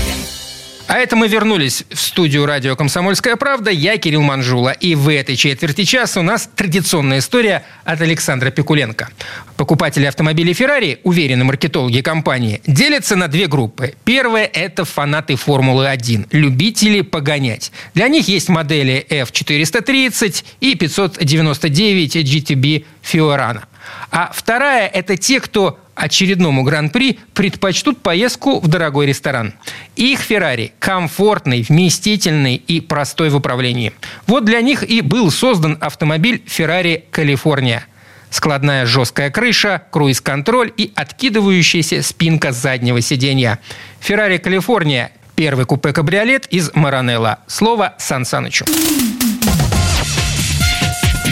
А 0.87 0.99
это 0.99 1.17
мы 1.17 1.27
вернулись 1.27 1.83
в 1.91 1.99
студию 1.99 2.45
радио 2.45 2.77
«Комсомольская 2.77 3.35
правда». 3.35 3.69
Я 3.69 3.97
Кирилл 3.97 4.21
Манжула. 4.21 4.69
И 4.69 4.95
в 4.95 5.09
этой 5.09 5.35
четверти 5.35 5.83
часа 5.83 6.21
у 6.21 6.23
нас 6.23 6.49
традиционная 6.55 7.19
история 7.19 7.65
от 7.83 7.99
Александра 7.99 8.51
Пикуленко. 8.51 9.09
Покупатели 9.57 10.05
автомобилей 10.05 10.53
Ferrari, 10.53 10.99
уверены 11.03 11.43
маркетологи 11.43 11.99
компании, 11.99 12.61
делятся 12.65 13.17
на 13.17 13.27
две 13.27 13.47
группы. 13.47 13.95
Первая– 14.05 14.45
это 14.53 14.85
фанаты 14.85 15.35
Формулы-1, 15.35 16.27
любители 16.31 17.01
погонять. 17.01 17.73
Для 17.93 18.07
них 18.07 18.29
есть 18.29 18.47
модели 18.47 19.05
F430 19.09 20.45
и 20.61 20.75
599 20.75 22.15
GTB 22.15 22.85
Fiorano. 23.03 23.63
А 24.11 24.31
вторая– 24.33 24.87
это 24.93 25.17
те, 25.17 25.39
кто 25.39 25.79
очередному 25.95 26.63
гран-при 26.63 27.19
предпочтут 27.33 28.01
поездку 28.01 28.59
в 28.59 28.67
дорогой 28.67 29.07
ресторан. 29.07 29.53
Их 29.95 30.19
Феррари 30.19 30.73
комфортный, 30.79 31.65
вместительный 31.67 32.55
и 32.55 32.81
простой 32.81 33.29
в 33.29 33.35
управлении. 33.35 33.93
Вот 34.27 34.45
для 34.45 34.61
них 34.61 34.83
и 34.83 35.01
был 35.01 35.31
создан 35.31 35.77
автомобиль 35.81 36.43
Ferrari 36.45 37.03
Калифорния. 37.09 37.85
Складная 38.29 38.85
жесткая 38.85 39.31
крыша, 39.31 39.83
круиз-контроль 39.89 40.71
и 40.75 40.91
откидывающаяся 40.95 42.03
спинка 42.03 42.51
заднего 42.51 43.01
сиденья. 43.01 43.59
Ferrari 44.01 44.37
Калифорния– 44.37 45.11
первый 45.35 45.65
купе-кабриолет 45.65 46.45
из 46.47 46.71
Маранелла. 46.75 47.39
Слово 47.47 47.95
Сан 47.97 48.25
Санычу. 48.25 48.65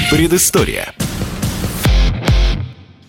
Предыстория. 0.09 0.93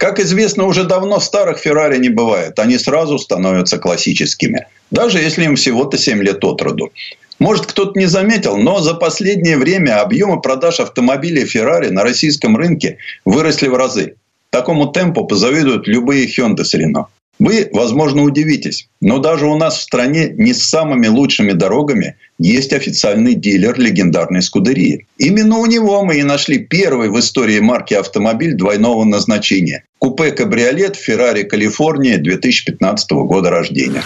Как 0.07 0.21
известно, 0.21 0.67
уже 0.67 0.85
давно 0.85 1.19
старых 1.19 1.59
Феррари 1.59 1.99
не 1.99 2.11
бывает. 2.11 2.61
Они 2.61 2.79
сразу 2.79 3.19
становятся 3.19 3.77
классическими. 3.77 4.69
Даже 4.93 5.19
если 5.19 5.47
им 5.47 5.57
всего-то 5.57 5.99
7 5.99 6.23
лет 6.23 6.45
от 6.45 6.63
роду. 6.63 6.93
Может, 7.41 7.67
кто-то 7.67 7.99
не 7.99 8.07
заметил, 8.07 8.57
но 8.57 8.79
за 8.79 8.95
последнее 8.95 9.57
время 9.57 10.01
объемы 10.01 10.41
продаж 10.41 10.79
автомобилей 10.79 11.43
Ferrari 11.43 11.91
на 11.91 12.05
российском 12.05 12.57
рынке 12.57 12.99
выросли 13.25 13.67
в 13.67 13.75
разы. 13.75 14.15
Такому 14.51 14.93
темпу 14.93 15.27
позавидуют 15.27 15.89
любые 15.89 16.29
Hyundai 16.29 16.63
с 16.63 16.73
Renault. 16.77 17.07
Вы, 17.39 17.68
возможно, 17.72 18.22
удивитесь, 18.22 18.89
но 19.01 19.18
даже 19.18 19.47
у 19.47 19.57
нас 19.57 19.76
в 19.76 19.82
стране 19.82 20.30
не 20.37 20.55
с 20.55 20.64
самыми 20.64 21.07
лучшими 21.07 21.53
дорогами 21.53 22.16
есть 22.39 22.72
официальный 22.72 23.34
дилер 23.34 23.78
легендарной 23.78 24.41
Скудерии. 24.41 25.07
Именно 25.18 25.59
у 25.59 25.66
него 25.66 26.03
мы 26.03 26.16
и 26.16 26.22
нашли 26.22 26.59
первый 26.59 27.11
в 27.11 27.18
истории 27.18 27.59
марки 27.61 27.93
автомобиль 27.93 28.55
двойного 28.55 29.05
назначения. 29.05 29.84
Купе-кабриолет 29.99 30.97
Ferrari 30.97 31.45
Калифорния 31.45 32.16
2015 32.16 33.11
года 33.12 33.51
рождения. 33.51 34.03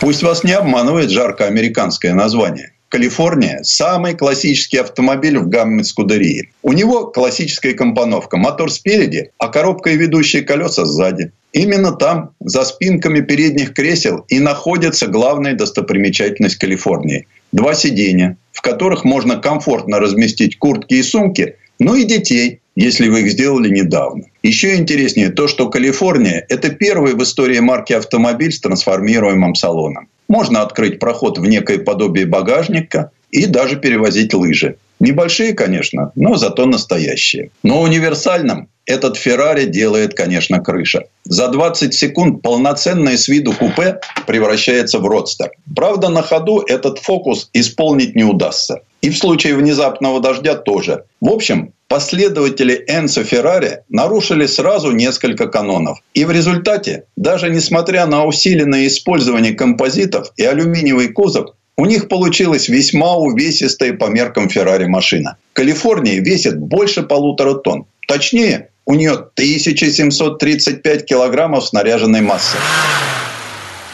Пусть 0.00 0.22
вас 0.22 0.44
не 0.44 0.52
обманывает 0.52 1.10
жарко 1.10 1.46
американское 1.46 2.12
название. 2.12 2.72
Калифорния– 2.88 3.60
самый 3.62 4.14
классический 4.14 4.78
автомобиль 4.78 5.38
в 5.38 5.48
гамме 5.48 5.82
Скудерии. 5.82 6.50
У 6.62 6.72
него 6.72 7.06
классическая 7.06 7.72
компоновка. 7.72 8.36
Мотор 8.36 8.70
спереди, 8.70 9.30
а 9.38 9.48
коробка 9.48 9.90
и 9.90 9.96
ведущие 9.96 10.42
колеса 10.42 10.84
сзади. 10.84 11.32
Именно 11.56 11.92
там, 11.92 12.32
за 12.38 12.66
спинками 12.66 13.20
передних 13.20 13.72
кресел, 13.72 14.26
и 14.28 14.38
находится 14.40 15.06
главная 15.06 15.54
достопримечательность 15.54 16.56
Калифорнии. 16.56 17.26
Два 17.50 17.72
сиденья, 17.74 18.36
в 18.52 18.60
которых 18.60 19.04
можно 19.04 19.36
комфортно 19.36 19.98
разместить 19.98 20.58
куртки 20.58 20.92
и 20.92 21.02
сумки, 21.02 21.56
ну 21.78 21.94
и 21.94 22.04
детей, 22.04 22.60
если 22.74 23.08
вы 23.08 23.22
их 23.22 23.30
сделали 23.30 23.70
недавно. 23.70 24.24
Еще 24.42 24.76
интереснее 24.76 25.30
то, 25.30 25.48
что 25.48 25.70
Калифорния– 25.70 26.44
это 26.50 26.68
первый 26.68 27.14
в 27.14 27.22
истории 27.22 27.60
марки 27.60 27.94
автомобиль 27.94 28.52
с 28.52 28.60
трансформируемым 28.60 29.54
салоном. 29.54 30.08
Можно 30.28 30.60
открыть 30.60 30.98
проход 30.98 31.38
в 31.38 31.46
некое 31.46 31.78
подобие 31.78 32.26
багажника 32.26 33.12
и 33.30 33.46
даже 33.46 33.76
перевозить 33.76 34.34
лыжи. 34.34 34.76
Небольшие, 35.00 35.54
конечно, 35.54 36.12
но 36.16 36.36
зато 36.36 36.66
настоящие. 36.66 37.50
Но 37.62 37.80
универсальным 37.80 38.68
этот 38.86 39.16
Феррари 39.16 39.66
делает, 39.66 40.14
конечно, 40.14 40.60
крыша. 40.60 41.04
За 41.24 41.48
20 41.48 41.92
секунд 41.92 42.42
полноценное 42.42 43.16
с 43.16 43.28
виду 43.28 43.52
купе 43.52 44.00
превращается 44.26 44.98
в 45.00 45.06
родстер. 45.06 45.50
Правда, 45.74 46.08
на 46.08 46.22
ходу 46.22 46.60
этот 46.60 46.98
фокус 46.98 47.50
исполнить 47.52 48.14
не 48.14 48.24
удастся. 48.24 48.80
И 49.02 49.10
в 49.10 49.18
случае 49.18 49.54
внезапного 49.56 50.20
дождя 50.20 50.54
тоже. 50.54 51.04
В 51.20 51.28
общем, 51.28 51.72
последователи 51.88 52.84
Энцо 52.88 53.24
Феррари 53.24 53.80
нарушили 53.88 54.46
сразу 54.46 54.92
несколько 54.92 55.48
канонов. 55.48 55.98
И 56.14 56.24
в 56.24 56.30
результате, 56.30 57.04
даже 57.16 57.50
несмотря 57.50 58.06
на 58.06 58.24
усиленное 58.24 58.86
использование 58.86 59.52
композитов 59.52 60.32
и 60.36 60.44
алюминиевый 60.44 61.08
кузов, 61.08 61.50
у 61.76 61.84
них 61.84 62.08
получилась 62.08 62.68
весьма 62.68 63.16
увесистая 63.16 63.92
по 63.92 64.06
меркам 64.06 64.48
Феррари 64.48 64.86
машина. 64.86 65.36
Калифорния 65.52 66.20
весит 66.20 66.58
больше 66.58 67.02
полутора 67.02 67.54
тонн. 67.54 67.86
Точнее, 68.08 68.70
у 68.86 68.94
нее 68.94 69.12
1735 69.12 71.04
килограммов 71.04 71.66
снаряженной 71.66 72.20
массы. 72.20 72.56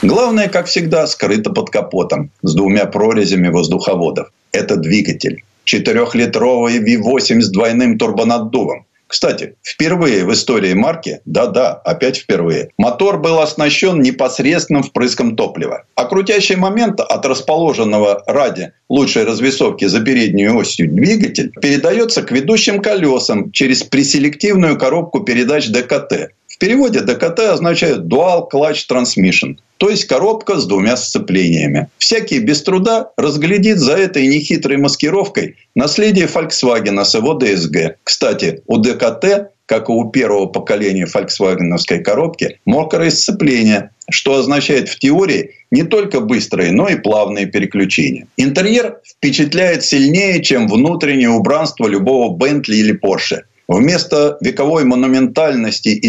Главное, 0.03 0.49
как 0.49 0.67
всегда, 0.67 1.07
скрыто 1.07 1.51
под 1.51 1.71
капотом 1.71 2.31
с 2.43 2.55
двумя 2.55 2.85
прорезями 2.87 3.49
воздуховодов. 3.49 4.29
Это 4.53 4.77
двигатель. 4.77 5.45
Четырехлитровый 5.65 6.79
V8 6.79 7.41
с 7.41 7.51
двойным 7.51 7.99
турбонаддувом. 7.99 8.85
Кстати, 9.13 9.57
впервые 9.63 10.25
в 10.25 10.33
истории 10.33 10.73
марки, 10.73 11.21
да-да, 11.27 11.73
опять 11.73 12.17
впервые, 12.17 12.71
мотор 12.79 13.19
был 13.19 13.41
оснащен 13.41 14.01
непосредственным 14.01 14.83
впрыском 14.83 15.37
топлива. 15.37 15.85
А 15.97 16.07
крутящий 16.07 16.57
момент 16.57 16.99
от 16.99 17.27
расположенного 17.27 18.23
ради 18.27 18.73
лучшей 18.89 19.25
развесовки 19.25 19.85
за 19.85 20.01
передней 20.01 20.49
осью 20.49 20.91
двигатель 20.91 21.53
передается 21.61 22.23
к 22.23 22.33
ведущим 22.33 22.81
колесам 22.81 23.53
через 23.53 23.83
преселективную 23.83 24.79
коробку 24.79 25.21
передач 25.21 25.69
ДКТ. 25.69 26.31
Переводе 26.63 27.01
ДКТ 27.01 27.41
означает 27.41 28.03
Dual 28.03 28.47
Clutch 28.49 28.87
Transmission, 28.89 29.57
то 29.79 29.91
есть 29.91 30.05
коробка 30.05 30.61
с 30.61 30.65
двумя 30.65 30.97
сцеплениями. 30.97 31.89
Всякий 31.99 32.39
без 32.39 32.63
труда 32.63 33.11
разглядит 33.17 33.81
за 33.81 33.95
этой 33.95 34.29
нехитрой 34.29 34.77
маскировкой 34.77 35.57
наследие 35.75 36.29
Volkswagen 36.29 37.05
с 37.05 37.17
его 37.17 37.37
DSG. 37.37 37.95
Кстати, 38.05 38.63
у 38.69 38.79
ДКТ 38.79 39.51
как 39.67 39.89
и 39.89 39.93
у 39.93 40.11
первого 40.11 40.47
поколения 40.47 41.07
фольксвагеновской 41.07 42.01
коробки, 42.01 42.61
мокрое 42.65 43.11
сцепление, 43.11 43.91
что 44.11 44.37
означает 44.37 44.89
в 44.89 44.99
теории 44.99 45.53
не 45.71 45.83
только 45.83 46.21
быстрые, 46.21 46.73
но 46.73 46.89
и 46.89 46.97
плавные 46.97 47.47
переключения. 47.47 48.27
Интерьер 48.37 48.99
впечатляет 49.05 49.83
сильнее, 49.83 50.43
чем 50.43 50.69
внутреннее 50.69 51.31
убранство 51.31 51.89
любого 51.89 52.37
Бентли 52.37 52.77
или 52.77 52.93
Порше. 52.93 53.45
Вместо 53.73 54.37
вековой 54.41 54.85
монументальности 54.85 55.89
и 55.89 56.09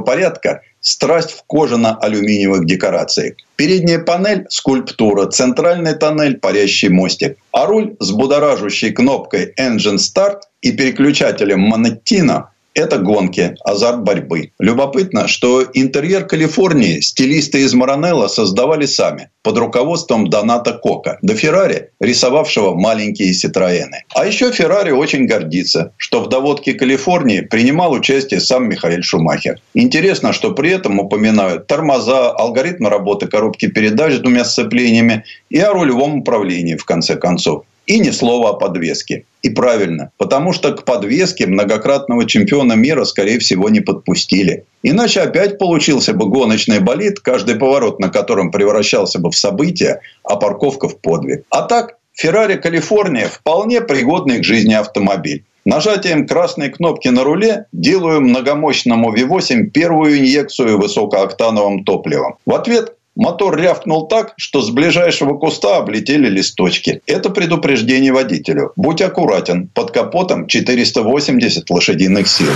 порядка 0.00 0.62
страсть 0.80 1.32
в 1.32 1.42
кожано-алюминиевых 1.46 2.64
декорациях. 2.64 3.34
Передняя 3.56 3.98
панель– 3.98 4.46
скульптура, 4.48 5.26
центральный 5.26 5.94
тоннель– 5.94 6.38
парящий 6.40 6.88
мостик, 6.88 7.36
а 7.52 7.66
руль 7.66 7.96
с 8.00 8.12
будоражащей 8.12 8.92
кнопкой 8.92 9.52
Engine 9.58 9.96
Start 9.96 10.40
и 10.62 10.72
переключателем 10.72 11.72
Monettino 11.72 12.44
Это 12.76 12.98
гонки, 12.98 13.56
азарт 13.64 14.02
борьбы. 14.02 14.50
Любопытно, 14.58 15.28
что 15.28 15.64
интерьер 15.72 16.26
Калифорнии 16.26 17.00
стилисты 17.00 17.62
из 17.62 17.72
Маранелла 17.72 18.28
создавали 18.28 18.84
сами 18.84 19.30
под 19.42 19.56
руководством 19.56 20.28
Доната 20.28 20.74
Кока, 20.74 21.18
до 21.22 21.34
Феррари, 21.34 21.88
рисовавшего 22.00 22.74
маленькие 22.74 23.32
Ситроены. 23.32 24.04
А 24.14 24.26
еще 24.26 24.52
Феррари 24.52 24.90
очень 24.90 25.24
гордится, 25.24 25.94
что 25.96 26.20
в 26.20 26.28
доводке 26.28 26.74
Калифорнии 26.74 27.40
принимал 27.40 27.92
участие 27.92 28.40
сам 28.40 28.68
Михаил 28.68 29.02
Шумахер. 29.02 29.58
Интересно, 29.72 30.34
что 30.34 30.52
при 30.52 30.68
этом 30.68 31.00
упоминают 31.00 31.66
тормоза, 31.66 32.30
алгоритмы 32.30 32.90
работы 32.90 33.26
коробки 33.26 33.68
передач 33.68 34.16
с 34.16 34.18
двумя 34.18 34.44
сцеплениями 34.44 35.24
и 35.48 35.58
о 35.58 35.72
рулевом 35.72 36.18
управлении, 36.18 36.76
в 36.76 36.84
конце 36.84 37.16
концов. 37.16 37.64
И 37.86 38.00
ни 38.00 38.10
слова 38.10 38.50
о 38.50 38.54
подвеске. 38.54 39.24
И 39.42 39.48
правильно, 39.48 40.10
потому 40.18 40.52
что 40.52 40.72
к 40.72 40.84
подвеске 40.84 41.46
многократного 41.46 42.26
чемпиона 42.26 42.72
мира, 42.72 43.04
скорее 43.04 43.38
всего, 43.38 43.68
не 43.68 43.80
подпустили. 43.80 44.64
Иначе 44.82 45.20
опять 45.20 45.58
получился 45.58 46.12
бы 46.12 46.28
гоночный 46.28 46.80
болид, 46.80 47.20
каждый 47.20 47.54
поворот 47.54 48.00
на 48.00 48.08
котором 48.08 48.50
превращался 48.50 49.20
бы 49.20 49.30
в 49.30 49.36
событие, 49.36 50.00
а 50.24 50.36
парковка 50.36 50.88
в 50.88 51.00
подвиг. 51.00 51.44
А 51.50 51.62
так, 51.62 51.98
Феррари 52.12 52.56
Калифорния 52.56 53.28
вполне 53.28 53.80
пригодный 53.80 54.40
к 54.40 54.44
жизни 54.44 54.74
автомобиль. 54.74 55.44
Нажатием 55.66 56.28
красной 56.28 56.70
кнопки 56.70 57.08
на 57.08 57.24
руле 57.24 57.66
делаю 57.72 58.20
многомощному 58.20 59.12
V8 59.12 59.64
первую 59.64 60.18
инъекцию 60.18 60.78
высокооктановым 60.78 61.84
топливом. 61.84 62.36
В 62.46 62.54
ответ 62.54 62.95
Мотор 63.16 63.56
рявкнул 63.56 64.08
так, 64.08 64.34
что 64.36 64.60
с 64.60 64.68
ближайшего 64.68 65.38
куста 65.38 65.78
облетели 65.78 66.28
листочки. 66.28 67.00
Это 67.06 67.30
предупреждение 67.30 68.12
водителю. 68.12 68.72
Будь 68.76 69.00
аккуратен, 69.00 69.68
под 69.68 69.90
капотом 69.90 70.46
480 70.46 71.70
лошадиных 71.70 72.28
сил. 72.28 72.52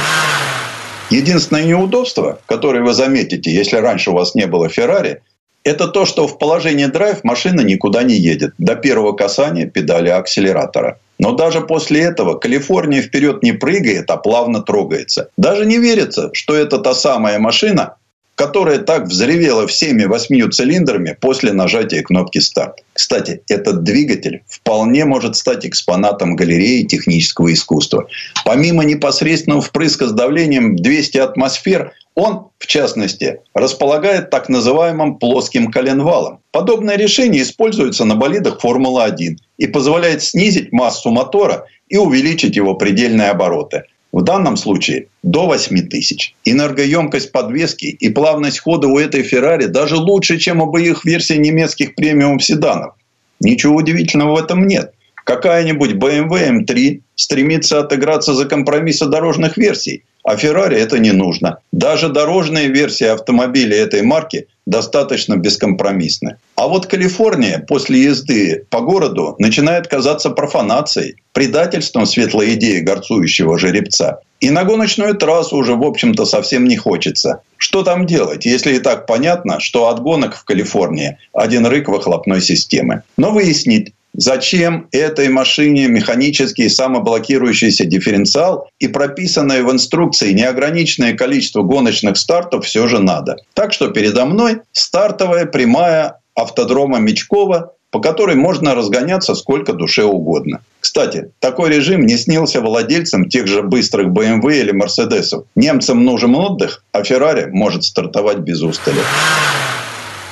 Единственное 1.08 1.64
неудобство, 1.64 2.40
которое 2.44 2.82
вы 2.82 2.92
заметите, 2.92 3.50
если 3.50 3.76
раньше 3.76 4.10
у 4.10 4.14
вас 4.14 4.34
не 4.34 4.46
было 4.46 4.68
Феррари, 4.68 5.22
это 5.64 5.88
то, 5.88 6.04
что 6.04 6.28
в 6.28 6.38
положении 6.38 6.86
драйв 6.86 7.24
машина 7.24 7.62
никуда 7.62 8.02
не 8.02 8.14
едет 8.14 8.52
до 8.58 8.76
первого 8.76 9.12
касания 9.12 9.66
педали 9.66 10.10
акселератора. 10.10 10.98
Но 11.18 11.32
даже 11.32 11.60
после 11.62 12.00
этого 12.00 12.34
Калифорния 12.34 13.02
вперед 13.02 13.42
не 13.42 13.52
прыгает, 13.52 14.10
а 14.10 14.16
плавно 14.16 14.62
трогается. 14.62 15.28
Даже 15.36 15.66
не 15.66 15.78
верится, 15.78 16.30
что 16.32 16.54
это 16.54 16.78
та 16.78 16.94
самая 16.94 17.38
машина, 17.38 17.96
которая 18.40 18.78
так 18.78 19.04
взревела 19.04 19.66
всеми 19.66 20.04
восьмью 20.04 20.48
цилиндрами 20.48 21.14
после 21.20 21.52
нажатия 21.52 22.02
кнопки 22.02 22.38
«Старт». 22.38 22.78
Кстати, 22.94 23.42
этот 23.50 23.82
двигатель 23.82 24.44
вполне 24.48 25.04
может 25.04 25.36
стать 25.36 25.66
экспонатом 25.66 26.36
галереи 26.36 26.84
технического 26.84 27.52
искусства. 27.52 28.08
Помимо 28.46 28.82
непосредственного 28.84 29.60
впрыска 29.60 30.08
с 30.08 30.12
давлением 30.12 30.74
200 30.74 31.18
атмосфер, 31.18 31.92
он, 32.14 32.46
в 32.58 32.66
частности, 32.66 33.40
располагает 33.52 34.30
так 34.30 34.48
называемым 34.48 35.16
плоским 35.16 35.70
коленвалом. 35.70 36.40
Подобное 36.50 36.96
решение 36.96 37.42
используется 37.42 38.06
на 38.06 38.14
болидах 38.14 38.60
Формулы-1 38.62 39.36
и 39.58 39.66
позволяет 39.66 40.22
снизить 40.22 40.72
массу 40.72 41.10
мотора 41.10 41.66
и 41.90 41.98
увеличить 41.98 42.56
его 42.56 42.74
предельные 42.74 43.28
обороты. 43.28 43.82
В 44.12 44.22
данном 44.22 44.56
случае 44.56 45.06
до 45.22 45.46
8 45.46 45.88
тысяч. 45.88 46.34
Энергоемкость 46.44 47.30
подвески 47.30 47.86
и 47.86 48.08
плавность 48.08 48.58
хода 48.58 48.88
у 48.88 48.98
этой 48.98 49.22
Феррари 49.22 49.66
даже 49.66 49.96
лучше, 49.96 50.38
чем 50.38 50.60
у 50.60 50.76
их 50.76 51.04
версий 51.04 51.38
немецких 51.38 51.94
премиум 51.94 52.40
седанов. 52.40 52.94
Ничего 53.38 53.76
удивительного 53.76 54.34
в 54.34 54.42
этом 54.42 54.66
нет. 54.66 54.92
Какая-нибудь 55.24 55.92
BMW 55.92 56.64
M3 56.66 57.02
стремится 57.14 57.78
отыграться 57.78 58.34
за 58.34 58.46
компромиссы 58.46 59.06
дорожных 59.06 59.56
версий, 59.56 60.02
а 60.22 60.36
Ferrari 60.36 60.74
это 60.74 60.98
не 60.98 61.12
нужно. 61.12 61.58
Даже 61.72 62.08
дорожные 62.08 62.68
версии 62.68 63.06
автомобиля 63.06 63.76
этой 63.76 64.02
марки 64.02 64.46
достаточно 64.66 65.36
бескомпромиссны. 65.36 66.36
А 66.54 66.68
вот 66.68 66.86
Калифорния 66.86 67.64
после 67.66 68.02
езды 68.02 68.64
по 68.70 68.80
городу 68.80 69.34
начинает 69.38 69.88
казаться 69.88 70.30
профанацией, 70.30 71.16
предательством 71.32 72.06
светлой 72.06 72.54
идеи 72.54 72.80
горцующего 72.80 73.58
жеребца. 73.58 74.20
И 74.40 74.50
на 74.50 74.64
гоночную 74.64 75.14
трассу 75.14 75.56
уже, 75.56 75.74
в 75.74 75.82
общем-то, 75.82 76.24
совсем 76.24 76.64
не 76.64 76.76
хочется. 76.76 77.42
Что 77.56 77.82
там 77.82 78.06
делать, 78.06 78.46
если 78.46 78.74
и 78.74 78.78
так 78.78 79.06
понятно, 79.06 79.60
что 79.60 79.88
от 79.88 80.00
гонок 80.00 80.34
в 80.34 80.44
Калифорнии 80.44 81.18
один 81.34 81.66
рык 81.66 81.88
выхлопной 81.88 82.40
системы? 82.40 83.02
Но 83.18 83.32
выяснить, 83.32 83.92
Зачем 84.12 84.88
этой 84.90 85.28
машине 85.28 85.88
механический 85.88 86.68
самоблокирующийся 86.68 87.84
дифференциал 87.84 88.68
и 88.78 88.88
прописанное 88.88 89.62
в 89.62 89.70
инструкции 89.70 90.32
неограниченное 90.32 91.14
количество 91.14 91.62
гоночных 91.62 92.16
стартов 92.16 92.66
все 92.66 92.88
же 92.88 92.98
надо. 92.98 93.36
Так 93.54 93.72
что 93.72 93.88
передо 93.88 94.26
мной 94.26 94.60
стартовая 94.72 95.46
прямая 95.46 96.20
автодрома 96.34 96.98
Мечкова, 96.98 97.72
по 97.90 98.00
которой 98.00 98.36
можно 98.36 98.74
разгоняться 98.74 99.34
сколько 99.34 99.72
душе 99.72 100.04
угодно. 100.04 100.60
Кстати, 100.80 101.32
такой 101.40 101.70
режим 101.70 102.06
не 102.06 102.16
снился 102.16 102.60
владельцам 102.60 103.28
тех 103.28 103.46
же 103.46 103.62
быстрых 103.62 104.08
BMW 104.08 104.60
или 104.60 104.72
Мерседесов. 104.72 105.44
Немцам 105.54 106.04
нужен 106.04 106.34
отдых, 106.34 106.84
а 106.92 107.04
Феррари 107.04 107.46
может 107.50 107.84
стартовать 107.84 108.38
без 108.38 108.62
устали. 108.62 109.00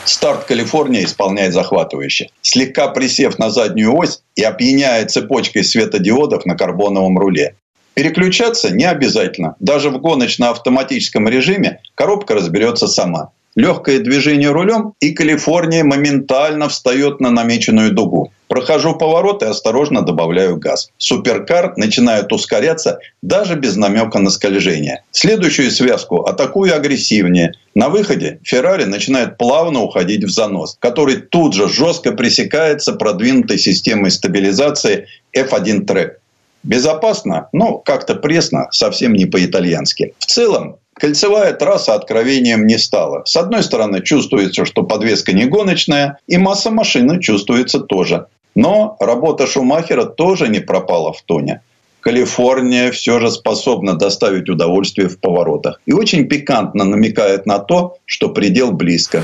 Старт 0.09 0.45
Калифорния 0.45 1.05
исполняет 1.05 1.53
захватывающе. 1.53 2.31
Слегка 2.41 2.89
присев 2.89 3.39
на 3.39 3.51
заднюю 3.51 3.95
ось 3.95 4.23
и 4.37 4.43
опьяняя 4.43 5.05
цепочкой 5.05 5.65
светодиодов 5.65 6.47
на 6.47 6.57
карбоновом 6.57 7.19
руле. 7.19 7.57
Переключаться 7.93 8.71
не 8.71 8.85
обязательно. 8.85 9.57
Даже 9.61 9.91
в 9.91 9.99
гоночно-автоматическом 9.99 11.29
режиме 11.29 11.81
коробка 11.95 12.35
разберется 12.35 12.87
сама. 12.87 13.33
Легкое 13.55 13.99
движение 13.99 14.51
рулем, 14.51 14.95
и 15.01 15.11
Калифорния 15.11 15.85
моментально 15.85 16.69
встает 16.69 17.21
на 17.21 17.31
намеченную 17.31 17.93
дугу. 17.93 18.33
Прохожу 18.49 18.97
поворот 18.97 19.43
и 19.43 19.47
осторожно 19.47 20.03
добавляю 20.03 20.57
газ. 20.57 20.91
Суперкар 20.97 21.75
начинает 21.77 22.33
ускоряться 22.33 22.99
даже 23.21 23.57
без 23.57 23.77
намека 23.77 24.19
на 24.19 24.31
скольжение. 24.31 25.03
Следующую 25.11 25.71
связку 25.71 26.23
атакую 26.23 26.75
агрессивнее. 26.75 27.53
На 27.75 27.91
выходе 27.91 28.41
Феррари 28.43 28.85
начинает 28.85 29.37
плавно 29.37 29.83
уходить 29.83 30.25
в 30.25 30.31
занос, 30.31 30.77
который 30.81 31.17
тут 31.17 31.55
же 31.55 31.69
жестко 31.69 32.13
пресекается 32.13 32.95
продвинутой 32.95 33.59
системой 33.59 34.11
стабилизации 34.11 35.07
F1 35.37 35.85
трек. 35.85 36.21
Безопасно, 36.63 37.49
но 37.53 37.79
как-то 37.79 38.15
пресно, 38.15 38.69
совсем 38.73 39.13
не 39.13 39.27
по-итальянски. 39.27 40.15
В 40.19 40.27
целом, 40.27 40.79
Кольцевая 40.99 41.53
трасса 41.53 41.95
откровением 41.95 42.67
не 42.67 42.77
стала. 42.77 43.23
С 43.25 43.37
одной 43.37 43.63
стороны, 43.63 44.03
чувствуется, 44.03 44.65
что 44.65 44.83
подвеска 44.83 45.33
не 45.33 45.45
гоночная, 45.45 46.19
и 46.27 46.37
масса 46.39 46.73
машины 46.73 47.21
чувствуется 47.21 47.79
тоже. 47.79 48.27
Но 48.59 48.97
работа 48.99 49.47
Шумахера 49.47 50.05
тоже 50.05 50.49
не 50.49 50.59
пропала 50.59 51.13
в 51.13 51.23
тоне. 51.23 51.61
Калифорния 52.01 52.91
все 52.91 53.21
же 53.21 53.31
способна 53.31 53.95
доставить 53.95 54.49
удовольствие 54.49 55.09
в 55.09 55.21
поворотах. 55.21 55.81
И 55.87 55.93
очень 55.93 56.27
пикантно 56.27 56.83
намекает 56.83 57.47
на 57.47 57.61
то, 57.61 57.99
что 58.05 58.31
предел 58.31 58.73
близко. 58.73 59.23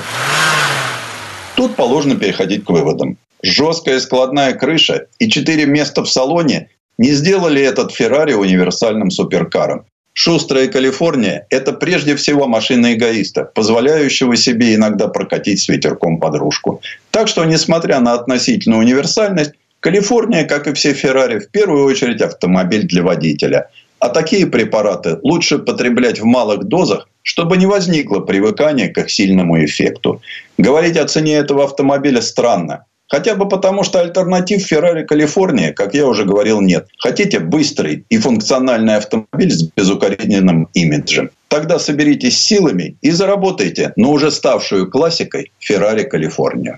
Тут 1.57 1.75
положено 1.75 2.15
переходить 2.15 2.65
к 2.65 2.71
выводам. 2.71 3.17
Жесткая 3.43 3.99
складная 3.99 4.53
крыша 4.53 5.09
и 5.19 5.29
четыре 5.29 5.67
места 5.67 6.05
в 6.05 6.09
салоне 6.09 6.69
не 6.97 7.11
сделали 7.11 7.61
этот 7.61 7.91
Феррари 7.91 8.35
универсальным 8.35 9.11
суперкаром. 9.11 9.85
Шустрая 10.17 10.69
Калифорния– 10.69 11.47
это 11.51 11.73
прежде 11.73 12.15
всего 12.15 12.47
машина 12.47 12.95
эгоиста, 12.95 13.45
позволяющего 13.45 14.37
себе 14.37 14.77
иногда 14.77 15.09
прокатить 15.09 15.61
с 15.61 15.69
ветерком 15.69 16.21
подружку. 16.21 16.81
Так 17.11 17.27
что, 17.27 17.45
несмотря 17.45 17.99
на 17.99 18.15
относительную 18.15 18.81
универсальность, 18.81 19.53
Калифорния, 19.81 20.45
как 20.45 20.69
и 20.69 20.73
все 20.73 20.95
Феррари, 20.95 21.41
в 21.41 21.51
первую 21.51 21.85
очередь 21.85 22.23
автомобиль 22.23 22.87
для 22.87 23.03
водителя. 23.03 23.69
А 23.99 24.09
такие 24.09 24.47
препараты 24.47 25.19
лучше 25.23 25.59
потреблять 25.59 26.21
в 26.21 26.25
малых 26.25 26.65
дозах, 26.65 27.09
чтобы 27.23 27.57
не 27.57 27.67
возникло 27.67 28.21
привыкания 28.21 28.89
к 28.89 28.99
их 28.99 29.11
сильному 29.11 29.63
эффекту. 29.65 30.23
Говорить 30.59 30.97
о 30.97 31.09
цене 31.09 31.35
этого 31.35 31.65
автомобиля 31.65 32.23
странно. 32.23 32.87
Хотя 33.15 33.37
бы 33.37 33.49
потому, 33.49 33.85
что 33.85 34.01
альтернатив 34.01 34.73
Ferrari 34.73 35.05
Калифорния, 35.05 35.73
как 35.73 35.95
я 35.95 36.05
уже 36.05 36.25
говорил, 36.25 36.61
нет. 36.61 36.89
Хотите 36.99 37.39
быстрый 37.39 38.05
и 38.09 38.19
функциональный 38.19 38.97
автомобиль 38.97 39.53
с 39.53 39.63
безукоризненным 39.63 40.69
имиджем? 40.75 41.31
Тогда 41.47 41.79
соберитесь 41.79 42.37
силами 42.37 42.97
и 43.03 43.13
заработайте 43.13 43.93
на 43.95 44.09
уже 44.09 44.33
ставшую 44.33 44.91
классикой 44.91 45.53
Ferrari 45.61 46.03
Калифорния. 46.03 46.77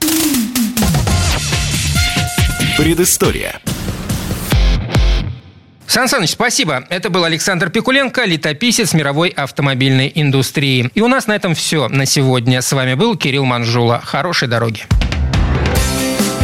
Предыстория. 2.76 3.58
Сан 5.86 6.06
Саныч, 6.06 6.32
спасибо. 6.32 6.84
Это 6.90 7.08
был 7.08 7.24
Александр 7.24 7.70
Пикуленко, 7.70 8.26
летописец 8.26 8.92
мировой 8.92 9.30
автомобильной 9.30 10.12
индустрии. 10.14 10.90
И 10.94 11.00
у 11.00 11.08
нас 11.08 11.28
на 11.28 11.34
этом 11.34 11.54
все 11.54 11.88
на 11.88 12.04
сегодня. 12.04 12.60
С 12.60 12.70
вами 12.72 12.92
был 12.92 13.16
Кирилл 13.16 13.46
Манжула. 13.46 14.02
Хорошей 14.04 14.48
дороги. 14.48 14.82